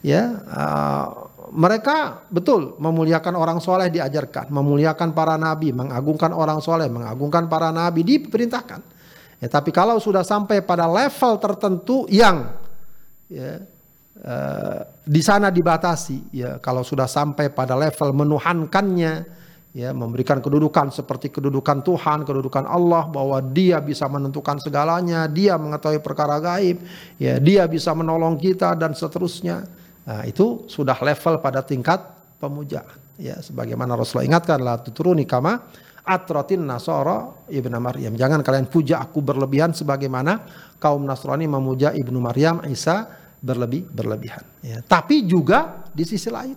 Ya, 0.07 0.39
uh, 0.47 1.07
mereka 1.51 2.23
betul 2.31 2.79
memuliakan 2.79 3.35
orang 3.35 3.59
soleh 3.59 3.91
diajarkan, 3.91 4.55
memuliakan 4.55 5.19
para 5.19 5.35
nabi, 5.35 5.75
mengagungkan 5.75 6.31
orang 6.31 6.63
soleh, 6.63 6.87
mengagungkan 6.87 7.51
para 7.51 7.75
nabi 7.75 8.07
diperintahkan. 8.07 8.87
Ya, 9.43 9.51
tapi 9.51 9.75
kalau 9.75 9.99
sudah 9.99 10.23
sampai 10.23 10.63
pada 10.63 10.87
level 10.87 11.43
tertentu 11.43 12.07
yang 12.07 12.55
ya, 13.27 13.67
uh, 14.23 14.79
di 15.03 15.23
sana 15.27 15.51
dibatasi, 15.51 16.31
ya 16.31 16.63
kalau 16.63 16.87
sudah 16.87 17.11
sampai 17.11 17.51
pada 17.51 17.75
level 17.75 18.15
menuhankannya, 18.15 19.15
ya 19.77 19.93
memberikan 19.93 20.41
kedudukan 20.41 20.89
seperti 20.89 21.29
kedudukan 21.29 21.85
Tuhan, 21.85 22.25
kedudukan 22.25 22.65
Allah 22.65 23.05
bahwa 23.13 23.45
dia 23.45 23.77
bisa 23.85 24.09
menentukan 24.09 24.57
segalanya, 24.57 25.29
dia 25.29 25.61
mengetahui 25.61 26.01
perkara 26.01 26.41
gaib, 26.41 26.81
ya 27.21 27.37
dia 27.37 27.69
bisa 27.69 27.93
menolong 27.93 28.41
kita 28.41 28.73
dan 28.73 28.97
seterusnya. 28.97 29.69
Nah, 30.09 30.25
itu 30.25 30.65
sudah 30.65 30.97
level 30.97 31.45
pada 31.45 31.61
tingkat 31.61 32.01
pemujaan. 32.41 32.97
Ya, 33.21 33.37
sebagaimana 33.45 34.01
Rasulullah 34.01 34.25
ingatkan 34.25 34.65
la 34.65 34.81
tuturuni 34.81 35.29
kama 35.29 35.61
atratin 36.09 36.65
nasara 36.65 37.45
ibnu 37.45 37.77
Maryam. 37.77 38.17
Jangan 38.17 38.41
kalian 38.41 38.73
puja 38.73 39.05
aku 39.05 39.21
berlebihan 39.21 39.77
sebagaimana 39.77 40.41
kaum 40.81 41.05
Nasrani 41.05 41.45
memuja 41.45 41.93
ibnu 41.93 42.17
Maryam 42.17 42.65
Isa 42.65 43.05
berlebih 43.45 43.93
berlebihan. 43.93 44.41
Ya, 44.65 44.81
tapi 44.81 45.29
juga 45.29 45.85
di 45.93 46.09
sisi 46.09 46.33
lain, 46.33 46.57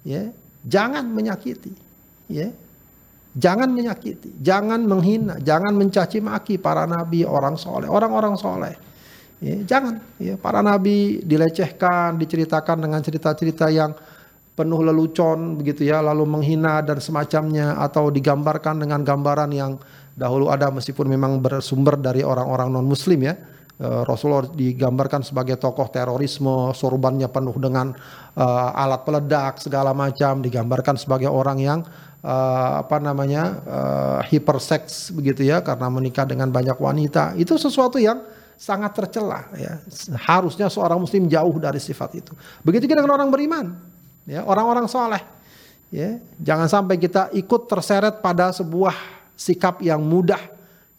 ya 0.00 0.32
jangan 0.64 1.04
menyakiti 1.04 1.83
ya 2.28 2.48
jangan 3.34 3.68
menyakiti, 3.74 4.38
jangan 4.38 4.86
menghina, 4.86 5.42
jangan 5.42 5.74
mencaci 5.74 6.22
maki 6.22 6.56
para 6.62 6.86
nabi, 6.86 7.26
orang 7.26 7.58
soleh, 7.58 7.90
orang-orang 7.90 8.38
soleh. 8.38 8.74
Ya, 9.42 9.76
jangan, 9.76 10.00
ya, 10.22 10.38
para 10.38 10.62
nabi 10.62 11.20
dilecehkan, 11.20 12.16
diceritakan 12.16 12.86
dengan 12.86 13.02
cerita-cerita 13.02 13.68
yang 13.68 13.92
penuh 14.54 14.80
lelucon 14.86 15.58
begitu 15.58 15.90
ya, 15.90 15.98
lalu 15.98 16.22
menghina 16.24 16.78
dan 16.80 17.02
semacamnya 17.02 17.74
atau 17.82 18.08
digambarkan 18.08 18.86
dengan 18.86 19.02
gambaran 19.02 19.50
yang 19.50 19.76
dahulu 20.14 20.54
ada 20.54 20.70
meskipun 20.70 21.10
memang 21.10 21.42
bersumber 21.42 21.98
dari 21.98 22.22
orang-orang 22.22 22.70
non 22.70 22.86
muslim 22.86 23.18
ya. 23.26 23.34
Eh, 23.74 24.02
Rasulullah 24.06 24.46
digambarkan 24.46 25.26
sebagai 25.26 25.58
tokoh 25.58 25.90
terorisme, 25.90 26.70
sorbannya 26.70 27.26
penuh 27.26 27.58
dengan 27.58 27.90
uh, 28.38 28.70
alat 28.70 29.02
peledak 29.02 29.58
segala 29.58 29.90
macam, 29.90 30.38
digambarkan 30.38 30.94
sebagai 30.94 31.26
orang 31.26 31.58
yang 31.58 31.82
uh, 32.24 32.80
apa 32.80 32.96
namanya 32.98 33.60
uh, 33.68 34.20
hiperseks 34.24 35.12
begitu 35.12 35.44
ya 35.44 35.60
karena 35.60 35.92
menikah 35.92 36.24
dengan 36.24 36.48
banyak 36.48 36.80
wanita. 36.80 37.36
Itu 37.36 37.60
sesuatu 37.60 38.00
yang 38.00 38.24
sangat 38.56 38.96
tercela 38.96 39.52
ya. 39.54 39.78
Harusnya 40.24 40.72
seorang 40.72 40.96
muslim 40.96 41.28
jauh 41.28 41.54
dari 41.60 41.78
sifat 41.78 42.10
itu. 42.16 42.32
Begitu 42.64 42.88
juga 42.88 43.04
dengan 43.04 43.20
orang 43.20 43.28
beriman 43.28 43.76
ya 44.24 44.40
orang-orang 44.48 44.88
soleh 44.88 45.20
ya. 45.92 46.16
Jangan 46.40 46.66
sampai 46.72 46.96
kita 46.96 47.28
ikut 47.36 47.68
terseret 47.68 48.24
pada 48.24 48.50
sebuah 48.56 48.96
sikap 49.36 49.84
yang 49.84 50.00
mudah 50.00 50.53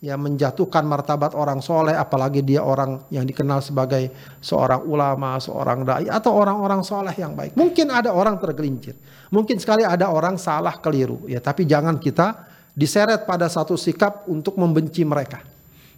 ya 0.05 0.13
menjatuhkan 0.21 0.85
martabat 0.85 1.33
orang 1.33 1.65
soleh 1.65 1.97
apalagi 1.97 2.45
dia 2.45 2.61
orang 2.61 3.09
yang 3.09 3.25
dikenal 3.25 3.57
sebagai 3.65 4.13
seorang 4.37 4.85
ulama, 4.85 5.41
seorang 5.41 5.81
dai 5.81 6.05
atau 6.05 6.37
orang-orang 6.37 6.85
soleh 6.85 7.17
yang 7.17 7.33
baik. 7.33 7.57
Mungkin 7.57 7.89
ada 7.89 8.13
orang 8.13 8.37
tergelincir, 8.37 8.93
mungkin 9.33 9.57
sekali 9.57 9.81
ada 9.81 10.13
orang 10.13 10.37
salah 10.37 10.77
keliru 10.77 11.25
ya, 11.25 11.41
tapi 11.41 11.65
jangan 11.65 11.97
kita 11.97 12.45
diseret 12.77 13.25
pada 13.25 13.49
satu 13.49 13.73
sikap 13.73 14.29
untuk 14.29 14.53
membenci 14.61 15.01
mereka. 15.01 15.41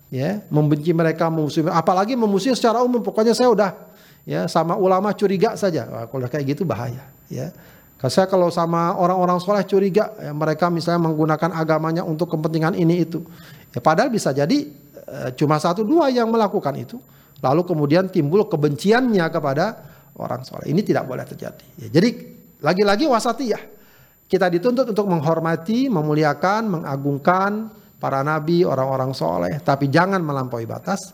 Ya, 0.08 0.40
membenci 0.48 0.96
mereka, 0.96 1.28
memusuhi, 1.28 1.68
apalagi 1.68 2.16
memusuhi 2.16 2.56
secara 2.56 2.80
umum. 2.80 3.04
Pokoknya 3.04 3.36
saya 3.36 3.52
udah 3.52 3.76
ya 4.24 4.48
sama 4.48 4.80
ulama 4.80 5.12
curiga 5.12 5.60
saja. 5.60 5.84
Wah, 5.84 6.08
kalau 6.08 6.32
kayak 6.32 6.56
gitu 6.56 6.64
bahaya, 6.64 7.12
ya. 7.28 7.52
Saya 7.98 8.30
kalau 8.30 8.54
sama 8.54 8.94
orang-orang 8.94 9.42
soleh 9.42 9.66
curiga, 9.66 10.14
ya, 10.22 10.30
mereka 10.30 10.70
misalnya 10.70 11.10
menggunakan 11.10 11.50
agamanya 11.50 12.06
untuk 12.06 12.30
kepentingan 12.30 12.78
ini 12.78 13.02
itu. 13.02 13.26
Ya, 13.74 13.82
padahal 13.82 14.14
bisa 14.14 14.30
jadi 14.30 14.70
uh, 15.10 15.30
cuma 15.34 15.58
satu 15.58 15.82
dua 15.82 16.14
yang 16.14 16.30
melakukan 16.30 16.78
itu. 16.78 16.98
lalu 17.38 17.70
kemudian 17.70 18.10
timbul 18.10 18.50
kebenciannya 18.50 19.22
kepada 19.30 19.66
orang 20.18 20.42
soleh. 20.42 20.74
Ini 20.74 20.82
tidak 20.82 21.06
boleh 21.06 21.22
terjadi. 21.22 21.86
Ya, 21.86 21.88
jadi 21.94 22.10
lagi-lagi 22.66 23.06
wasatiyah. 23.06 23.62
Kita 24.26 24.50
dituntut 24.50 24.90
untuk 24.90 25.06
menghormati, 25.06 25.86
memuliakan, 25.86 26.82
mengagungkan 26.82 27.70
para 28.02 28.26
nabi, 28.26 28.66
orang-orang 28.66 29.14
soleh, 29.14 29.62
tapi 29.62 29.88
jangan 29.88 30.20
melampaui 30.20 30.66
batas. 30.66 31.14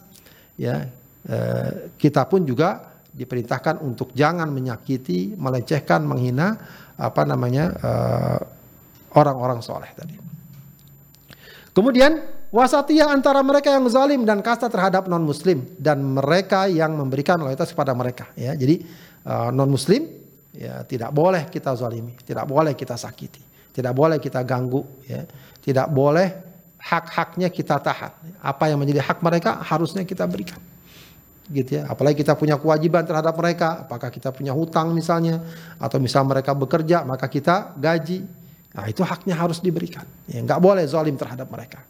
Ya, 0.56 0.88
eh, 1.28 1.92
kita 2.00 2.24
pun 2.26 2.48
juga 2.48 2.93
diperintahkan 3.14 3.80
untuk 3.86 4.10
jangan 4.18 4.50
menyakiti, 4.50 5.38
melecehkan, 5.38 6.02
menghina 6.04 6.58
apa 6.98 7.22
namanya 7.24 7.66
eh, 7.78 8.40
orang-orang 9.14 9.62
soleh 9.62 9.90
tadi. 9.94 10.18
Kemudian 11.74 12.22
wasatiyah 12.54 13.10
antara 13.10 13.42
mereka 13.42 13.74
yang 13.74 13.86
zalim 13.90 14.26
dan 14.26 14.42
kasta 14.46 14.70
terhadap 14.70 15.10
non 15.10 15.26
muslim 15.26 15.66
dan 15.78 16.02
mereka 16.02 16.70
yang 16.70 16.94
memberikan 16.94 17.42
loyalitas 17.42 17.74
kepada 17.74 17.94
mereka 17.98 18.30
ya. 18.38 18.54
Jadi 18.54 18.82
uh, 19.26 19.50
eh, 19.50 19.50
non 19.54 19.70
muslim 19.70 20.06
ya 20.54 20.86
tidak 20.86 21.10
boleh 21.10 21.50
kita 21.50 21.74
zalimi 21.74 22.14
tidak 22.22 22.46
boleh 22.46 22.78
kita 22.78 22.94
sakiti 22.94 23.42
tidak 23.74 23.94
boleh 23.98 24.22
kita 24.22 24.46
ganggu 24.46 24.86
ya. 25.10 25.26
Tidak 25.64 25.88
boleh 25.90 26.28
hak-haknya 26.78 27.50
kita 27.50 27.80
tahan. 27.80 28.38
Apa 28.44 28.70
yang 28.70 28.78
menjadi 28.78 29.00
hak 29.02 29.24
mereka 29.24 29.64
harusnya 29.64 30.06
kita 30.06 30.30
berikan 30.30 30.62
gitu 31.54 31.78
ya 31.78 31.86
apalagi 31.86 32.26
kita 32.26 32.34
punya 32.34 32.58
kewajiban 32.58 33.06
terhadap 33.06 33.38
mereka 33.38 33.86
apakah 33.86 34.10
kita 34.10 34.34
punya 34.34 34.52
hutang 34.52 34.90
misalnya 34.92 35.40
atau 35.78 36.02
misal 36.02 36.26
mereka 36.26 36.58
bekerja 36.58 37.06
maka 37.06 37.30
kita 37.30 37.78
gaji 37.78 38.26
nah 38.74 38.90
itu 38.90 39.06
haknya 39.06 39.38
harus 39.38 39.62
diberikan 39.62 40.04
ya 40.26 40.42
nggak 40.42 40.58
boleh 40.58 40.82
zalim 40.90 41.14
terhadap 41.14 41.46
mereka 41.46 41.86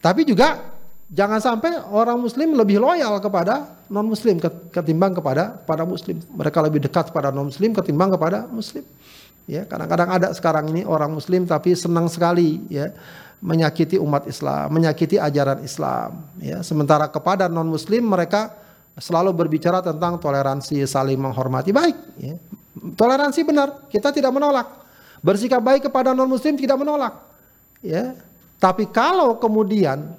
tapi 0.00 0.24
juga 0.24 0.76
jangan 1.10 1.38
sampai 1.38 1.78
orang 1.92 2.18
muslim 2.18 2.56
lebih 2.58 2.82
loyal 2.82 3.20
kepada 3.22 3.84
non 3.86 4.06
muslim 4.06 4.42
ketimbang 4.70 5.14
kepada 5.14 5.54
pada 5.62 5.86
muslim. 5.86 6.18
Mereka 6.34 6.58
lebih 6.62 6.80
dekat 6.82 7.14
pada 7.14 7.30
non 7.30 7.50
muslim 7.50 7.70
ketimbang 7.74 8.14
kepada 8.14 8.46
muslim. 8.50 8.82
Ya, 9.46 9.62
kadang-kadang 9.62 10.10
ada 10.10 10.28
sekarang 10.34 10.74
ini 10.74 10.82
orang 10.82 11.14
muslim 11.14 11.46
tapi 11.46 11.78
senang 11.78 12.10
sekali 12.10 12.66
ya 12.66 12.90
menyakiti 13.38 13.94
umat 14.00 14.26
Islam, 14.26 14.74
menyakiti 14.74 15.22
ajaran 15.22 15.62
Islam, 15.62 16.26
ya. 16.42 16.66
Sementara 16.66 17.06
kepada 17.06 17.46
non 17.46 17.70
muslim 17.70 18.02
mereka 18.02 18.50
selalu 18.96 19.36
berbicara 19.36 19.84
tentang 19.84 20.16
toleransi, 20.16 20.84
saling 20.88 21.20
menghormati. 21.20 21.70
Baik, 21.70 21.96
ya. 22.16 22.34
Toleransi 22.76 23.40
benar, 23.44 23.88
kita 23.92 24.12
tidak 24.12 24.32
menolak. 24.32 24.68
Bersikap 25.20 25.60
baik 25.60 25.88
kepada 25.88 26.12
non 26.12 26.28
muslim 26.28 26.56
tidak 26.56 26.76
menolak. 26.80 27.24
Ya, 27.84 28.16
tapi 28.56 28.88
kalau 28.88 29.36
kemudian 29.36 30.16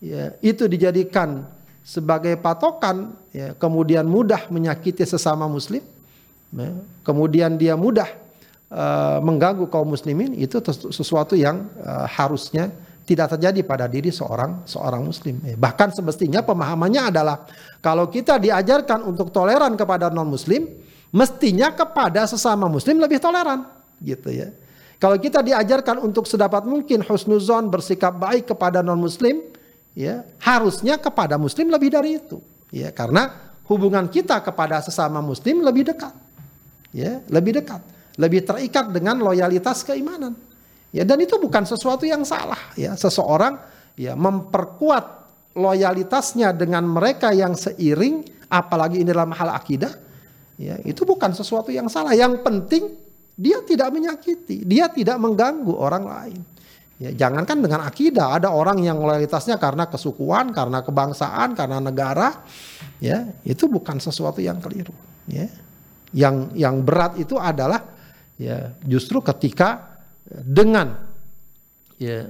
ya, 0.00 0.32
itu 0.40 0.64
dijadikan 0.64 1.44
sebagai 1.84 2.36
patokan, 2.40 3.16
ya, 3.32 3.52
kemudian 3.56 4.08
mudah 4.08 4.48
menyakiti 4.48 5.04
sesama 5.04 5.48
muslim, 5.48 5.84
ya, 6.52 6.70
kemudian 7.04 7.56
dia 7.60 7.76
mudah 7.76 8.08
uh, 8.72 9.20
mengganggu 9.20 9.68
kaum 9.68 9.88
muslimin, 9.88 10.36
itu 10.36 10.60
sesuatu 10.92 11.36
yang 11.36 11.68
uh, 11.80 12.08
harusnya 12.08 12.72
tidak 13.08 13.32
terjadi 13.32 13.64
pada 13.64 13.88
diri 13.88 14.12
seorang 14.12 14.68
seorang 14.68 15.08
muslim. 15.08 15.40
Ya, 15.40 15.56
bahkan 15.56 15.88
semestinya 15.88 16.44
pemahamannya 16.44 17.08
adalah 17.08 17.48
kalau 17.80 18.12
kita 18.12 18.36
diajarkan 18.36 19.00
untuk 19.08 19.32
toleran 19.32 19.72
kepada 19.80 20.12
non 20.12 20.28
muslim, 20.28 20.68
mestinya 21.08 21.72
kepada 21.72 22.28
sesama 22.28 22.68
muslim 22.68 23.00
lebih 23.00 23.16
toleran, 23.16 23.64
gitu 24.04 24.28
ya. 24.28 24.52
Kalau 25.00 25.16
kita 25.16 25.40
diajarkan 25.40 26.04
untuk 26.04 26.28
sedapat 26.28 26.68
mungkin 26.68 27.00
husnuzon 27.00 27.72
bersikap 27.72 28.12
baik 28.12 28.52
kepada 28.52 28.84
non 28.84 29.00
muslim, 29.00 29.40
ya 29.96 30.28
harusnya 30.44 31.00
kepada 31.00 31.40
muslim 31.40 31.72
lebih 31.72 31.88
dari 31.96 32.20
itu, 32.20 32.44
ya 32.68 32.92
karena 32.92 33.56
hubungan 33.64 34.04
kita 34.12 34.36
kepada 34.44 34.84
sesama 34.84 35.24
muslim 35.24 35.64
lebih 35.64 35.88
dekat, 35.96 36.12
ya 36.92 37.24
lebih 37.32 37.56
dekat, 37.64 37.80
lebih 38.20 38.44
terikat 38.44 38.92
dengan 38.92 39.16
loyalitas 39.22 39.80
keimanan, 39.80 40.36
ya 40.94 41.02
dan 41.04 41.18
itu 41.20 41.36
bukan 41.36 41.64
sesuatu 41.64 42.04
yang 42.08 42.24
salah, 42.24 42.72
ya 42.78 42.96
seseorang 42.96 43.58
ya 43.98 44.14
memperkuat 44.14 45.04
loyalitasnya 45.58 46.54
dengan 46.54 46.86
mereka 46.86 47.34
yang 47.34 47.58
seiring, 47.58 48.46
apalagi 48.46 49.02
ini 49.02 49.10
dalam 49.10 49.34
hal 49.34 49.50
akidah, 49.58 49.90
ya 50.54 50.78
itu 50.86 51.02
bukan 51.02 51.34
sesuatu 51.34 51.74
yang 51.74 51.90
salah. 51.90 52.14
Yang 52.14 52.46
penting 52.46 52.84
dia 53.34 53.62
tidak 53.66 53.90
menyakiti, 53.90 54.62
dia 54.62 54.86
tidak 54.90 55.18
mengganggu 55.18 55.74
orang 55.74 56.04
lain. 56.06 56.40
Ya, 56.98 57.14
jangankan 57.14 57.62
dengan 57.62 57.86
akidah, 57.86 58.34
ada 58.34 58.50
orang 58.50 58.82
yang 58.82 58.98
loyalitasnya 58.98 59.54
karena 59.54 59.86
kesukuan, 59.86 60.50
karena 60.50 60.82
kebangsaan, 60.82 61.54
karena 61.54 61.78
negara, 61.78 62.42
ya 62.98 63.22
itu 63.46 63.70
bukan 63.70 64.02
sesuatu 64.02 64.42
yang 64.42 64.58
keliru. 64.58 64.90
Ya, 65.30 65.46
yang 66.10 66.50
yang 66.58 66.82
berat 66.82 67.14
itu 67.14 67.38
adalah 67.38 67.86
ya 68.34 68.74
justru 68.82 69.22
ketika 69.22 69.97
dengan 70.28 70.96
ya 71.96 72.28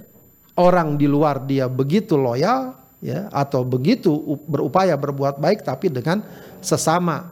orang 0.55 0.95
di 0.95 1.07
luar 1.11 1.43
dia 1.43 1.67
begitu 1.67 2.15
loyal, 2.15 2.79
ya 3.03 3.27
atau 3.35 3.67
begitu 3.67 4.15
berupaya 4.47 4.95
berbuat 4.95 5.43
baik, 5.43 5.67
tapi 5.67 5.91
dengan 5.91 6.23
sesama 6.63 7.31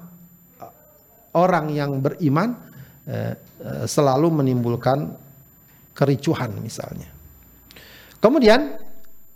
orang 1.35 1.71
yang 1.75 2.03
beriman 2.03 2.67
Eh, 3.07 3.39
eh, 3.39 3.87
selalu 3.87 4.43
menimbulkan 4.43 5.15
kericuhan 5.95 6.51
misalnya. 6.59 7.07
Kemudian 8.19 8.83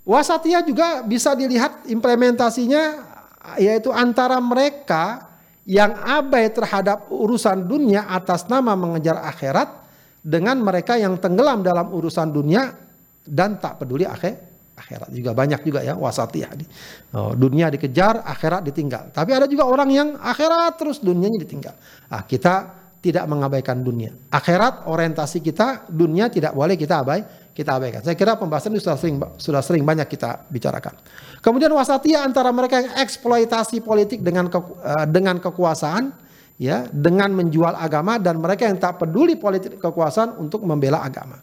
wasatiyah 0.02 0.66
juga 0.66 1.06
bisa 1.06 1.38
dilihat 1.38 1.86
implementasinya 1.86 3.06
yaitu 3.62 3.94
antara 3.94 4.42
mereka 4.42 5.30
yang 5.62 5.94
abai 6.02 6.50
terhadap 6.50 7.06
urusan 7.14 7.62
dunia 7.62 8.10
atas 8.10 8.50
nama 8.50 8.74
mengejar 8.74 9.22
akhirat 9.22 9.70
dengan 10.20 10.60
mereka 10.60 11.00
yang 11.00 11.16
tenggelam 11.16 11.64
dalam 11.64 11.90
urusan 11.92 12.28
dunia 12.28 12.68
dan 13.24 13.56
tak 13.56 13.80
peduli 13.80 14.04
akhir 14.04 14.48
akhirat 14.76 15.08
juga 15.12 15.36
banyak 15.36 15.60
juga 15.60 15.80
ya 15.84 15.92
wasatiyah 15.96 16.56
oh, 17.12 17.36
dunia 17.36 17.68
dikejar 17.68 18.24
akhirat 18.24 18.64
ditinggal 18.64 19.12
tapi 19.12 19.36
ada 19.36 19.44
juga 19.44 19.68
orang 19.68 19.88
yang 19.92 20.08
akhirat 20.16 20.80
terus 20.80 21.04
dunianya 21.04 21.36
ditinggal 21.40 21.74
ah 22.08 22.24
kita 22.24 22.80
tidak 23.00 23.24
mengabaikan 23.24 23.80
dunia. 23.80 24.12
Akhirat 24.28 24.84
orientasi 24.84 25.40
kita, 25.40 25.88
dunia 25.88 26.28
tidak 26.28 26.52
boleh 26.52 26.76
kita 26.76 27.00
abai, 27.00 27.24
kita 27.56 27.80
abaikan. 27.80 28.04
Saya 28.04 28.12
kira 28.12 28.36
pembahasan 28.36 28.76
ini 28.76 28.80
sudah 28.80 28.96
sering 29.00 29.16
sudah 29.40 29.62
sering 29.64 29.84
banyak 29.88 30.04
kita 30.04 30.44
bicarakan. 30.52 31.00
Kemudian 31.40 31.72
wasatia 31.72 32.20
antara 32.20 32.52
mereka 32.52 32.84
yang 32.84 32.92
eksploitasi 33.00 33.80
politik 33.80 34.20
dengan 34.20 34.52
ke, 34.52 34.60
uh, 34.60 35.08
dengan 35.08 35.40
kekuasaan, 35.40 36.12
ya, 36.60 36.84
dengan 36.92 37.32
menjual 37.32 37.72
agama 37.72 38.20
dan 38.20 38.36
mereka 38.36 38.68
yang 38.68 38.76
tak 38.76 39.00
peduli 39.00 39.40
politik 39.40 39.80
kekuasaan 39.80 40.36
untuk 40.36 40.60
membela 40.68 41.00
agama. 41.00 41.40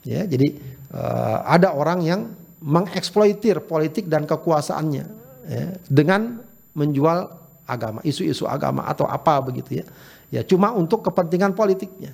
Ya, 0.00 0.24
jadi 0.24 0.56
uh, 0.96 1.44
ada 1.44 1.76
orang 1.76 2.00
yang 2.00 2.20
mengeksploitir 2.64 3.60
politik 3.68 4.08
dan 4.08 4.24
kekuasaannya 4.24 5.04
ya, 5.44 5.64
dengan 5.84 6.40
menjual 6.72 7.28
agama, 7.68 8.00
isu-isu 8.00 8.48
agama 8.48 8.88
atau 8.88 9.04
apa 9.04 9.36
begitu 9.44 9.84
ya. 9.84 9.86
Ya 10.32 10.40
cuma 10.42 10.72
untuk 10.72 11.04
kepentingan 11.04 11.52
politiknya 11.54 12.10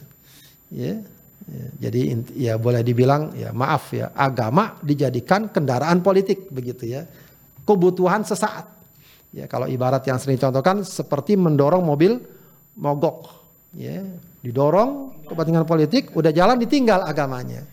ya, 0.69 1.01
ya 1.47 1.67
jadi 1.79 2.01
ya 2.37 2.55
boleh 2.61 2.85
dibilang 2.85 3.33
ya 3.33 3.49
maaf 3.55 3.97
ya 3.97 4.13
agama 4.13 4.77
dijadikan 4.85 5.49
kendaraan 5.49 6.03
politik 6.03 6.51
begitu 6.51 6.91
ya. 6.91 7.07
Kebutuhan 7.65 8.27
sesaat. 8.27 8.67
Ya 9.31 9.47
kalau 9.47 9.71
ibarat 9.71 10.03
yang 10.11 10.19
sering 10.19 10.43
contohkan 10.43 10.83
seperti 10.83 11.39
mendorong 11.39 11.87
mobil 11.87 12.19
mogok 12.77 13.31
ya. 13.75 14.03
Didorong 14.41 15.23
kepentingan 15.29 15.69
politik 15.69 16.17
udah 16.17 16.33
jalan 16.33 16.57
ditinggal 16.57 17.05
agamanya 17.05 17.65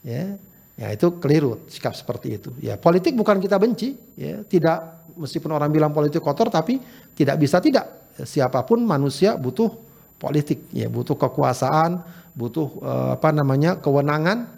ya. 0.00 0.36
Ya 0.76 0.92
itu 0.92 1.16
keliru 1.16 1.64
sikap 1.72 1.96
seperti 1.96 2.36
itu. 2.36 2.50
Ya 2.60 2.76
politik 2.76 3.16
bukan 3.16 3.40
kita 3.40 3.56
benci 3.56 3.96
ya. 4.16 4.44
Tidak 4.44 5.12
meskipun 5.16 5.52
orang 5.56 5.72
bilang 5.72 5.92
politik 5.92 6.20
kotor 6.20 6.52
tapi 6.52 6.80
tidak 7.16 7.36
bisa 7.40 7.60
tidak. 7.60 8.12
Siapa 8.16 8.64
pun 8.64 8.84
manusia 8.84 9.36
butuh 9.36 9.72
politik 10.20 10.68
ya. 10.72 10.88
Butuh 10.88 11.16
kekuasaan 11.16 12.00
butuh 12.36 12.68
uh, 12.84 13.10
apa 13.16 13.32
namanya 13.32 13.80
kewenangan 13.80 14.55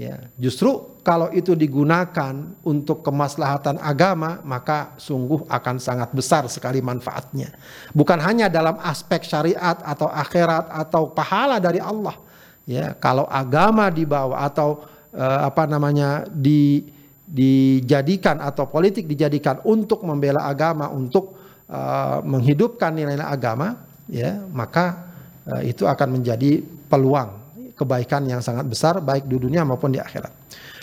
ya. 0.00 0.16
Justru 0.40 0.96
kalau 1.04 1.28
itu 1.28 1.52
digunakan 1.52 2.32
untuk 2.64 3.04
kemaslahatan 3.04 3.76
agama 3.84 4.40
maka 4.40 4.96
sungguh 4.96 5.44
akan 5.44 5.76
sangat 5.76 6.08
besar 6.16 6.48
sekali 6.48 6.80
manfaatnya. 6.80 7.52
Bukan 7.92 8.16
hanya 8.24 8.48
dalam 8.48 8.80
aspek 8.80 9.28
syariat 9.28 9.76
atau 9.84 10.08
akhirat 10.08 10.72
atau 10.72 11.12
pahala 11.12 11.60
dari 11.60 11.84
Allah. 11.84 12.16
Ya 12.64 12.96
kalau 12.96 13.28
agama 13.28 13.92
dibawa 13.92 14.48
atau 14.48 14.88
uh, 15.12 15.40
apa 15.44 15.68
namanya 15.68 16.24
di 16.32 16.88
dijadikan 17.30 18.42
atau 18.42 18.66
politik 18.66 19.06
dijadikan 19.06 19.62
untuk 19.62 20.02
membela 20.02 20.50
agama 20.50 20.90
untuk 20.90 21.38
uh, 21.70 22.18
menghidupkan 22.26 22.90
nilai-nilai 22.90 23.22
agama 23.22 23.86
ya 24.10 24.42
maka 24.50 25.14
uh, 25.46 25.62
itu 25.62 25.86
akan 25.86 26.18
menjadi 26.18 26.58
peluang 26.90 27.39
kebaikan 27.80 28.28
yang 28.28 28.44
sangat 28.44 28.68
besar 28.68 29.00
baik 29.00 29.24
di 29.24 29.40
dunia 29.40 29.64
maupun 29.64 29.88
di 29.88 29.96
akhirat. 29.96 30.28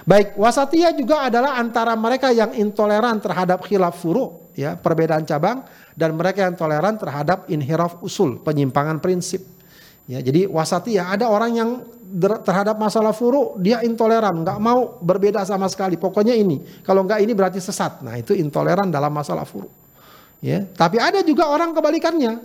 Baik, 0.07 0.39
wasatiyah 0.39 0.95
juga 0.97 1.27
adalah 1.27 1.59
antara 1.61 1.93
mereka 1.93 2.31
yang 2.33 2.55
intoleran 2.55 3.19
terhadap 3.19 3.61
khilaf 3.67 3.99
furu, 4.01 4.49
ya 4.57 4.73
perbedaan 4.73 5.27
cabang 5.27 5.67
dan 5.93 6.15
mereka 6.17 6.47
yang 6.47 6.55
toleran 6.57 6.95
terhadap 6.95 7.45
inhiraf 7.51 8.01
usul 8.01 8.41
penyimpangan 8.41 8.97
prinsip. 9.03 9.43
Ya 10.07 10.23
jadi 10.23 10.47
wasatiyah 10.47 11.11
ada 11.11 11.27
orang 11.27 11.51
yang 11.53 11.69
terhadap 12.47 12.79
masalah 12.79 13.11
furu 13.11 13.59
dia 13.59 13.83
intoleran 13.83 14.47
nggak 14.47 14.59
mau 14.63 14.95
berbeda 15.03 15.43
sama 15.43 15.67
sekali. 15.67 15.99
Pokoknya 15.99 16.31
ini 16.31 16.63
kalau 16.87 17.03
nggak 17.03 17.19
ini 17.19 17.35
berarti 17.35 17.59
sesat. 17.59 17.99
Nah 17.99 18.15
itu 18.15 18.31
intoleran 18.31 18.87
dalam 18.87 19.11
masalah 19.11 19.43
furu. 19.43 19.67
Ya 20.39 20.63
tapi 20.63 21.03
ada 21.03 21.19
juga 21.27 21.51
orang 21.51 21.75
kebalikannya. 21.75 22.39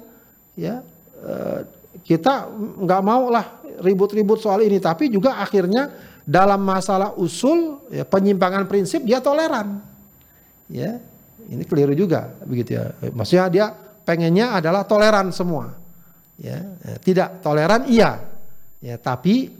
Ya 0.58 0.82
eh, 1.22 1.60
kita 2.02 2.50
nggak 2.82 3.02
mau 3.02 3.30
lah 3.30 3.62
ribut-ribut 3.82 4.38
soal 4.42 4.62
ini 4.66 4.78
tapi 4.82 5.10
juga 5.10 5.38
akhirnya 5.38 5.90
dalam 6.22 6.62
masalah 6.62 7.14
usul 7.18 7.82
ya, 7.90 8.06
penyimpangan 8.06 8.66
prinsip 8.70 9.02
dia 9.02 9.18
toleran. 9.18 9.82
Ya 10.70 11.02
ini 11.50 11.66
keliru 11.66 11.92
juga 11.92 12.32
begitu 12.46 12.78
ya. 12.78 12.94
Maksudnya 13.12 13.46
dia 13.50 13.66
pengennya 14.06 14.56
adalah 14.56 14.86
toleran 14.86 15.34
semua. 15.34 15.74
Ya 16.38 16.62
tidak 17.02 17.42
toleran 17.42 17.86
iya. 17.90 18.22
Ya 18.82 18.98
tapi 18.98 19.50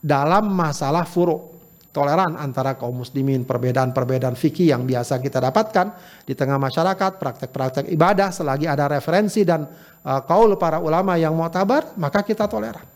dalam 0.00 0.48
masalah 0.48 1.04
furu 1.04 1.49
toleran 1.90 2.38
antara 2.38 2.78
kaum 2.78 3.02
muslimin 3.02 3.42
perbedaan-perbedaan 3.42 4.38
fikih 4.38 4.70
yang 4.70 4.86
biasa 4.86 5.18
kita 5.18 5.42
dapatkan 5.42 5.86
di 6.22 6.38
tengah 6.38 6.56
masyarakat 6.56 7.18
praktek-praktek 7.18 7.90
ibadah 7.90 8.30
selagi 8.30 8.70
ada 8.70 8.86
referensi 8.86 9.42
dan 9.42 9.66
uh, 10.06 10.20
kaul 10.22 10.54
para 10.54 10.78
ulama 10.78 11.18
yang 11.18 11.34
mu'tabar 11.34 11.98
maka 11.98 12.22
kita 12.22 12.46
toleran 12.46 12.86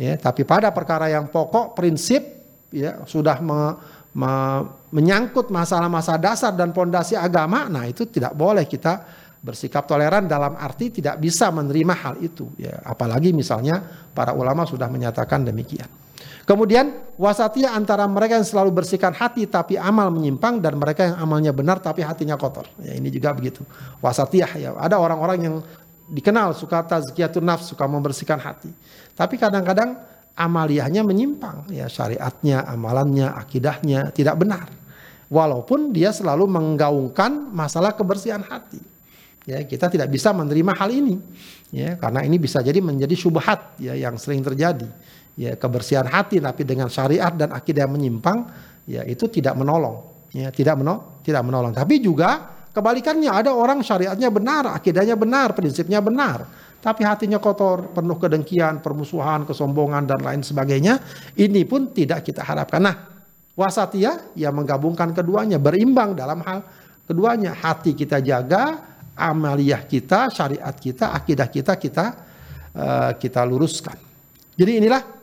ya 0.00 0.16
tapi 0.16 0.48
pada 0.48 0.72
perkara 0.72 1.12
yang 1.12 1.28
pokok 1.28 1.76
prinsip 1.76 2.42
ya 2.72 3.04
sudah 3.04 3.38
me, 3.44 3.76
me, 4.16 4.32
menyangkut 4.90 5.52
masalah-masalah 5.52 6.20
dasar 6.20 6.52
dan 6.56 6.72
pondasi 6.72 7.14
agama, 7.14 7.68
nah 7.68 7.84
itu 7.84 8.08
tidak 8.08 8.32
boleh 8.32 8.64
kita 8.64 9.04
bersikap 9.42 9.84
toleran 9.84 10.24
dalam 10.24 10.54
arti 10.56 11.02
tidak 11.02 11.18
bisa 11.18 11.50
menerima 11.50 11.94
hal 11.98 12.14
itu 12.22 12.46
ya 12.56 12.78
apalagi 12.86 13.34
misalnya 13.34 13.82
para 14.14 14.32
ulama 14.32 14.62
sudah 14.64 14.86
menyatakan 14.88 15.42
demikian. 15.42 16.01
Kemudian 16.52 17.16
wasatiyah 17.16 17.72
antara 17.72 18.04
mereka 18.04 18.36
yang 18.36 18.44
selalu 18.44 18.84
bersihkan 18.84 19.16
hati 19.16 19.48
tapi 19.48 19.80
amal 19.80 20.12
menyimpang 20.12 20.60
dan 20.60 20.76
mereka 20.76 21.08
yang 21.08 21.16
amalnya 21.16 21.48
benar 21.48 21.80
tapi 21.80 22.04
hatinya 22.04 22.36
kotor. 22.36 22.68
Ya 22.76 22.92
ini 22.92 23.08
juga 23.08 23.32
begitu. 23.32 23.64
Wasatiyah 24.04 24.52
ya 24.60 24.76
ada 24.76 25.00
orang-orang 25.00 25.38
yang 25.40 25.56
dikenal 26.12 26.52
suka 26.52 26.84
tazkiyatun 26.84 27.40
nafs, 27.40 27.72
suka 27.72 27.88
membersihkan 27.88 28.36
hati. 28.36 28.68
Tapi 29.16 29.40
kadang-kadang 29.40 29.96
amaliyahnya 30.36 31.00
menyimpang 31.08 31.72
ya 31.72 31.88
syariatnya 31.88 32.68
amalannya 32.68 33.32
akidahnya 33.32 34.12
tidak 34.12 34.36
benar 34.36 34.68
walaupun 35.32 35.92
dia 35.92 36.12
selalu 36.12 36.48
menggaungkan 36.48 37.48
masalah 37.52 37.96
kebersihan 37.96 38.44
hati 38.44 38.80
ya 39.44 39.60
kita 39.64 39.92
tidak 39.92 40.08
bisa 40.08 40.32
menerima 40.32 40.72
hal 40.72 40.88
ini 40.88 41.20
ya 41.68 42.00
karena 42.00 42.24
ini 42.24 42.36
bisa 42.40 42.64
jadi 42.64 42.80
menjadi 42.80 43.12
syubhat 43.12 43.76
ya 43.76 43.92
yang 43.92 44.16
sering 44.16 44.40
terjadi 44.40 44.88
ya 45.38 45.56
kebersihan 45.56 46.04
hati 46.08 46.38
tapi 46.40 46.62
dengan 46.66 46.92
syariat 46.92 47.32
dan 47.32 47.52
akidah 47.56 47.88
yang 47.88 47.94
menyimpang 47.96 48.38
ya 48.84 49.02
itu 49.08 49.28
tidak 49.32 49.56
menolong 49.56 50.28
ya 50.32 50.52
tidak 50.52 50.76
menolong 50.76 51.22
tidak 51.24 51.42
menolong 51.44 51.72
tapi 51.72 52.00
juga 52.02 52.60
kebalikannya 52.72 53.30
ada 53.32 53.52
orang 53.52 53.80
syariatnya 53.80 54.28
benar 54.28 54.76
akidahnya 54.76 55.16
benar 55.16 55.56
prinsipnya 55.56 56.04
benar 56.04 56.44
tapi 56.82 57.06
hatinya 57.06 57.38
kotor, 57.38 57.94
penuh 57.94 58.18
kedengkian, 58.18 58.82
permusuhan, 58.82 59.46
kesombongan 59.46 60.02
dan 60.02 60.18
lain 60.18 60.42
sebagainya, 60.42 60.98
ini 61.38 61.62
pun 61.62 61.94
tidak 61.94 62.26
kita 62.26 62.42
harapkan. 62.42 62.82
Nah, 62.82 62.96
wasatiyah 63.54 64.34
yang 64.34 64.50
menggabungkan 64.58 65.14
keduanya, 65.14 65.62
berimbang 65.62 66.18
dalam 66.18 66.42
hal 66.42 66.66
keduanya. 67.06 67.54
Hati 67.54 67.94
kita 67.94 68.18
jaga, 68.18 68.82
amaliyah 69.14 69.86
kita, 69.86 70.26
syariat 70.34 70.74
kita, 70.74 71.14
akidah 71.14 71.46
kita 71.46 71.78
kita 71.78 72.04
uh, 72.74 73.10
kita 73.14 73.46
luruskan. 73.46 73.94
Jadi 74.58 74.82
inilah 74.82 75.21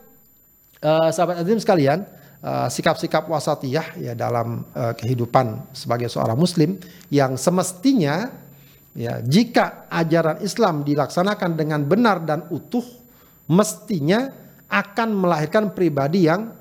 uh, 0.84 1.09
sahabat 1.13 1.41
adim 1.43 1.59
sekalian, 1.59 2.03
uh, 2.43 2.67
sikap-sikap 2.71 3.27
wasatiyah 3.27 3.99
ya 3.99 4.13
dalam 4.15 4.67
uh, 4.75 4.93
kehidupan 4.95 5.73
sebagai 5.75 6.07
seorang 6.11 6.38
muslim 6.39 6.80
yang 7.11 7.36
semestinya 7.39 8.30
Ya, 8.97 9.21
jika 9.21 9.86
ajaran 9.88 10.41
Islam 10.41 10.82
dilaksanakan 10.82 11.53
dengan 11.53 11.86
benar 11.86 12.25
dan 12.25 12.49
utuh, 12.49 12.84
mestinya 13.45 14.34
akan 14.67 15.13
melahirkan 15.13 15.71
pribadi 15.77 16.25
yang 16.25 16.51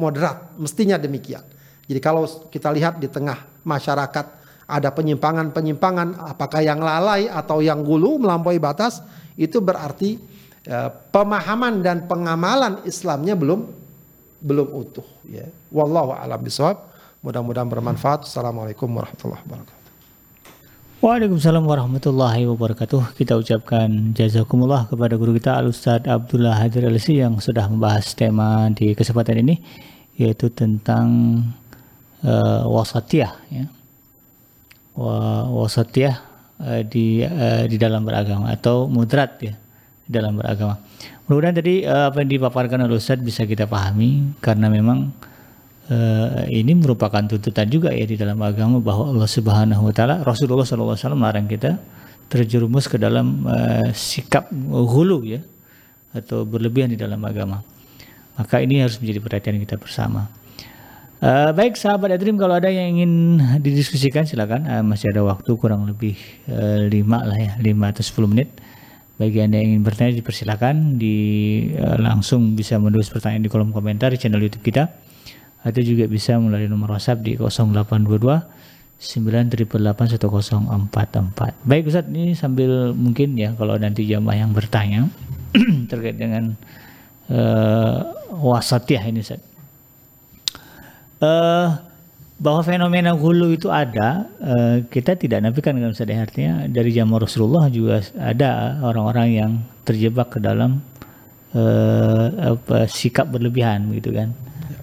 moderat, 0.00 0.56
mestinya 0.56 0.96
demikian. 0.96 1.44
Jadi 1.86 2.00
kalau 2.00 2.24
kita 2.48 2.72
lihat 2.72 3.00
di 3.00 3.08
tengah 3.08 3.62
masyarakat 3.64 4.26
ada 4.68 4.90
penyimpangan-penyimpangan, 4.92 6.18
apakah 6.28 6.60
yang 6.60 6.80
lalai 6.80 7.30
atau 7.30 7.62
yang 7.62 7.86
gulu 7.86 8.20
melampaui 8.20 8.60
batas, 8.60 9.00
itu 9.38 9.60
berarti 9.60 10.20
ya, 10.68 10.92
pemahaman 10.92 11.80
dan 11.80 12.04
pengamalan 12.04 12.84
Islamnya 12.84 13.32
belum 13.32 13.64
belum 14.44 14.68
utuh. 14.70 15.06
Ya. 15.24 15.48
Wallahu 15.72 16.12
a'lam 16.12 16.38
bishawab. 16.44 16.84
Mudah-mudahan 17.24 17.66
bermanfaat. 17.66 18.28
Assalamualaikum 18.28 18.86
warahmatullahi 18.86 19.42
wabarakatuh. 19.42 19.76
Waalaikumsalam 20.98 21.62
warahmatullahi 21.66 22.42
wabarakatuh. 22.46 23.02
Kita 23.18 23.38
ucapkan 23.38 24.14
jazakumullah 24.14 24.86
kepada 24.86 25.14
guru 25.18 25.34
kita 25.34 25.58
Al 25.58 25.70
Ustaz 25.70 26.06
Abdullah 26.06 26.58
Hadir 26.58 26.86
Alsi 26.86 27.22
yang 27.22 27.38
sudah 27.42 27.66
membahas 27.66 28.14
tema 28.14 28.70
di 28.70 28.94
kesempatan 28.94 29.42
ini 29.42 29.62
yaitu 30.18 30.50
tentang 30.50 31.38
uh, 32.26 32.66
wasatiyah 32.66 33.30
ya. 33.50 33.66
Wa, 34.98 35.46
wasatiyah 35.46 36.18
uh, 36.62 36.82
di 36.82 37.22
uh, 37.22 37.70
di 37.70 37.78
dalam 37.78 38.02
beragama 38.02 38.50
atau 38.50 38.90
mudrat 38.90 39.38
ya 39.38 39.54
dalam 40.08 40.40
beragama. 40.40 40.80
Mudah-mudahan 41.28 41.56
tadi 41.60 41.84
uh, 41.84 42.08
apa 42.08 42.24
yang 42.24 42.40
dipaparkan 42.40 42.88
oleh 42.88 42.96
Ustaz 42.96 43.20
bisa 43.20 43.44
kita 43.44 43.68
pahami 43.68 44.32
karena 44.40 44.72
memang 44.72 45.12
uh, 45.92 46.48
ini 46.48 46.72
merupakan 46.72 47.20
tuntutan 47.20 47.68
juga 47.68 47.92
ya 47.92 48.08
di 48.08 48.16
dalam 48.16 48.40
agama 48.40 48.80
bahwa 48.80 49.12
Allah 49.12 49.28
Subhanahu 49.28 49.92
wa 49.92 49.92
taala 49.92 50.24
Rasulullah 50.24 50.64
SAW 50.64 50.96
melarang 51.12 51.44
kita 51.44 51.76
terjerumus 52.32 52.88
ke 52.88 52.96
dalam 52.96 53.44
uh, 53.44 53.92
sikap 53.92 54.48
hulu 54.64 55.28
ya 55.28 55.40
atau 56.16 56.48
berlebihan 56.48 56.92
di 56.92 56.98
dalam 56.98 57.20
agama. 57.28 57.60
Maka 58.40 58.64
ini 58.64 58.80
harus 58.80 58.96
menjadi 58.96 59.20
perhatian 59.20 59.60
kita 59.60 59.76
bersama. 59.76 60.32
Uh, 61.18 61.50
baik 61.50 61.74
sahabat 61.74 62.14
Adrim 62.14 62.38
kalau 62.38 62.54
ada 62.54 62.70
yang 62.70 62.94
ingin 62.94 63.42
didiskusikan 63.58 64.22
silakan 64.22 64.62
uh, 64.70 64.86
masih 64.86 65.10
ada 65.10 65.26
waktu 65.26 65.50
kurang 65.58 65.82
lebih 65.82 66.14
uh, 66.46 66.86
5 66.86 66.94
lah 67.10 67.34
ya 67.34 67.52
5 67.58 67.74
atau 67.90 68.22
10 68.22 68.32
menit 68.32 68.48
bagi 69.18 69.42
anda 69.42 69.58
yang 69.58 69.74
ingin 69.74 69.82
bertanya 69.82 70.14
dipersilakan 70.14 70.94
di 70.94 71.16
uh, 71.74 71.98
langsung 71.98 72.54
bisa 72.54 72.78
menulis 72.78 73.10
pertanyaan 73.10 73.42
di 73.42 73.50
kolom 73.50 73.74
komentar 73.74 74.14
di 74.14 74.22
channel 74.22 74.38
YouTube 74.38 74.62
kita 74.62 74.86
atau 75.66 75.82
juga 75.82 76.06
bisa 76.06 76.38
melalui 76.38 76.70
nomor 76.70 76.94
WhatsApp 76.94 77.26
di 77.26 77.34
0822 77.34 78.58
9881044. 78.98 81.54
Baik 81.62 81.86
Ustaz, 81.86 82.10
ini 82.10 82.34
sambil 82.34 82.90
mungkin 82.94 83.38
ya 83.38 83.54
kalau 83.54 83.78
nanti 83.78 84.02
jamaah 84.02 84.42
yang 84.42 84.50
bertanya 84.50 85.06
terkait 85.90 86.18
dengan 86.18 86.58
uh, 87.30 87.98
wasatiyah 88.38 89.06
ini 89.06 89.22
Ustaz. 89.22 89.38
Uh, 91.18 91.74
bahwa 92.38 92.62
fenomena 92.62 93.12
hulu 93.18 93.54
itu 93.54 93.66
ada, 93.68 94.30
uh, 94.38 94.86
kita 94.86 95.18
tidak 95.18 95.42
nafikan 95.42 95.74
dengan 95.74 95.90
Ustaz 95.90 96.06
artinya 96.06 96.70
dari 96.70 96.94
zaman 96.94 97.18
Rasulullah 97.18 97.66
juga 97.66 97.98
ada 98.14 98.78
orang-orang 98.82 99.28
yang 99.34 99.50
terjebak 99.82 100.34
ke 100.34 100.38
dalam 100.38 100.78
uh, 101.52 102.54
apa, 102.54 102.86
sikap 102.86 103.26
berlebihan 103.34 103.90
gitu 103.90 104.14
kan 104.14 104.30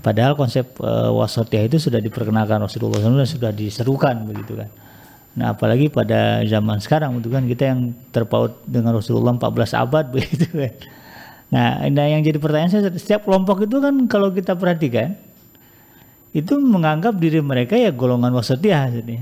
Padahal 0.05 0.37
konsep 0.37 0.77
uh, 0.85 1.09
wasatiyah 1.17 1.65
itu 1.65 1.81
sudah 1.81 1.97
diperkenalkan 1.97 2.61
Rasulullah 2.61 3.01
SAW 3.01 3.25
dan 3.25 3.25
sudah 3.25 3.49
diserukan 3.49 4.13
begitu 4.29 4.53
kan. 4.53 4.69
Nah 5.33 5.57
apalagi 5.57 5.89
pada 5.89 6.45
zaman 6.45 6.77
sekarang 6.77 7.17
itu 7.17 7.33
kan 7.33 7.49
kita 7.49 7.73
yang 7.73 7.89
terpaut 8.13 8.61
dengan 8.69 8.93
Rasulullah 8.93 9.33
14 9.33 9.73
abad 9.73 10.05
begitu 10.13 10.45
kan. 10.45 10.73
Nah, 11.49 11.89
nah 11.89 12.05
yang 12.05 12.21
jadi 12.21 12.37
pertanyaan 12.37 12.69
saya 12.69 12.93
setiap 12.93 13.25
kelompok 13.25 13.65
itu 13.65 13.81
kan 13.81 14.05
kalau 14.05 14.29
kita 14.29 14.53
perhatikan 14.53 15.17
itu 16.35 16.59
menganggap 16.59 17.15
diri 17.15 17.39
mereka 17.39 17.79
ya 17.79 17.95
golongan 17.95 18.35
wasatiyah 18.35 18.91
jadi 18.99 19.15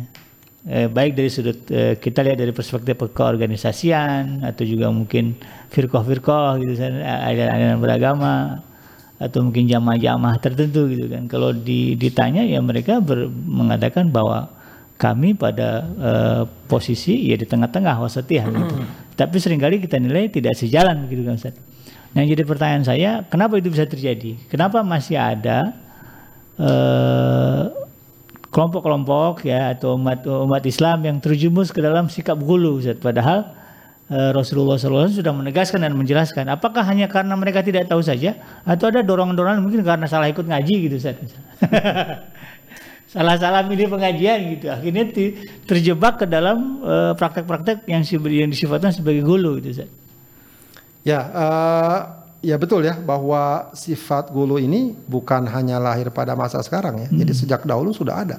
eh, 0.65 0.87
baik 0.89 1.13
dari 1.13 1.29
sudut 1.29 1.61
eh, 1.69 2.01
kita 2.01 2.25
lihat 2.25 2.41
dari 2.41 2.49
perspektif 2.49 2.97
keorganisasian 3.13 4.41
atau 4.41 4.65
juga 4.65 4.89
mungkin 4.89 5.37
firqah-firqah 5.69 6.57
gitu 6.65 6.73
aliran 7.05 7.77
beragama 7.77 8.65
atau 9.23 9.39
mungkin 9.39 9.69
jamaah-jamaah 9.69 10.35
tertentu 10.43 10.89
gitu 10.91 11.07
kan. 11.07 11.31
Kalau 11.31 11.55
di, 11.55 11.95
ditanya 11.95 12.43
ya 12.43 12.59
mereka 12.59 12.99
ber, 12.99 13.31
mengatakan 13.31 14.11
bahwa 14.11 14.51
kami 14.99 15.31
pada 15.35 15.87
uh, 15.99 16.43
posisi 16.67 17.31
ya 17.31 17.39
di 17.39 17.47
tengah-tengah 17.47 18.03
wasatiyah 18.03 18.45
gitu. 18.51 18.75
Tapi 19.19 19.35
sering 19.39 19.61
kali 19.63 19.79
kita 19.79 19.95
nilai 19.99 20.27
tidak 20.27 20.59
sejalan 20.59 21.07
gitu 21.07 21.23
kan 21.23 21.39
Ustaz. 21.39 21.55
Nah, 22.13 22.21
jadi 22.21 22.45
pertanyaan 22.45 22.85
saya, 22.85 23.25
kenapa 23.25 23.57
itu 23.57 23.73
bisa 23.73 23.89
terjadi? 23.89 24.37
Kenapa 24.45 24.85
masih 24.85 25.17
ada 25.17 25.73
kelompok-kelompok 28.53 29.49
ya 29.49 29.73
atau 29.73 29.97
umat 29.97 30.21
umat 30.29 30.63
Islam 30.69 31.01
yang 31.01 31.17
terjumus 31.17 31.73
ke 31.73 31.81
dalam 31.81 32.05
sikap 32.05 32.37
gulu 32.37 32.77
Ustaz. 32.77 33.01
Padahal 33.01 33.49
uh, 34.13 34.29
Rasulullah 34.29 34.77
SAW 34.77 35.09
sudah 35.09 35.33
menegaskan 35.33 35.81
dan 35.81 35.97
menjelaskan 35.97 36.45
apakah 36.53 36.85
hanya 36.85 37.09
karena 37.09 37.33
mereka 37.33 37.65
tidak 37.65 37.89
tahu 37.89 38.05
saja 38.05 38.37
atau 38.61 38.93
ada 38.93 39.01
dorongan-dorongan 39.01 39.59
mungkin 39.65 39.81
karena 39.81 40.05
salah 40.05 40.29
ikut 40.29 40.45
ngaji 40.45 40.75
gitu. 40.89 41.01
Salah-salah 43.13 43.69
milih 43.69 43.93
pengajian 43.93 44.57
gitu. 44.57 44.73
Akhirnya 44.73 45.05
terjebak 45.69 46.17
ke 46.21 46.25
dalam 46.25 46.81
uh, 46.81 47.13
praktek-praktek 47.13 47.85
yang, 47.85 48.01
yang 48.25 48.49
disifatkan 48.49 48.89
sebagai 48.89 49.21
gulu 49.21 49.61
gitu 49.61 49.81
Ustaz. 49.81 49.89
Ya, 51.05 51.19
uh, 51.29 52.22
ya 52.43 52.59
betul 52.59 52.83
ya 52.83 52.99
bahwa 52.99 53.71
sifat 53.71 54.29
gulu 54.29 54.59
ini 54.59 54.91
bukan 55.07 55.47
hanya 55.47 55.79
lahir 55.79 56.11
pada 56.11 56.35
masa 56.35 56.59
sekarang 56.59 56.99
ya. 56.99 57.07
Hmm. 57.07 57.17
Jadi 57.23 57.31
sejak 57.33 57.61
dahulu 57.63 57.95
sudah 57.95 58.19
ada. 58.19 58.37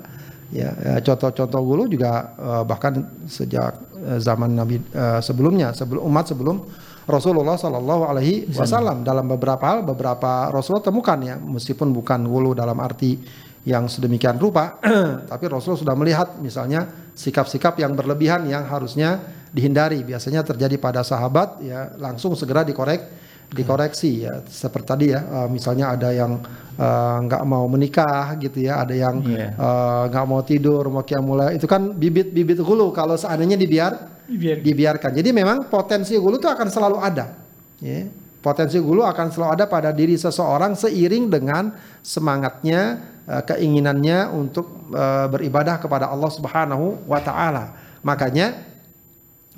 Ya, 0.52 0.70
ya 0.76 0.94
contoh-contoh 1.02 1.60
gulu 1.64 1.88
juga 1.88 2.36
uh, 2.36 2.62
bahkan 2.62 3.02
sejak 3.26 3.74
uh, 3.96 4.20
zaman 4.20 4.52
Nabi 4.54 4.78
uh, 4.92 5.18
sebelumnya, 5.24 5.72
sebelum 5.72 6.04
umat 6.04 6.30
sebelum 6.30 6.62
Rasulullah 7.08 7.56
Shallallahu 7.56 8.02
Alaihi 8.06 8.48
Wasallam 8.52 9.02
dalam 9.02 9.28
beberapa 9.28 9.60
hal 9.64 9.84
beberapa 9.84 10.52
Rasulullah 10.52 10.84
temukan 10.84 11.18
ya 11.20 11.36
meskipun 11.36 11.92
bukan 11.92 12.28
gulu 12.28 12.56
dalam 12.56 12.76
arti 12.80 13.18
yang 13.64 13.88
sedemikian 13.88 14.36
rupa, 14.36 14.76
tapi 15.32 15.48
Rasulullah 15.48 15.80
sudah 15.80 15.96
melihat 15.96 16.36
misalnya 16.36 16.84
sikap-sikap 17.16 17.80
yang 17.80 17.96
berlebihan 17.96 18.44
yang 18.44 18.68
harusnya 18.68 19.20
dihindari. 19.48 20.04
Biasanya 20.04 20.44
terjadi 20.44 20.76
pada 20.76 21.00
sahabat 21.00 21.64
ya 21.64 21.96
langsung 21.96 22.36
segera 22.36 22.60
dikorek 22.60 23.23
dikoreksi 23.54 24.26
ya 24.26 24.42
seperti 24.48 24.86
tadi 24.86 25.06
ya 25.14 25.20
uh, 25.22 25.48
misalnya 25.48 25.94
ada 25.94 26.10
yang 26.10 26.42
eh, 26.74 27.16
nggak 27.22 27.42
uh, 27.44 27.46
mau 27.46 27.64
menikah 27.70 28.34
gitu 28.42 28.66
ya 28.66 28.82
ada 28.82 28.94
yang 28.94 29.22
iya. 29.30 29.54
eh, 29.54 30.02
nggak 30.10 30.24
yeah. 30.24 30.28
uh, 30.28 30.30
mau 30.30 30.42
tidur 30.42 30.82
mau 30.90 31.06
mulai 31.22 31.56
itu 31.60 31.70
kan 31.70 31.94
bibit-bibit 31.94 32.58
hulu 32.58 32.90
kalau 32.90 33.14
seandainya 33.14 33.54
dibiar 33.54 33.92
dibiarkan. 34.26 34.62
dibiarkan 34.66 35.10
jadi 35.14 35.30
memang 35.30 35.70
potensi 35.70 36.18
hulu 36.18 36.42
itu 36.42 36.50
akan 36.50 36.68
selalu 36.72 36.98
ada 36.98 37.38
ya 37.78 38.10
potensi 38.42 38.76
hulu 38.76 39.06
akan 39.06 39.26
selalu 39.30 39.50
ada 39.54 39.64
pada 39.70 39.90
diri 39.94 40.18
seseorang 40.18 40.74
seiring 40.74 41.30
dengan 41.30 41.72
semangatnya 42.02 43.00
uh, 43.30 43.42
keinginannya 43.46 44.34
untuk 44.34 44.90
uh, 44.90 45.30
beribadah 45.30 45.78
kepada 45.78 46.10
Allah 46.10 46.30
Subhanahu 46.32 47.06
wa 47.06 47.20
taala 47.22 47.76
makanya 48.02 48.58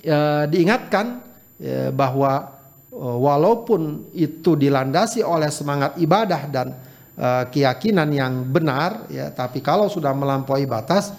uh, 0.05 0.45
diingatkan 0.45 1.24
uh, 1.64 1.91
bahwa 1.97 2.55
walaupun 2.97 4.09
itu 4.16 4.57
dilandasi 4.57 5.20
oleh 5.20 5.53
semangat 5.53 6.01
ibadah 6.01 6.42
dan 6.49 6.72
uh, 7.20 7.44
keyakinan 7.53 8.09
yang 8.09 8.49
benar 8.49 9.05
ya 9.12 9.28
tapi 9.28 9.61
kalau 9.61 9.92
sudah 9.92 10.16
melampaui 10.16 10.64
batas 10.64 11.12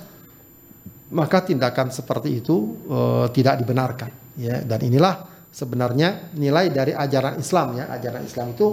maka 1.07 1.39
tindakan 1.39 1.87
seperti 1.87 2.43
itu 2.43 2.83
uh, 2.91 3.25
tidak 3.31 3.63
dibenarkan 3.63 4.11
ya. 4.35 4.63
Dan 4.63 4.79
inilah 4.83 5.23
sebenarnya 5.51 6.35
nilai 6.35 6.67
dari 6.71 6.91
ajaran 6.91 7.39
Islam 7.39 7.79
ya. 7.79 7.85
Ajaran 7.91 8.23
Islam 8.27 8.51
itu 8.51 8.67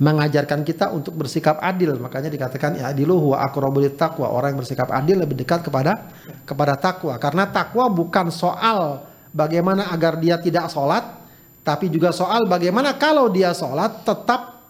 mengajarkan 0.00 0.64
kita 0.64 0.90
untuk 0.96 1.14
bersikap 1.14 1.60
adil. 1.60 1.96
Makanya 2.00 2.32
dikatakan 2.32 2.80
ya 2.80 2.90
adiluhu 2.90 3.36
wa 3.36 3.44
aqrabulit 3.44 4.00
taqwa 4.00 4.32
orang 4.32 4.56
yang 4.56 4.60
bersikap 4.64 4.88
adil 4.90 5.20
lebih 5.20 5.36
dekat 5.36 5.60
kepada 5.60 6.08
kepada 6.48 6.74
takwa. 6.80 7.20
Karena 7.20 7.44
takwa 7.52 7.92
bukan 7.92 8.32
soal 8.32 9.04
bagaimana 9.30 9.92
agar 9.92 10.16
dia 10.16 10.40
tidak 10.40 10.72
sholat 10.72 11.23
tapi 11.64 11.88
juga 11.88 12.12
soal 12.12 12.44
bagaimana 12.44 13.00
kalau 13.00 13.32
dia 13.32 13.56
sholat 13.56 14.04
tetap 14.04 14.60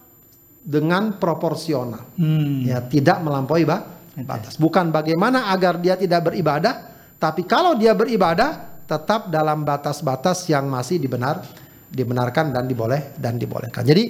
dengan 0.65 1.19
proporsional, 1.19 2.15
hmm. 2.15 2.65
ya 2.65 2.79
tidak 2.87 3.21
melampaui 3.21 3.67
batas. 3.67 4.55
Bukan 4.57 4.89
bagaimana 4.89 5.51
agar 5.53 5.77
dia 5.77 5.99
tidak 5.99 6.31
beribadah, 6.31 6.89
tapi 7.19 7.43
kalau 7.43 7.75
dia 7.75 7.91
beribadah 7.93 8.81
tetap 8.87 9.27
dalam 9.27 9.67
batas-batas 9.67 10.47
yang 10.49 10.65
masih 10.71 10.97
dibenar, 10.97 11.43
dibenarkan 11.91 12.55
dan 12.55 12.65
diboleh 12.65 13.13
dan 13.19 13.35
dibolehkan. 13.35 13.83
Jadi 13.85 14.03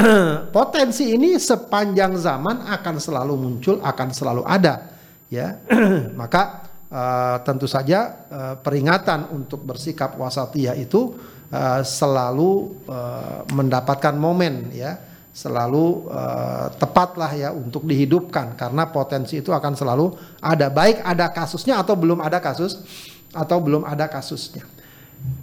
potensi 0.56 1.12
ini 1.12 1.36
sepanjang 1.36 2.16
zaman 2.16 2.66
akan 2.72 2.96
selalu 2.96 3.34
muncul, 3.36 3.76
akan 3.84 4.08
selalu 4.10 4.42
ada, 4.48 4.96
ya. 5.28 5.60
Maka 6.20 6.42
uh, 6.90 7.36
tentu 7.46 7.70
saja 7.70 8.26
uh, 8.26 8.54
peringatan 8.58 9.30
untuk 9.30 9.62
bersikap 9.62 10.18
wasatiyah 10.18 10.74
itu 10.74 11.14
uh, 11.50 11.82
selalu 11.82 12.74
uh, 12.86 13.46
mendapatkan 13.54 14.14
momen 14.14 14.70
ya 14.74 14.98
selalu 15.30 16.10
uh, 16.10 16.74
tepatlah 16.74 17.30
ya 17.38 17.48
untuk 17.54 17.86
dihidupkan 17.86 18.58
karena 18.58 18.90
potensi 18.90 19.38
itu 19.38 19.54
akan 19.54 19.78
selalu 19.78 20.10
ada 20.42 20.66
baik 20.66 21.06
ada 21.06 21.30
kasusnya 21.30 21.78
atau 21.78 21.94
belum 21.94 22.18
ada 22.18 22.42
kasus 22.42 22.82
atau 23.30 23.62
belum 23.62 23.86
ada 23.86 24.10
kasusnya 24.10 24.66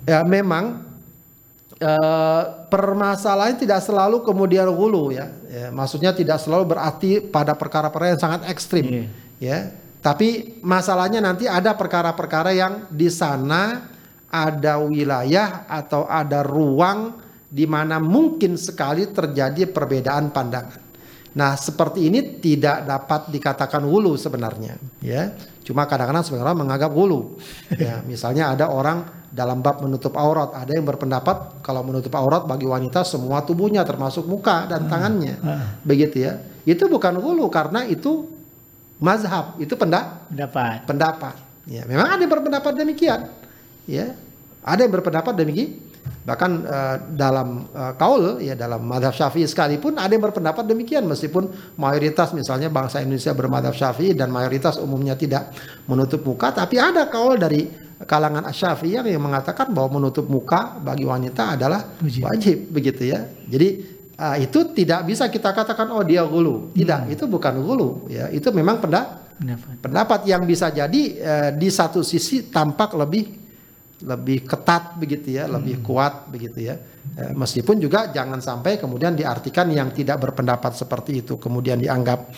ya 0.03 0.27
memang 0.27 0.83
uh, 1.79 2.43
permasalahan 2.67 3.55
tidak 3.55 3.79
selalu 3.79 4.27
kemudian 4.27 4.67
hulu 4.67 5.15
ya. 5.15 5.31
ya 5.47 5.71
maksudnya 5.71 6.11
tidak 6.11 6.43
selalu 6.43 6.75
berarti 6.75 7.23
pada 7.23 7.55
perkara-perkara 7.55 8.11
yang 8.11 8.21
sangat 8.21 8.41
ekstrim 8.51 8.85
yeah. 8.85 9.07
ya 9.39 9.59
tapi 10.03 10.59
masalahnya 10.63 11.23
nanti 11.23 11.47
ada 11.47 11.71
perkara-perkara 11.73 12.51
yang 12.51 12.85
di 12.91 13.07
sana 13.07 13.87
ada 14.45 14.77
wilayah 14.83 15.65
atau 15.65 16.05
ada 16.05 16.45
ruang 16.45 17.17
di 17.47 17.63
mana 17.63 17.97
mungkin 17.97 18.59
sekali 18.59 19.07
terjadi 19.09 19.71
perbedaan 19.71 20.29
pandangan. 20.35 20.83
Nah, 21.37 21.53
seperti 21.53 22.09
ini 22.09 22.41
tidak 22.41 22.89
dapat 22.89 23.29
dikatakan 23.29 23.85
hulu 23.85 24.17
sebenarnya, 24.17 24.73
ya. 25.05 25.37
Cuma 25.61 25.85
kadang-kadang 25.85 26.25
sebenarnya 26.25 26.57
menganggap 26.57 26.91
hulu. 26.91 27.37
Ya, 27.77 28.01
misalnya 28.01 28.57
ada 28.57 28.73
orang 28.73 29.05
dalam 29.29 29.61
bab 29.61 29.85
menutup 29.85 30.17
aurat, 30.17 30.49
ada 30.57 30.71
yang 30.73 30.87
berpendapat 30.87 31.61
kalau 31.61 31.85
menutup 31.85 32.09
aurat 32.17 32.47
bagi 32.49 32.65
wanita 32.65 33.05
semua 33.05 33.45
tubuhnya 33.45 33.85
termasuk 33.85 34.25
muka 34.25 34.65
dan 34.65 34.87
hmm. 34.87 34.89
tangannya. 34.89 35.35
Hmm. 35.37 35.65
Begitu 35.85 36.25
ya. 36.25 36.41
Itu 36.65 36.89
bukan 36.89 37.21
hulu 37.21 37.45
karena 37.53 37.85
itu 37.85 38.25
mazhab, 38.97 39.59
itu 39.61 39.77
pendapat. 39.77 40.25
Pendapat. 40.89 41.35
Ya, 41.69 41.85
memang 41.85 42.17
ada 42.17 42.21
yang 42.23 42.31
berpendapat 42.31 42.71
demikian. 42.73 43.29
Ya, 43.85 44.17
ada 44.67 44.83
yang 44.83 44.91
berpendapat 44.91 45.33
demikian. 45.39 45.87
Bahkan 46.27 46.51
uh, 46.67 46.95
dalam 47.15 47.71
uh, 47.71 47.95
kaul 47.95 48.43
ya 48.43 48.51
dalam 48.51 48.83
madhab 48.83 49.15
syafi'i 49.15 49.47
sekalipun 49.47 49.95
ada 49.95 50.11
yang 50.11 50.27
berpendapat 50.27 50.67
demikian 50.67 51.07
meskipun 51.07 51.47
mayoritas 51.79 52.35
misalnya 52.35 52.67
bangsa 52.67 52.99
Indonesia 52.99 53.31
bermadhab 53.31 53.71
syafi'i 53.71 54.11
dan 54.11 54.27
mayoritas 54.27 54.75
umumnya 54.75 55.15
tidak 55.15 55.55
menutup 55.87 56.27
muka 56.27 56.51
tapi 56.51 56.83
ada 56.83 57.07
kaul 57.07 57.39
dari 57.39 57.87
kalangan 58.03 58.45
asyafi 58.45 58.93
yang 58.93 59.23
mengatakan 59.23 59.73
bahwa 59.73 59.97
menutup 59.97 60.29
muka 60.29 60.77
bagi 60.77 61.07
wanita 61.07 61.57
adalah 61.57 61.97
wajib, 61.97 62.21
wajib 62.29 62.57
begitu 62.69 63.09
ya. 63.09 63.25
Jadi 63.49 63.67
uh, 64.19 64.37
itu 64.37 64.59
tidak 64.75 65.07
bisa 65.09 65.25
kita 65.31 65.49
katakan 65.55 65.89
oh 65.95 66.03
dia 66.05 66.21
gulu. 66.27 66.75
Tidak, 66.77 67.07
hmm. 67.07 67.13
itu 67.17 67.23
bukan 67.25 67.57
gulu 67.57 68.05
ya. 68.11 68.29
Itu 68.29 68.53
memang 68.53 68.77
pendapat 68.83 69.39
pendapat, 69.41 69.73
pendapat 69.81 70.19
yang 70.29 70.43
bisa 70.45 70.69
jadi 70.69 71.01
uh, 71.17 71.49
di 71.57 71.69
satu 71.73 72.05
sisi 72.05 72.53
tampak 72.53 72.93
lebih 72.93 73.46
lebih 74.05 74.45
ketat 74.45 74.93
begitu 75.01 75.41
ya, 75.41 75.49
hmm. 75.49 75.53
lebih 75.57 75.75
kuat 75.81 76.29
begitu 76.29 76.69
ya. 76.69 76.77
E, 77.17 77.33
meskipun 77.33 77.81
juga 77.81 78.13
jangan 78.13 78.37
sampai 78.37 78.77
kemudian 78.77 79.17
diartikan 79.17 79.65
yang 79.73 79.89
tidak 79.89 80.21
berpendapat 80.21 80.77
seperti 80.77 81.25
itu 81.25 81.41
kemudian 81.41 81.81
dianggap 81.81 82.29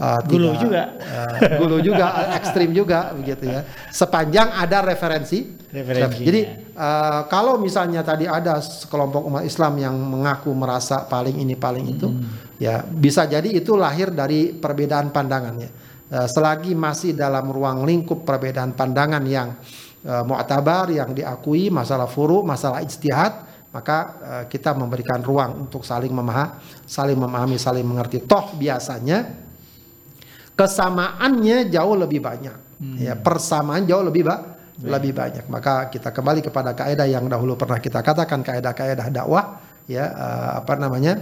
uh, 0.00 0.20
gulu 0.24 0.54
tidak, 0.56 0.62
juga, 0.62 0.82
uh, 1.02 1.38
gulu 1.60 1.76
juga, 1.84 2.06
ekstrim 2.38 2.70
juga 2.72 3.12
begitu 3.12 3.44
ya. 3.50 3.66
Sepanjang 3.92 4.54
ada 4.56 4.78
referensi. 4.86 5.58
referensi 5.70 6.22
Jadi 6.22 6.40
uh, 6.74 7.26
kalau 7.26 7.60
misalnya 7.60 8.00
tadi 8.02 8.24
ada 8.24 8.58
sekelompok 8.58 9.22
umat 9.28 9.44
Islam 9.44 9.78
yang 9.78 9.94
mengaku 9.94 10.50
merasa 10.56 11.04
paling 11.04 11.36
ini 11.38 11.54
paling 11.54 11.86
itu, 11.90 12.08
hmm. 12.08 12.58
ya 12.58 12.82
bisa 12.86 13.28
jadi 13.28 13.46
itu 13.50 13.76
lahir 13.76 14.10
dari 14.10 14.56
perbedaan 14.56 15.12
pandangannya. 15.12 15.70
Uh, 16.10 16.26
selagi 16.26 16.74
masih 16.74 17.14
dalam 17.14 17.46
ruang 17.54 17.86
lingkup 17.86 18.26
perbedaan 18.26 18.74
pandangan 18.74 19.22
yang 19.30 19.54
uh, 20.06 20.24
mu'tabar 20.24 20.88
yang 20.92 21.12
diakui 21.12 21.68
masalah 21.68 22.06
furu, 22.08 22.40
masalah 22.44 22.80
ijtihad, 22.84 23.32
maka 23.70 23.98
uh, 24.20 24.44
kita 24.50 24.74
memberikan 24.74 25.22
ruang 25.22 25.68
untuk 25.68 25.86
saling 25.86 26.10
memahami, 26.10 26.58
saling 26.84 27.18
memahami, 27.18 27.56
saling 27.56 27.86
mengerti. 27.86 28.22
Toh 28.24 28.54
biasanya 28.58 29.30
kesamaannya 30.58 31.72
jauh 31.72 31.96
lebih 31.96 32.20
banyak. 32.20 32.58
Hmm. 32.80 32.96
Ya, 32.96 33.12
persamaan 33.16 33.84
jauh 33.84 34.04
lebih 34.04 34.24
ba 34.24 34.58
lebih 34.80 35.12
banyak. 35.12 35.44
Maka 35.52 35.92
kita 35.92 36.08
kembali 36.08 36.40
kepada 36.40 36.72
kaidah 36.72 37.04
yang 37.04 37.28
dahulu 37.28 37.52
pernah 37.52 37.76
kita 37.76 38.00
katakan 38.00 38.40
kaidah-kaidah 38.40 39.12
dakwah 39.12 39.60
ya 39.84 40.08
uh, 40.08 40.50
apa 40.64 40.72
namanya? 40.80 41.20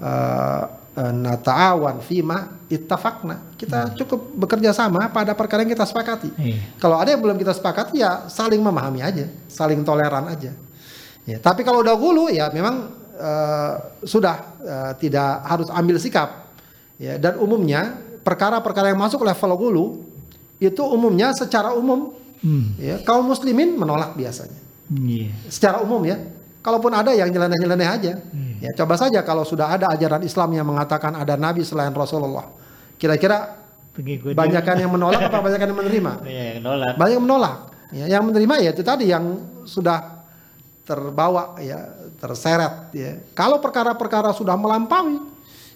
Uh, 0.00 0.79
nata'awan 1.08 2.04
fima 2.04 2.60
ittafaqna. 2.68 3.56
Kita 3.56 3.88
hmm. 3.88 3.94
cukup 4.04 4.20
bekerja 4.36 4.76
sama 4.76 5.08
pada 5.08 5.32
perkara 5.32 5.64
yang 5.64 5.72
kita 5.72 5.88
sepakati. 5.88 6.30
Iya. 6.36 6.76
Kalau 6.76 7.00
ada 7.00 7.08
yang 7.08 7.24
belum 7.24 7.40
kita 7.40 7.56
sepakati 7.56 8.04
ya 8.04 8.28
saling 8.28 8.60
memahami 8.60 9.00
aja, 9.00 9.24
saling 9.48 9.80
toleran 9.80 10.28
aja. 10.28 10.52
Ya, 11.24 11.38
tapi 11.38 11.64
kalau 11.64 11.84
udah 11.84 11.94
gulu 11.94 12.32
ya 12.32 12.48
memang 12.50 12.90
uh, 13.16 13.74
sudah 14.02 14.36
uh, 14.60 14.92
tidak 15.00 15.46
harus 15.48 15.68
ambil 15.72 15.96
sikap. 15.96 16.52
Ya, 17.00 17.16
dan 17.16 17.40
umumnya 17.40 17.96
perkara-perkara 18.20 18.92
yang 18.92 19.00
masuk 19.00 19.24
level 19.24 19.52
gulu 19.56 19.86
itu 20.60 20.84
umumnya 20.84 21.32
secara 21.32 21.72
umum 21.72 22.20
Hmm. 22.40 22.72
ya 22.80 22.96
kaum 23.04 23.28
muslimin 23.28 23.76
menolak 23.76 24.16
biasanya. 24.16 24.56
Iya. 24.90 25.28
Secara 25.52 25.84
umum 25.84 26.00
ya. 26.08 26.16
Kalaupun 26.60 26.92
ada 26.92 27.16
yang 27.16 27.32
nyeleneh-nyeleneh 27.32 27.88
aja. 27.88 28.12
Hmm. 28.20 28.60
Ya 28.60 28.70
coba 28.76 29.00
saja 29.00 29.24
kalau 29.24 29.48
sudah 29.48 29.72
ada 29.72 29.88
ajaran 29.96 30.20
Islam 30.20 30.52
yang 30.52 30.68
mengatakan 30.68 31.16
ada 31.16 31.32
nabi 31.40 31.64
selain 31.64 31.92
Rasulullah. 31.96 32.52
Kira-kira 33.00 33.56
banyakan 34.36 34.76
yang 34.76 34.92
menolak 34.92 35.20
apa 35.24 35.40
banyakan 35.40 35.66
yang 35.72 35.78
menerima? 35.80 36.12
Iya, 36.28 36.44
yang 36.56 36.62
nolak. 36.64 36.92
Banyak 37.00 37.14
yang 37.16 37.24
menolak. 37.24 37.56
Ya, 37.90 38.04
yang 38.06 38.22
menerima 38.22 38.54
ya 38.62 38.70
itu 38.76 38.84
tadi 38.86 39.10
yang 39.10 39.24
sudah 39.66 40.22
terbawa 40.86 41.56
ya, 41.58 41.90
terseret 42.20 42.92
ya. 42.92 43.18
Kalau 43.32 43.58
perkara-perkara 43.58 44.30
sudah 44.36 44.54
melampaui 44.54 45.18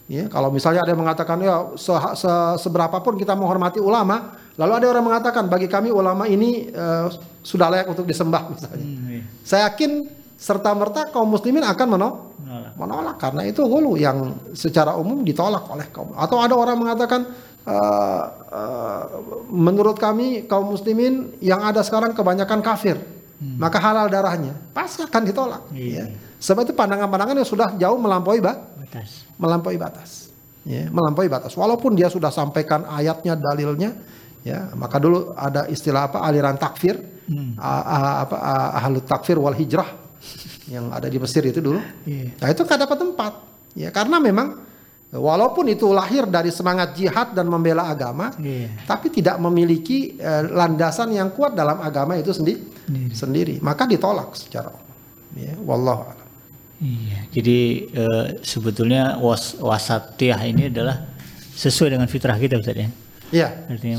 ya, 0.06 0.28
kalau 0.28 0.52
misalnya 0.52 0.84
ada 0.84 0.92
yang 0.92 1.00
mengatakan 1.00 1.40
ya 1.42 1.74
se, 1.74 1.90
se- 2.20 2.56
seberapapun 2.60 3.16
kita 3.18 3.32
menghormati 3.34 3.80
ulama, 3.80 4.36
lalu 4.60 4.72
ada 4.78 4.86
orang 4.94 5.04
mengatakan 5.10 5.48
bagi 5.48 5.66
kami 5.66 5.88
ulama 5.90 6.28
ini 6.28 6.68
eh, 6.70 7.06
sudah 7.42 7.66
layak 7.72 7.88
untuk 7.88 8.04
disembah 8.06 8.52
misalnya. 8.52 8.84
Hmm, 8.84 9.10
iya. 9.10 9.22
Saya 9.42 9.72
yakin 9.72 9.90
serta 10.34 10.74
merta 10.74 11.08
kaum 11.08 11.30
muslimin 11.30 11.62
akan 11.62 11.86
menolak. 11.88 12.16
Nolak. 12.44 12.72
menolak. 12.76 13.16
Karena 13.16 13.42
itu 13.44 13.62
hulu 13.62 13.94
yang 13.96 14.34
secara 14.52 14.94
umum 14.94 15.22
ditolak 15.22 15.64
oleh 15.70 15.86
kaum. 15.88 16.12
Atau 16.14 16.42
ada 16.42 16.52
orang 16.52 16.76
mengatakan 16.76 17.20
eh, 17.64 18.22
eh, 18.52 19.02
menurut 19.48 19.96
kami 19.96 20.44
kaum 20.44 20.70
muslimin 20.70 21.32
yang 21.40 21.62
ada 21.62 21.80
sekarang 21.80 22.12
kebanyakan 22.12 22.60
kafir 22.60 22.98
maka 23.44 23.76
halal 23.76 24.08
darahnya. 24.08 24.56
Pasti 24.72 25.04
akan 25.04 25.22
ditolak 25.24 25.62
Iya. 25.70 26.08
ya. 26.08 26.16
sebab 26.40 26.64
itu 26.64 26.72
pandangan-pandangan 26.72 27.36
yang 27.40 27.48
sudah 27.48 27.76
jauh 27.76 27.96
melampaui 27.96 28.40
bah, 28.40 28.56
Batas. 28.80 29.28
melampaui 29.36 29.76
batas 29.76 30.10
ya 30.64 30.88
melampaui 30.88 31.28
batas. 31.28 31.52
Walaupun 31.52 31.92
dia 31.92 32.08
sudah 32.08 32.32
sampaikan 32.32 32.88
ayatnya 32.88 33.36
dalilnya 33.36 33.96
ya 34.40 34.72
maka 34.76 34.96
dulu 34.96 35.32
ada 35.36 35.68
istilah 35.68 36.08
apa? 36.08 36.20
Aliran 36.20 36.56
takfir. 36.56 37.00
A- 37.56 37.84
a- 37.84 38.16
apa? 38.24 38.36
A- 38.36 38.72
ahlu 38.84 39.00
takfir 39.00 39.36
wal 39.36 39.56
hijrah 39.56 40.03
yang 40.66 40.88
ada 40.88 41.06
di 41.06 41.16
Mesir 41.16 41.42
itu 41.42 41.58
dulu 41.58 41.80
Iya. 42.04 42.34
nah 42.36 42.48
itu 42.48 42.60
nggak 42.60 42.80
dapat 42.80 42.98
tempat 42.98 43.32
ya 43.74 43.88
karena 43.88 44.16
memang 44.18 44.48
walaupun 45.10 45.68
itu 45.68 45.86
lahir 45.90 46.26
dari 46.26 46.50
semangat 46.50 46.92
jihad 46.92 47.32
dan 47.32 47.46
membela 47.46 47.86
agama 47.86 48.34
Iya. 48.36 48.82
tapi 48.84 49.08
tidak 49.08 49.38
memiliki 49.38 50.16
eh, 50.16 50.42
landasan 50.44 51.10
yang 51.10 51.30
kuat 51.30 51.54
dalam 51.54 51.78
agama 51.78 52.14
itu 52.14 52.32
sendi- 52.32 52.60
sendiri 53.10 53.60
maka 53.60 53.84
ditolak 53.84 54.34
secara 54.34 54.68
umum 54.68 54.92
ya 55.34 55.54
wallahu 55.62 56.02
a'lam. 56.04 56.28
Iya. 56.78 57.18
Jadi 57.30 57.58
eh, 57.94 58.26
sebetulnya 58.40 59.16
was 59.16 59.54
wasatiyah 59.56 60.40
ini 60.44 60.68
adalah 60.68 61.06
sesuai 61.54 61.94
dengan 61.94 62.06
fitrah 62.06 62.34
kita 62.34 62.58
Ustaz 62.58 62.74
ya. 62.76 62.90
Iya. 63.34 63.48
Artinya 63.66 63.96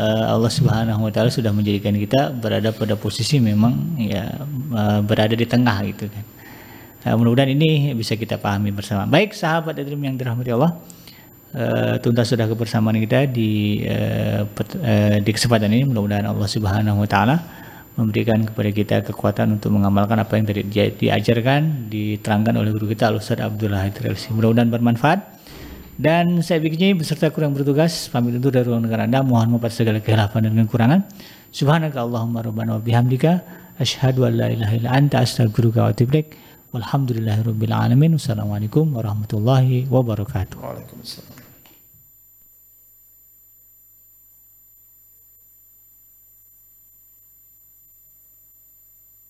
eh, 0.00 0.24
Allah 0.32 0.48
Subhanahu 0.48 1.00
wa 1.04 1.12
taala 1.12 1.28
sudah 1.28 1.52
menjadikan 1.52 1.92
kita 1.92 2.32
berada 2.32 2.72
pada 2.72 2.96
posisi 2.96 3.36
memang 3.36 4.00
ya 4.00 4.24
berada 5.04 5.36
di 5.36 5.44
tengah 5.44 5.76
gitu 5.84 6.08
kan. 6.08 6.24
Nah, 6.98 7.12
mudah-mudahan 7.14 7.52
ini 7.52 7.92
bisa 7.92 8.16
kita 8.16 8.40
pahami 8.40 8.72
bersama. 8.72 9.04
Baik 9.06 9.36
sahabat 9.36 9.76
Adrim 9.76 10.00
yang 10.02 10.16
dirahmati 10.16 10.50
Allah. 10.50 10.72
eh, 11.48 11.96
tuntas 12.04 12.28
sudah 12.28 12.44
kebersamaan 12.44 13.00
kita 13.00 13.24
di 13.24 13.80
eh, 13.80 14.44
pet- 14.44 14.76
eh, 14.84 15.16
di 15.24 15.30
kesempatan 15.32 15.72
ini 15.72 15.88
mudah-mudahan 15.88 16.28
Allah 16.28 16.44
Subhanahu 16.44 17.00
wa 17.00 17.08
taala 17.08 17.36
memberikan 17.96 18.44
kepada 18.44 18.70
kita 18.70 18.96
kekuatan 19.00 19.56
untuk 19.56 19.72
mengamalkan 19.72 20.20
apa 20.20 20.36
yang 20.36 20.44
tadi 20.44 20.62
dia- 20.68 20.92
diajarkan, 20.92 21.88
diterangkan 21.88 22.52
oleh 22.52 22.70
guru 22.70 22.92
kita 22.92 23.08
Al 23.08 23.16
Ustaz 23.16 23.40
Abdullah 23.40 23.80
Haidir 23.88 24.12
LC. 24.12 24.28
Mudah-mudahan 24.36 24.68
bermanfaat. 24.68 25.37
Dan 25.98 26.46
saya 26.46 26.62
bikinnya 26.62 26.94
beserta 26.94 27.26
kurang 27.34 27.58
bertugas 27.58 28.06
pamit 28.06 28.38
undur 28.38 28.54
dari 28.54 28.70
ruang 28.70 28.86
negara 28.86 29.02
Anda 29.02 29.26
mohon 29.26 29.50
maaf 29.50 29.66
atas 29.66 29.82
segala 29.82 29.98
kehilafan 29.98 30.46
dan 30.46 30.54
kekurangan. 30.54 31.00
Subhanaka 31.50 31.98
Allahumma 32.06 32.38
rabbana 32.38 32.78
wa 32.78 32.82
bihamdika 32.82 33.42
asyhadu 33.82 34.30
an 34.30 34.38
la 34.38 34.46
ilaha 34.46 34.78
illa 34.78 34.94
anta 34.94 35.18
astaghfiruka 35.26 35.82
wa 35.82 35.90
atubu 35.90 36.22
ilaik. 36.22 36.38
Alamin. 37.74 38.14
Wassalamualaikum 38.14 38.94
warahmatullahi 38.94 39.90
wabarakatuh. 39.90 40.62
Waalaikumsalam. 40.62 41.37